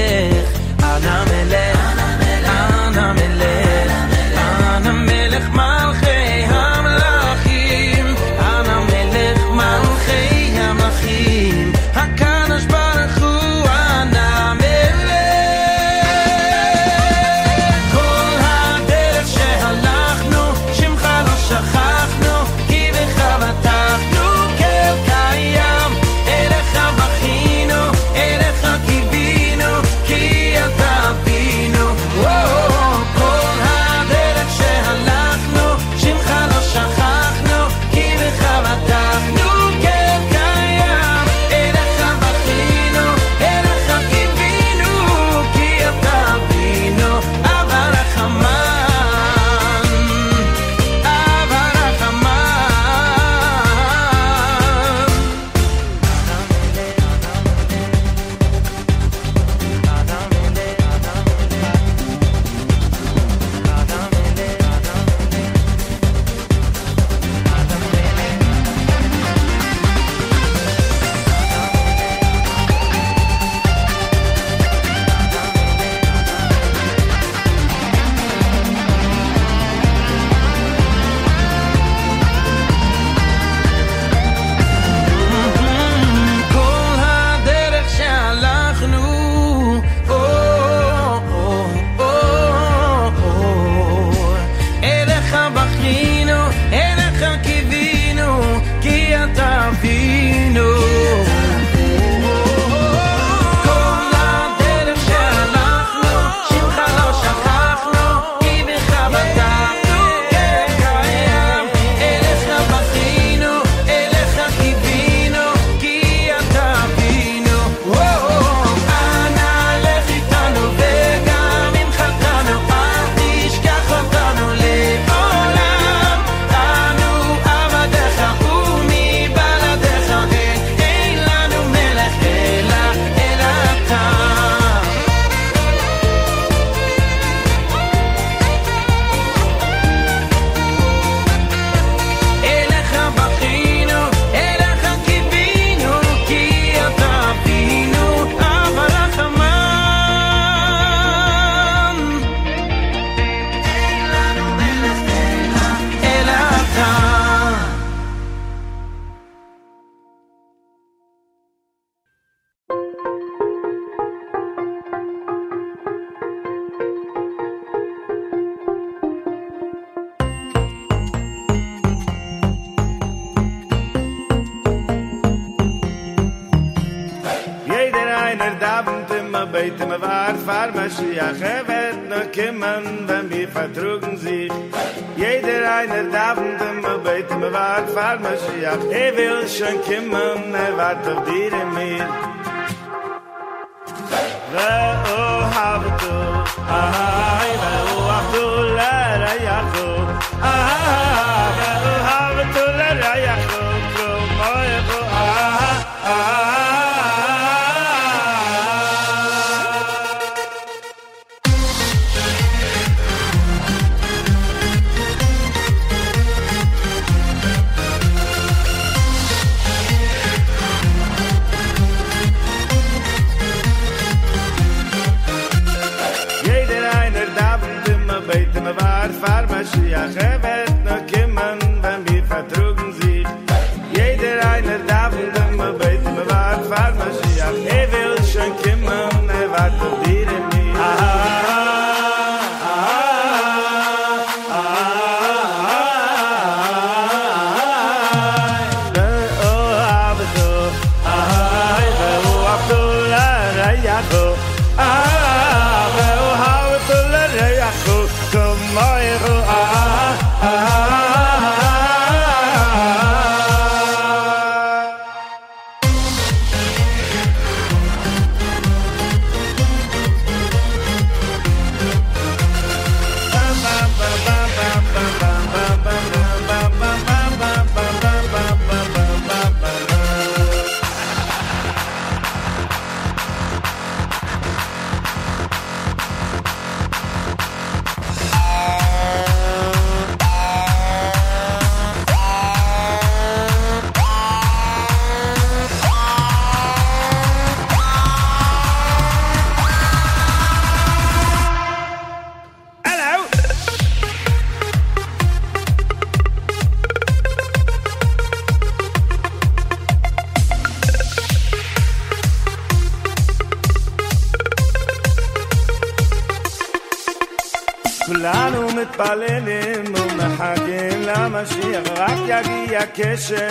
Ese 323.17 323.46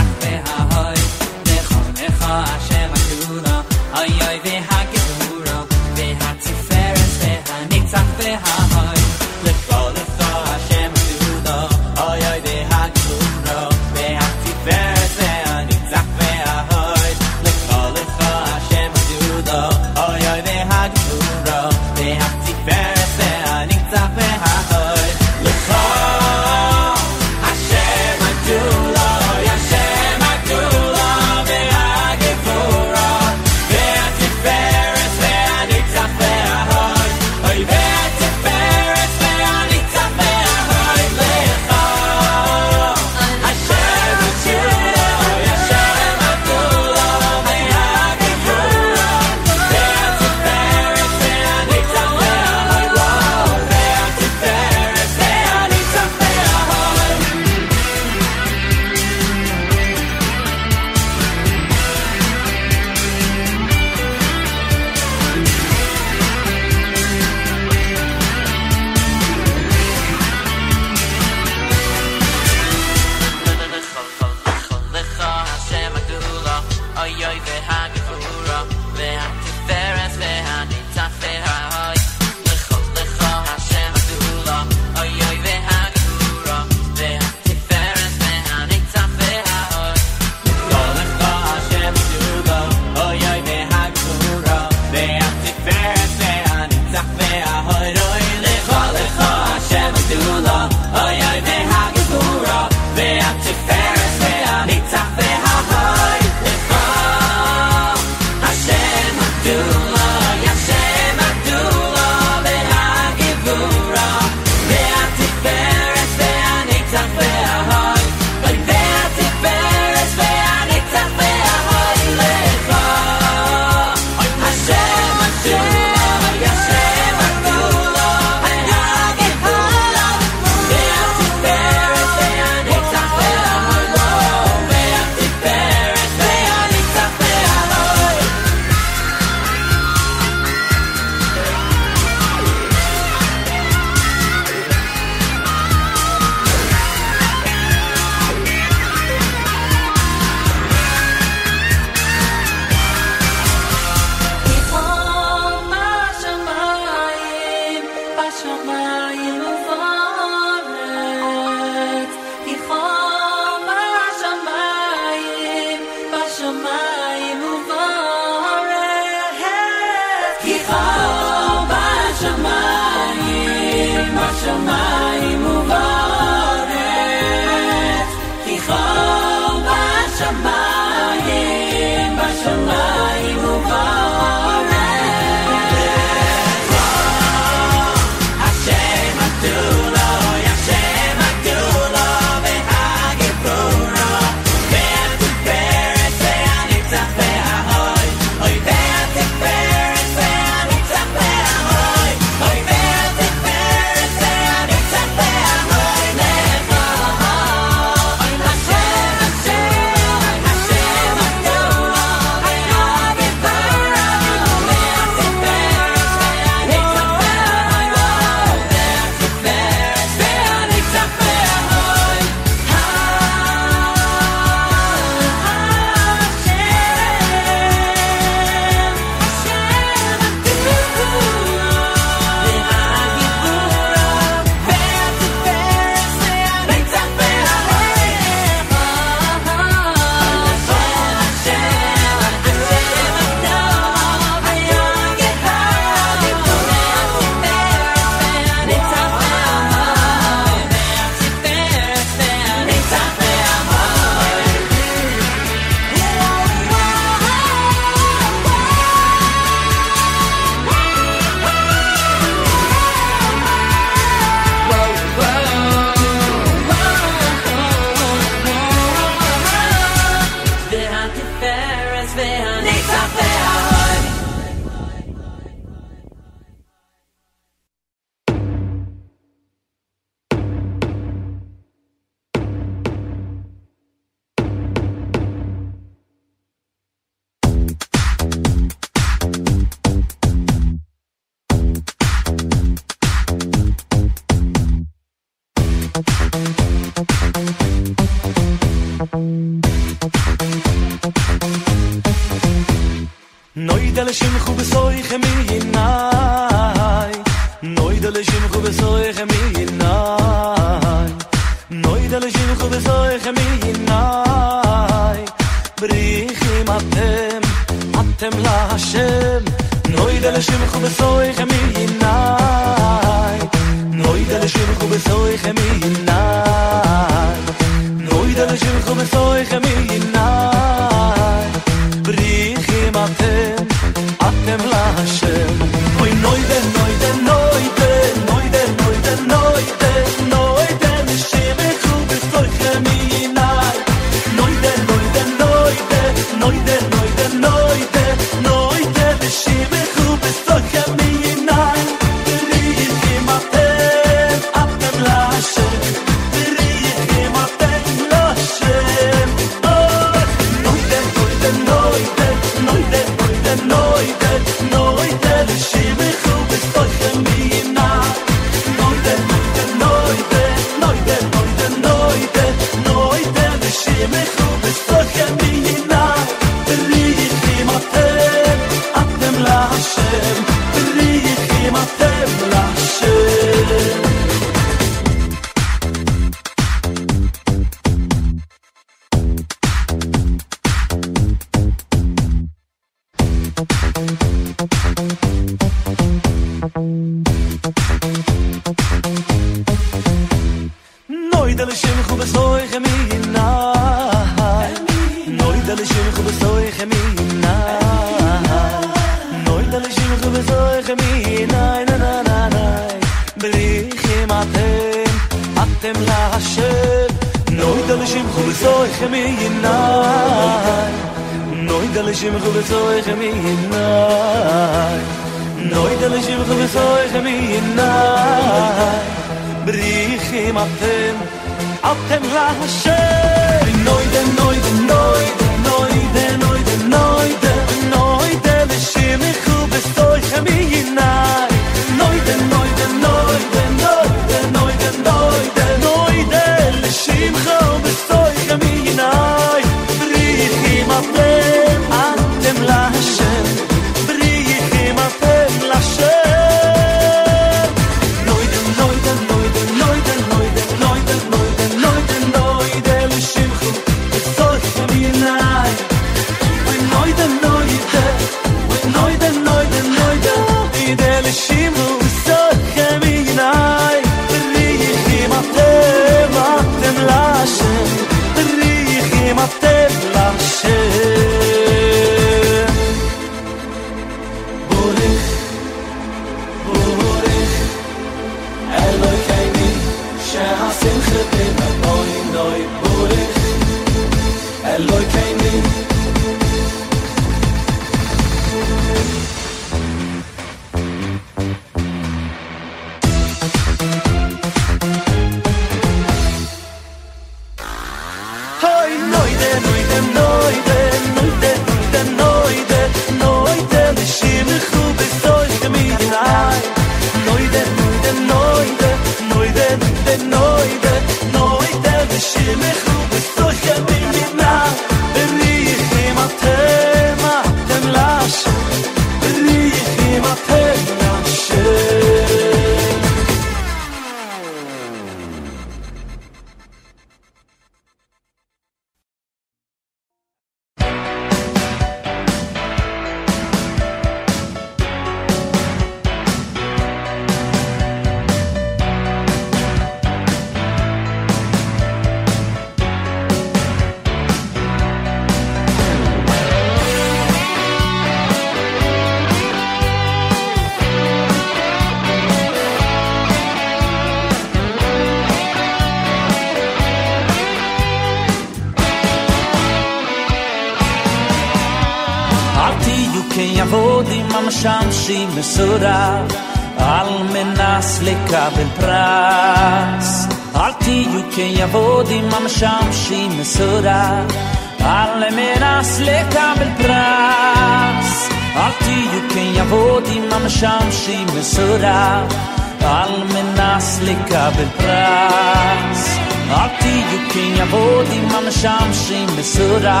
Vod 597.72 598.10
i 598.18 598.20
mam 598.32 598.46
sham 598.60 598.88
shim 599.02 599.28
besura 599.36 600.00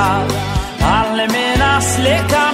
Alle 0.96 1.26
mena 1.34 1.72
slika 1.80 2.44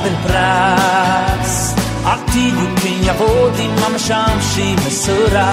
Abelpras 0.00 1.52
Altiyukin 2.12 3.04
Yahudi 3.08 3.64
Imam 3.68 3.94
Shamshi 4.06 4.68
Mesura 4.82 5.48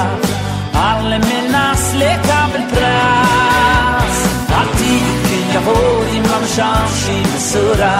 Alle 0.73 1.19
Menas 1.19 1.83
Lek 1.99 2.23
Abelpras 2.43 4.15
Altiyukin 4.59 5.45
Yahudi 5.55 6.17
Imam 6.21 6.43
Shamshi 6.55 7.17
Mesura 7.33 7.95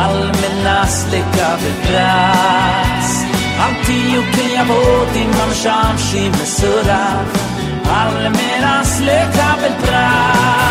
Alle 0.00 0.32
Menas 0.42 0.96
Lek 1.12 1.34
Abelpras 1.52 3.08
Antioquia 3.66 4.48
Yahudi 4.58 5.20
Imam 5.24 5.52
Shamshi 5.62 6.22
Mesura 6.36 7.02
Alle 8.00 8.28
Menas 8.38 9.00
Lek 9.08 9.34
Abelpras 9.50 10.65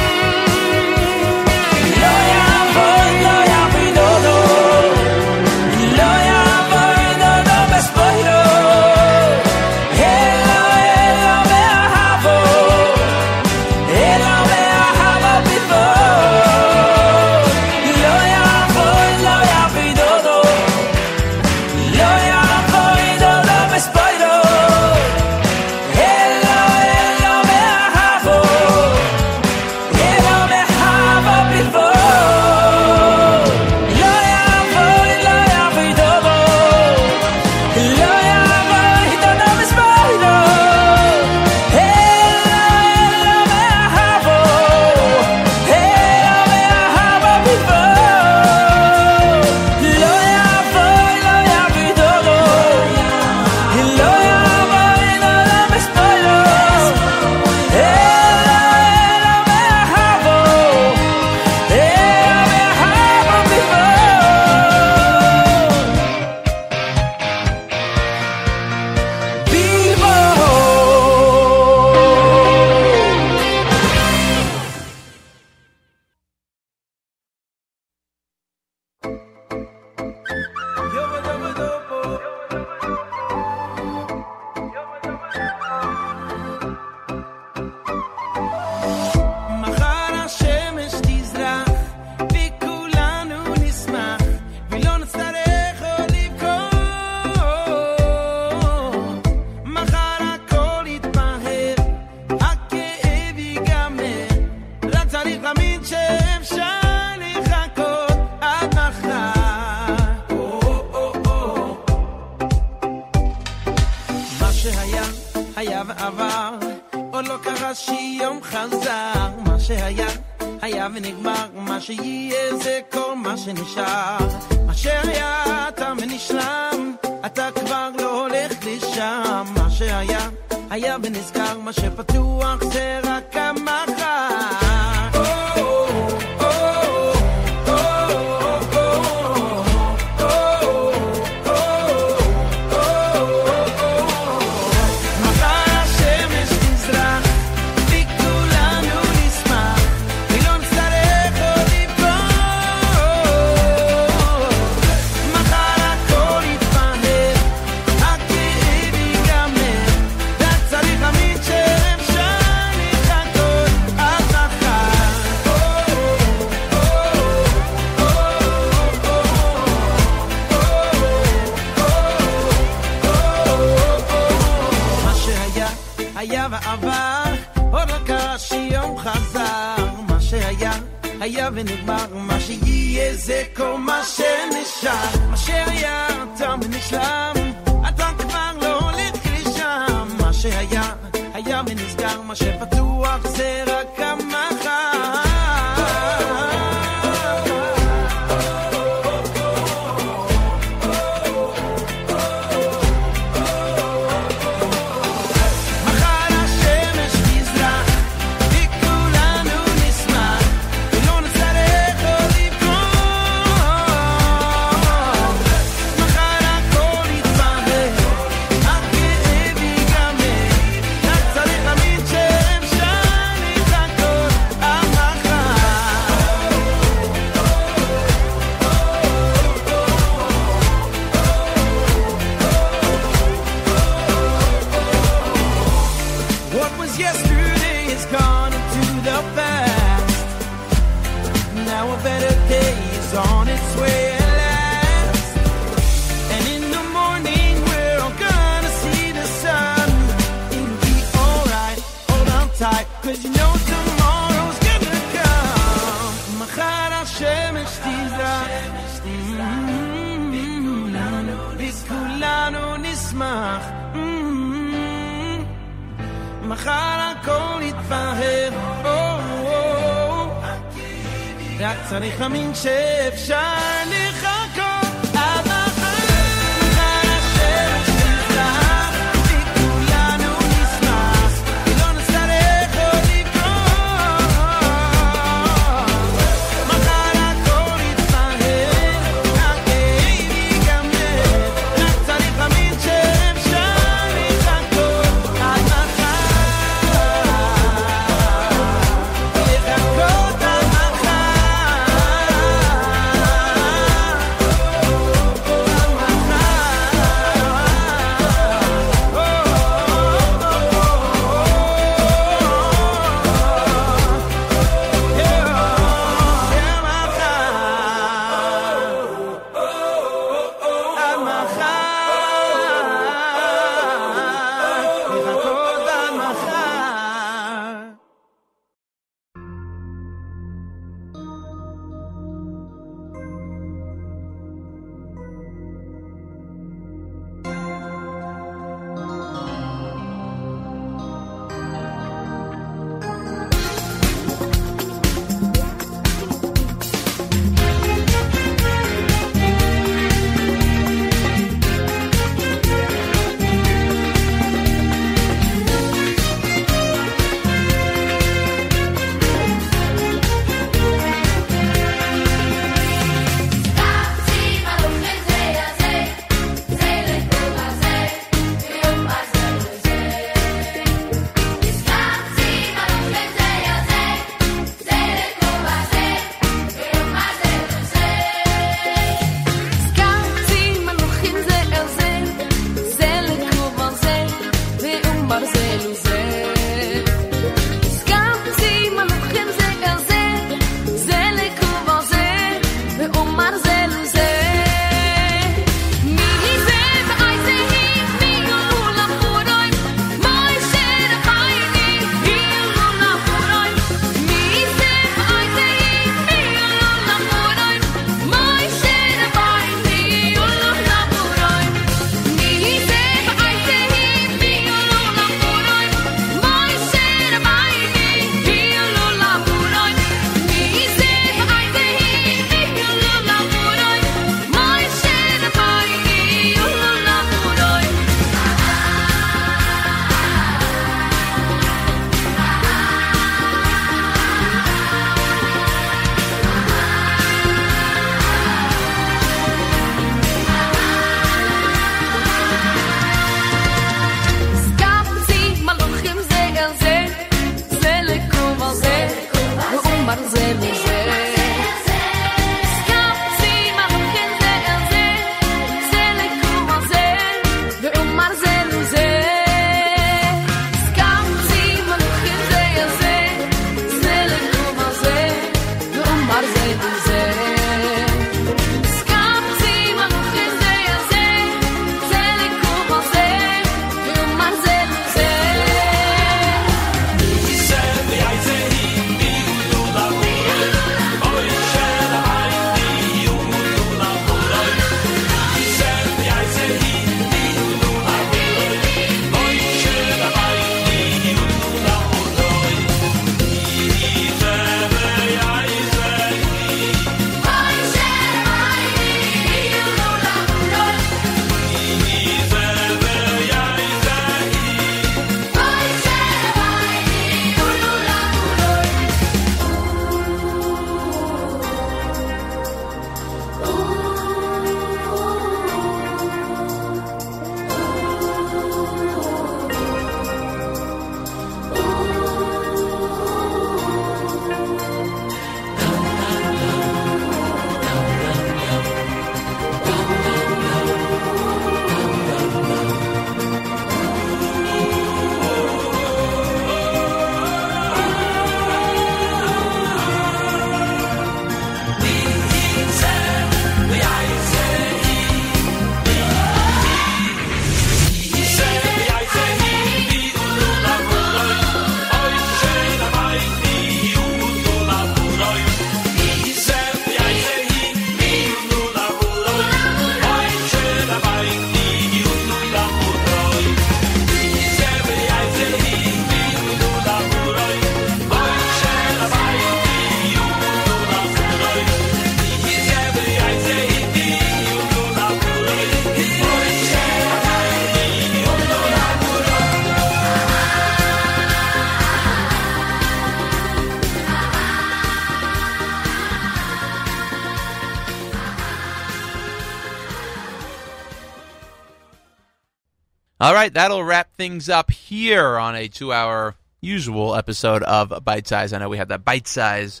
right, 593.58 593.74
that'll 593.74 594.04
wrap 594.04 594.32
things 594.34 594.68
up 594.68 594.90
here 594.90 595.58
on 595.58 595.74
a 595.74 595.88
two-hour 595.88 596.54
usual 596.80 597.34
episode 597.34 597.82
of 597.82 598.24
Bite 598.24 598.46
Size. 598.46 598.72
I 598.72 598.78
know 598.78 598.88
we 598.88 598.96
had 598.96 599.08
that 599.08 599.24
Bite 599.24 599.48
Size 599.48 600.00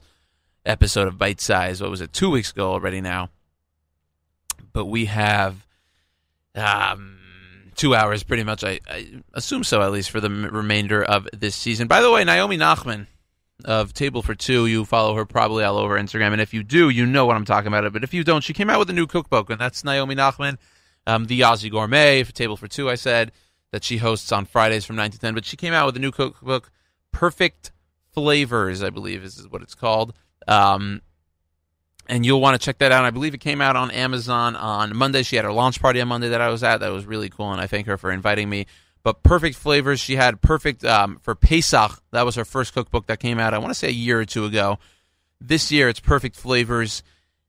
episode 0.64 1.08
of 1.08 1.18
Bite 1.18 1.40
Size. 1.40 1.80
What 1.80 1.90
was 1.90 2.00
it? 2.00 2.12
Two 2.12 2.30
weeks 2.30 2.52
ago 2.52 2.70
already 2.70 3.00
now. 3.00 3.30
But 4.72 4.84
we 4.84 5.06
have 5.06 5.66
um, 6.54 7.18
two 7.74 7.96
hours, 7.96 8.22
pretty 8.22 8.44
much. 8.44 8.62
I, 8.62 8.78
I 8.88 9.22
assume 9.34 9.64
so, 9.64 9.82
at 9.82 9.90
least 9.90 10.10
for 10.10 10.20
the 10.20 10.30
remainder 10.30 11.02
of 11.02 11.26
this 11.32 11.56
season. 11.56 11.88
By 11.88 12.00
the 12.00 12.12
way, 12.12 12.22
Naomi 12.22 12.58
Nachman 12.58 13.08
of 13.64 13.92
Table 13.92 14.22
for 14.22 14.36
Two, 14.36 14.66
you 14.66 14.84
follow 14.84 15.16
her 15.16 15.24
probably 15.24 15.64
all 15.64 15.78
over 15.78 15.98
Instagram, 15.98 16.30
and 16.30 16.40
if 16.40 16.54
you 16.54 16.62
do, 16.62 16.90
you 16.90 17.06
know 17.06 17.26
what 17.26 17.34
I'm 17.34 17.44
talking 17.44 17.66
about. 17.66 17.92
But 17.92 18.04
if 18.04 18.14
you 18.14 18.22
don't, 18.22 18.44
she 18.44 18.52
came 18.52 18.70
out 18.70 18.78
with 18.78 18.90
a 18.90 18.92
new 18.92 19.08
cookbook, 19.08 19.50
and 19.50 19.60
that's 19.60 19.82
Naomi 19.82 20.14
Nachman, 20.14 20.58
um, 21.08 21.24
the 21.24 21.40
Aussie 21.40 21.72
Gourmet 21.72 22.22
for 22.22 22.30
Table 22.30 22.56
for 22.56 22.68
Two. 22.68 22.88
I 22.88 22.94
said 22.94 23.32
that 23.70 23.84
she 23.84 23.98
hosts 23.98 24.32
on 24.32 24.46
Fridays 24.46 24.84
from 24.84 24.96
nine 24.96 25.10
to 25.10 25.18
ten, 25.18 25.34
but 25.34 25.44
she 25.44 25.56
came 25.56 25.72
out 25.72 25.86
with 25.86 25.96
a 25.96 26.00
new 26.00 26.10
cookbook, 26.10 26.70
Perfect 27.12 27.72
Flavors, 28.12 28.82
I 28.82 28.90
believe 28.90 29.22
is 29.22 29.46
what 29.48 29.62
it's 29.62 29.74
called. 29.74 30.14
Um, 30.46 31.02
and 32.08 32.24
you'll 32.24 32.40
want 32.40 32.60
to 32.60 32.64
check 32.64 32.78
that 32.78 32.90
out. 32.90 33.04
I 33.04 33.10
believe 33.10 33.34
it 33.34 33.40
came 33.40 33.60
out 33.60 33.76
on 33.76 33.90
Amazon 33.90 34.56
on 34.56 34.96
Monday. 34.96 35.22
She 35.22 35.36
had 35.36 35.44
her 35.44 35.52
launch 35.52 35.80
party 35.80 36.00
on 36.00 36.08
Monday 36.08 36.30
that 36.30 36.40
I 36.40 36.48
was 36.48 36.62
at. 36.62 36.78
That 36.78 36.90
was 36.90 37.04
really 37.04 37.28
cool, 37.28 37.52
and 37.52 37.60
I 37.60 37.66
thank 37.66 37.86
her 37.86 37.98
for 37.98 38.10
inviting 38.10 38.48
me. 38.48 38.66
But 39.02 39.22
perfect 39.22 39.56
flavors, 39.56 40.00
she 40.00 40.16
had 40.16 40.40
perfect 40.40 40.84
um, 40.84 41.18
for 41.22 41.34
Pesach. 41.34 42.02
That 42.12 42.24
was 42.24 42.34
her 42.34 42.44
first 42.44 42.74
cookbook 42.74 43.06
that 43.06 43.20
came 43.20 43.38
out. 43.38 43.54
I 43.54 43.58
want 43.58 43.70
to 43.70 43.78
say 43.78 43.88
a 43.88 43.92
year 43.92 44.20
or 44.20 44.24
two 44.24 44.44
ago. 44.44 44.78
This 45.40 45.70
year, 45.70 45.88
it's 45.88 46.00
perfect 46.00 46.34
flavors. 46.34 47.02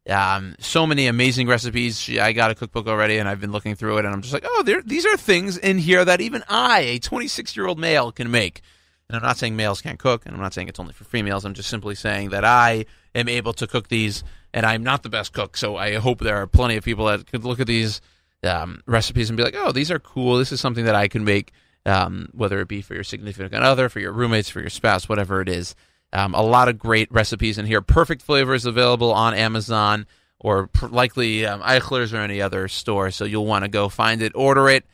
Um, 0.07 0.55
so 0.59 0.87
many 0.87 1.07
amazing 1.07 1.47
recipes. 1.47 1.99
She, 1.99 2.19
I 2.19 2.31
got 2.31 2.51
a 2.51 2.55
cookbook 2.55 2.87
already, 2.87 3.17
and 3.17 3.27
I've 3.27 3.39
been 3.39 3.51
looking 3.51 3.75
through 3.75 3.97
it, 3.97 4.05
and 4.05 4.13
I'm 4.13 4.21
just 4.21 4.33
like, 4.33 4.45
oh, 4.45 4.63
there, 4.63 4.81
these 4.81 5.05
are 5.05 5.17
things 5.17 5.57
in 5.57 5.77
here 5.77 6.03
that 6.03 6.21
even 6.21 6.43
I, 6.49 6.79
a 6.81 6.99
26 6.99 7.55
year 7.55 7.67
old 7.67 7.79
male, 7.79 8.11
can 8.11 8.31
make. 8.31 8.61
And 9.07 9.15
I'm 9.15 9.23
not 9.23 9.37
saying 9.37 9.55
males 9.55 9.81
can't 9.81 9.99
cook, 9.99 10.25
and 10.25 10.35
I'm 10.35 10.41
not 10.41 10.53
saying 10.53 10.67
it's 10.67 10.79
only 10.79 10.93
for 10.93 11.03
females. 11.03 11.43
I'm 11.43 11.53
just 11.53 11.69
simply 11.69 11.95
saying 11.95 12.29
that 12.29 12.45
I 12.45 12.85
am 13.15 13.27
able 13.27 13.53
to 13.53 13.67
cook 13.67 13.87
these, 13.87 14.23
and 14.53 14.65
I'm 14.65 14.83
not 14.83 15.03
the 15.03 15.09
best 15.09 15.33
cook. 15.33 15.57
So 15.57 15.77
I 15.77 15.95
hope 15.95 16.19
there 16.19 16.37
are 16.37 16.47
plenty 16.47 16.77
of 16.77 16.83
people 16.83 17.05
that 17.05 17.25
could 17.27 17.43
look 17.43 17.59
at 17.59 17.67
these 17.67 18.01
um, 18.43 18.81
recipes 18.85 19.29
and 19.29 19.37
be 19.37 19.43
like, 19.43 19.55
oh, 19.57 19.71
these 19.71 19.91
are 19.91 19.99
cool. 19.99 20.37
This 20.37 20.51
is 20.51 20.61
something 20.61 20.85
that 20.85 20.95
I 20.95 21.07
can 21.07 21.23
make, 21.23 21.51
um, 21.85 22.29
whether 22.33 22.59
it 22.61 22.67
be 22.67 22.81
for 22.81 22.93
your 22.93 23.03
significant 23.03 23.63
other, 23.63 23.89
for 23.89 23.99
your 23.99 24.11
roommates, 24.11 24.49
for 24.49 24.59
your 24.61 24.69
spouse, 24.69 25.09
whatever 25.09 25.41
it 25.41 25.49
is. 25.49 25.75
Um, 26.11 26.33
a 26.33 26.41
lot 26.41 26.69
of 26.69 26.79
great 26.79 27.11
recipes 27.11 27.57
in 27.57 27.65
here. 27.65 27.81
Perfect 27.81 28.21
flavors 28.21 28.65
available 28.65 29.11
on 29.11 29.33
Amazon 29.33 30.07
or 30.39 30.67
pr- 30.67 30.87
likely 30.87 31.45
um, 31.45 31.61
Eichler's 31.61 32.13
or 32.13 32.17
any 32.17 32.41
other 32.41 32.67
store. 32.67 33.11
So 33.11 33.25
you'll 33.25 33.45
want 33.45 33.63
to 33.65 33.69
go 33.69 33.89
find 33.89 34.21
it, 34.21 34.31
order 34.35 34.69
it. 34.69 34.85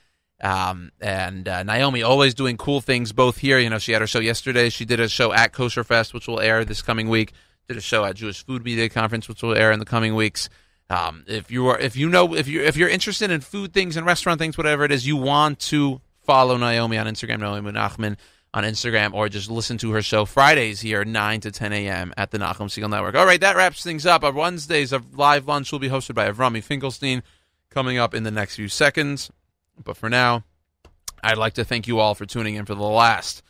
Um, 0.42 0.92
and 1.00 1.48
uh, 1.48 1.64
Naomi 1.64 2.04
always 2.04 2.34
doing 2.34 2.58
cool 2.58 2.82
things 2.82 3.14
both 3.14 3.38
here. 3.38 3.58
You 3.60 3.70
know, 3.70 3.78
she 3.78 3.94
had 3.94 4.02
her 4.02 4.08
show 4.08 4.20
yesterday. 4.20 4.70
She 4.70 4.84
did 4.84 5.00
a 5.00 5.08
show 5.08 5.32
at 5.32 5.54
Kosher 5.54 5.84
Fest, 5.84 6.14
which 6.14 6.28
will 6.28 6.42
air 6.42 6.66
this 6.66 6.82
coming 6.82 7.08
week. 7.08 7.32
Did 7.68 7.78
a 7.78 7.82
show 7.82 8.04
at 8.04 8.16
Jewish 8.16 8.46
Food 8.46 8.64
Media 8.64 8.90
Conference, 8.90 9.30
which 9.30 9.42
will 9.42 9.56
air 9.56 9.72
in 9.72 9.80
the 9.80 9.86
coming 9.86 10.14
weeks. 10.14 10.50
Um, 10.90 11.24
if 11.28 11.50
you 11.50 11.66
are, 11.68 11.80
if 11.80 11.96
you 11.96 12.10
know, 12.10 12.36
if 12.36 12.48
you 12.48 12.62
if 12.62 12.78
you're 12.78 12.90
interested 12.90 13.32
in 13.32 13.42
food 13.42 13.74
things 13.74 13.98
and 13.98 14.06
restaurant 14.06 14.40
things, 14.40 14.56
whatever 14.56 14.84
it 14.84 14.92
is, 14.92 15.08
you 15.08 15.16
want 15.16 15.60
to 15.62 16.00
follow 16.22 16.58
Naomi 16.58 16.98
on 17.00 17.08
Instagram, 17.08 17.40
Naomi 17.40 17.72
Nachman 17.72 18.18
on 18.56 18.64
Instagram, 18.64 19.14
or 19.14 19.28
just 19.28 19.52
listen 19.52 19.78
to 19.78 19.92
her 19.92 20.02
show 20.02 20.24
Fridays 20.24 20.80
here, 20.80 21.04
nine 21.04 21.42
to 21.42 21.52
ten 21.52 21.74
a.m. 21.74 22.14
at 22.16 22.32
the 22.32 22.38
Nachum 22.38 22.68
Segal 22.68 22.90
Network. 22.90 23.14
All 23.14 23.26
right, 23.26 23.42
that 23.42 23.58
wraps 23.58 23.84
things 23.84 24.06
up. 24.06 24.24
Our 24.24 24.32
Wednesdays 24.32 24.94
of 24.94 25.18
live 25.18 25.46
lunch 25.46 25.74
will 25.74 25.80
be 25.80 25.90
hosted 25.90 26.16
by 26.16 26.32
Avrami 26.32 26.64
Finkelstein, 26.64 27.22
coming 27.70 27.98
up 27.98 28.16
in 28.16 28.24
the 28.24 28.32
next 28.32 28.56
few 28.56 28.70
seconds. 28.70 29.30
But 29.84 29.98
for 29.98 30.10
now, 30.10 30.46
I'd 31.22 31.38
like 31.38 31.56
to 31.56 31.66
thank 31.66 31.86
you 31.86 32.00
all 32.00 32.16
for 32.16 32.26
tuning 32.26 32.56
in 32.56 32.66
for 32.66 32.76
the 32.76 32.84
last 32.84 33.44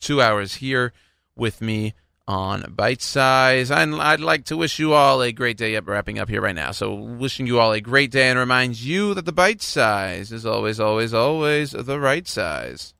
two 0.00 0.22
hours 0.22 0.54
here 0.54 0.94
with 1.36 1.60
me 1.60 1.92
on 2.26 2.64
Bite 2.74 3.02
Size. 3.02 3.70
And 3.70 3.96
I'd 3.96 4.20
like 4.20 4.46
to 4.46 4.56
wish 4.56 4.78
you 4.78 4.94
all 4.94 5.20
a 5.20 5.32
great 5.32 5.58
day. 5.58 5.72
Yep, 5.72 5.86
wrapping 5.86 6.18
up 6.18 6.30
here 6.30 6.40
right 6.40 6.54
now. 6.54 6.70
So, 6.70 6.94
wishing 6.94 7.46
you 7.46 7.60
all 7.60 7.74
a 7.74 7.80
great 7.82 8.10
day 8.10 8.30
and 8.30 8.38
reminds 8.38 8.86
you 8.86 9.12
that 9.12 9.26
the 9.26 9.32
Bite 9.32 9.60
Size 9.60 10.32
is 10.32 10.46
always, 10.46 10.80
always, 10.80 11.12
always 11.12 11.72
the 11.72 12.00
right 12.00 12.26
size. 12.26 12.94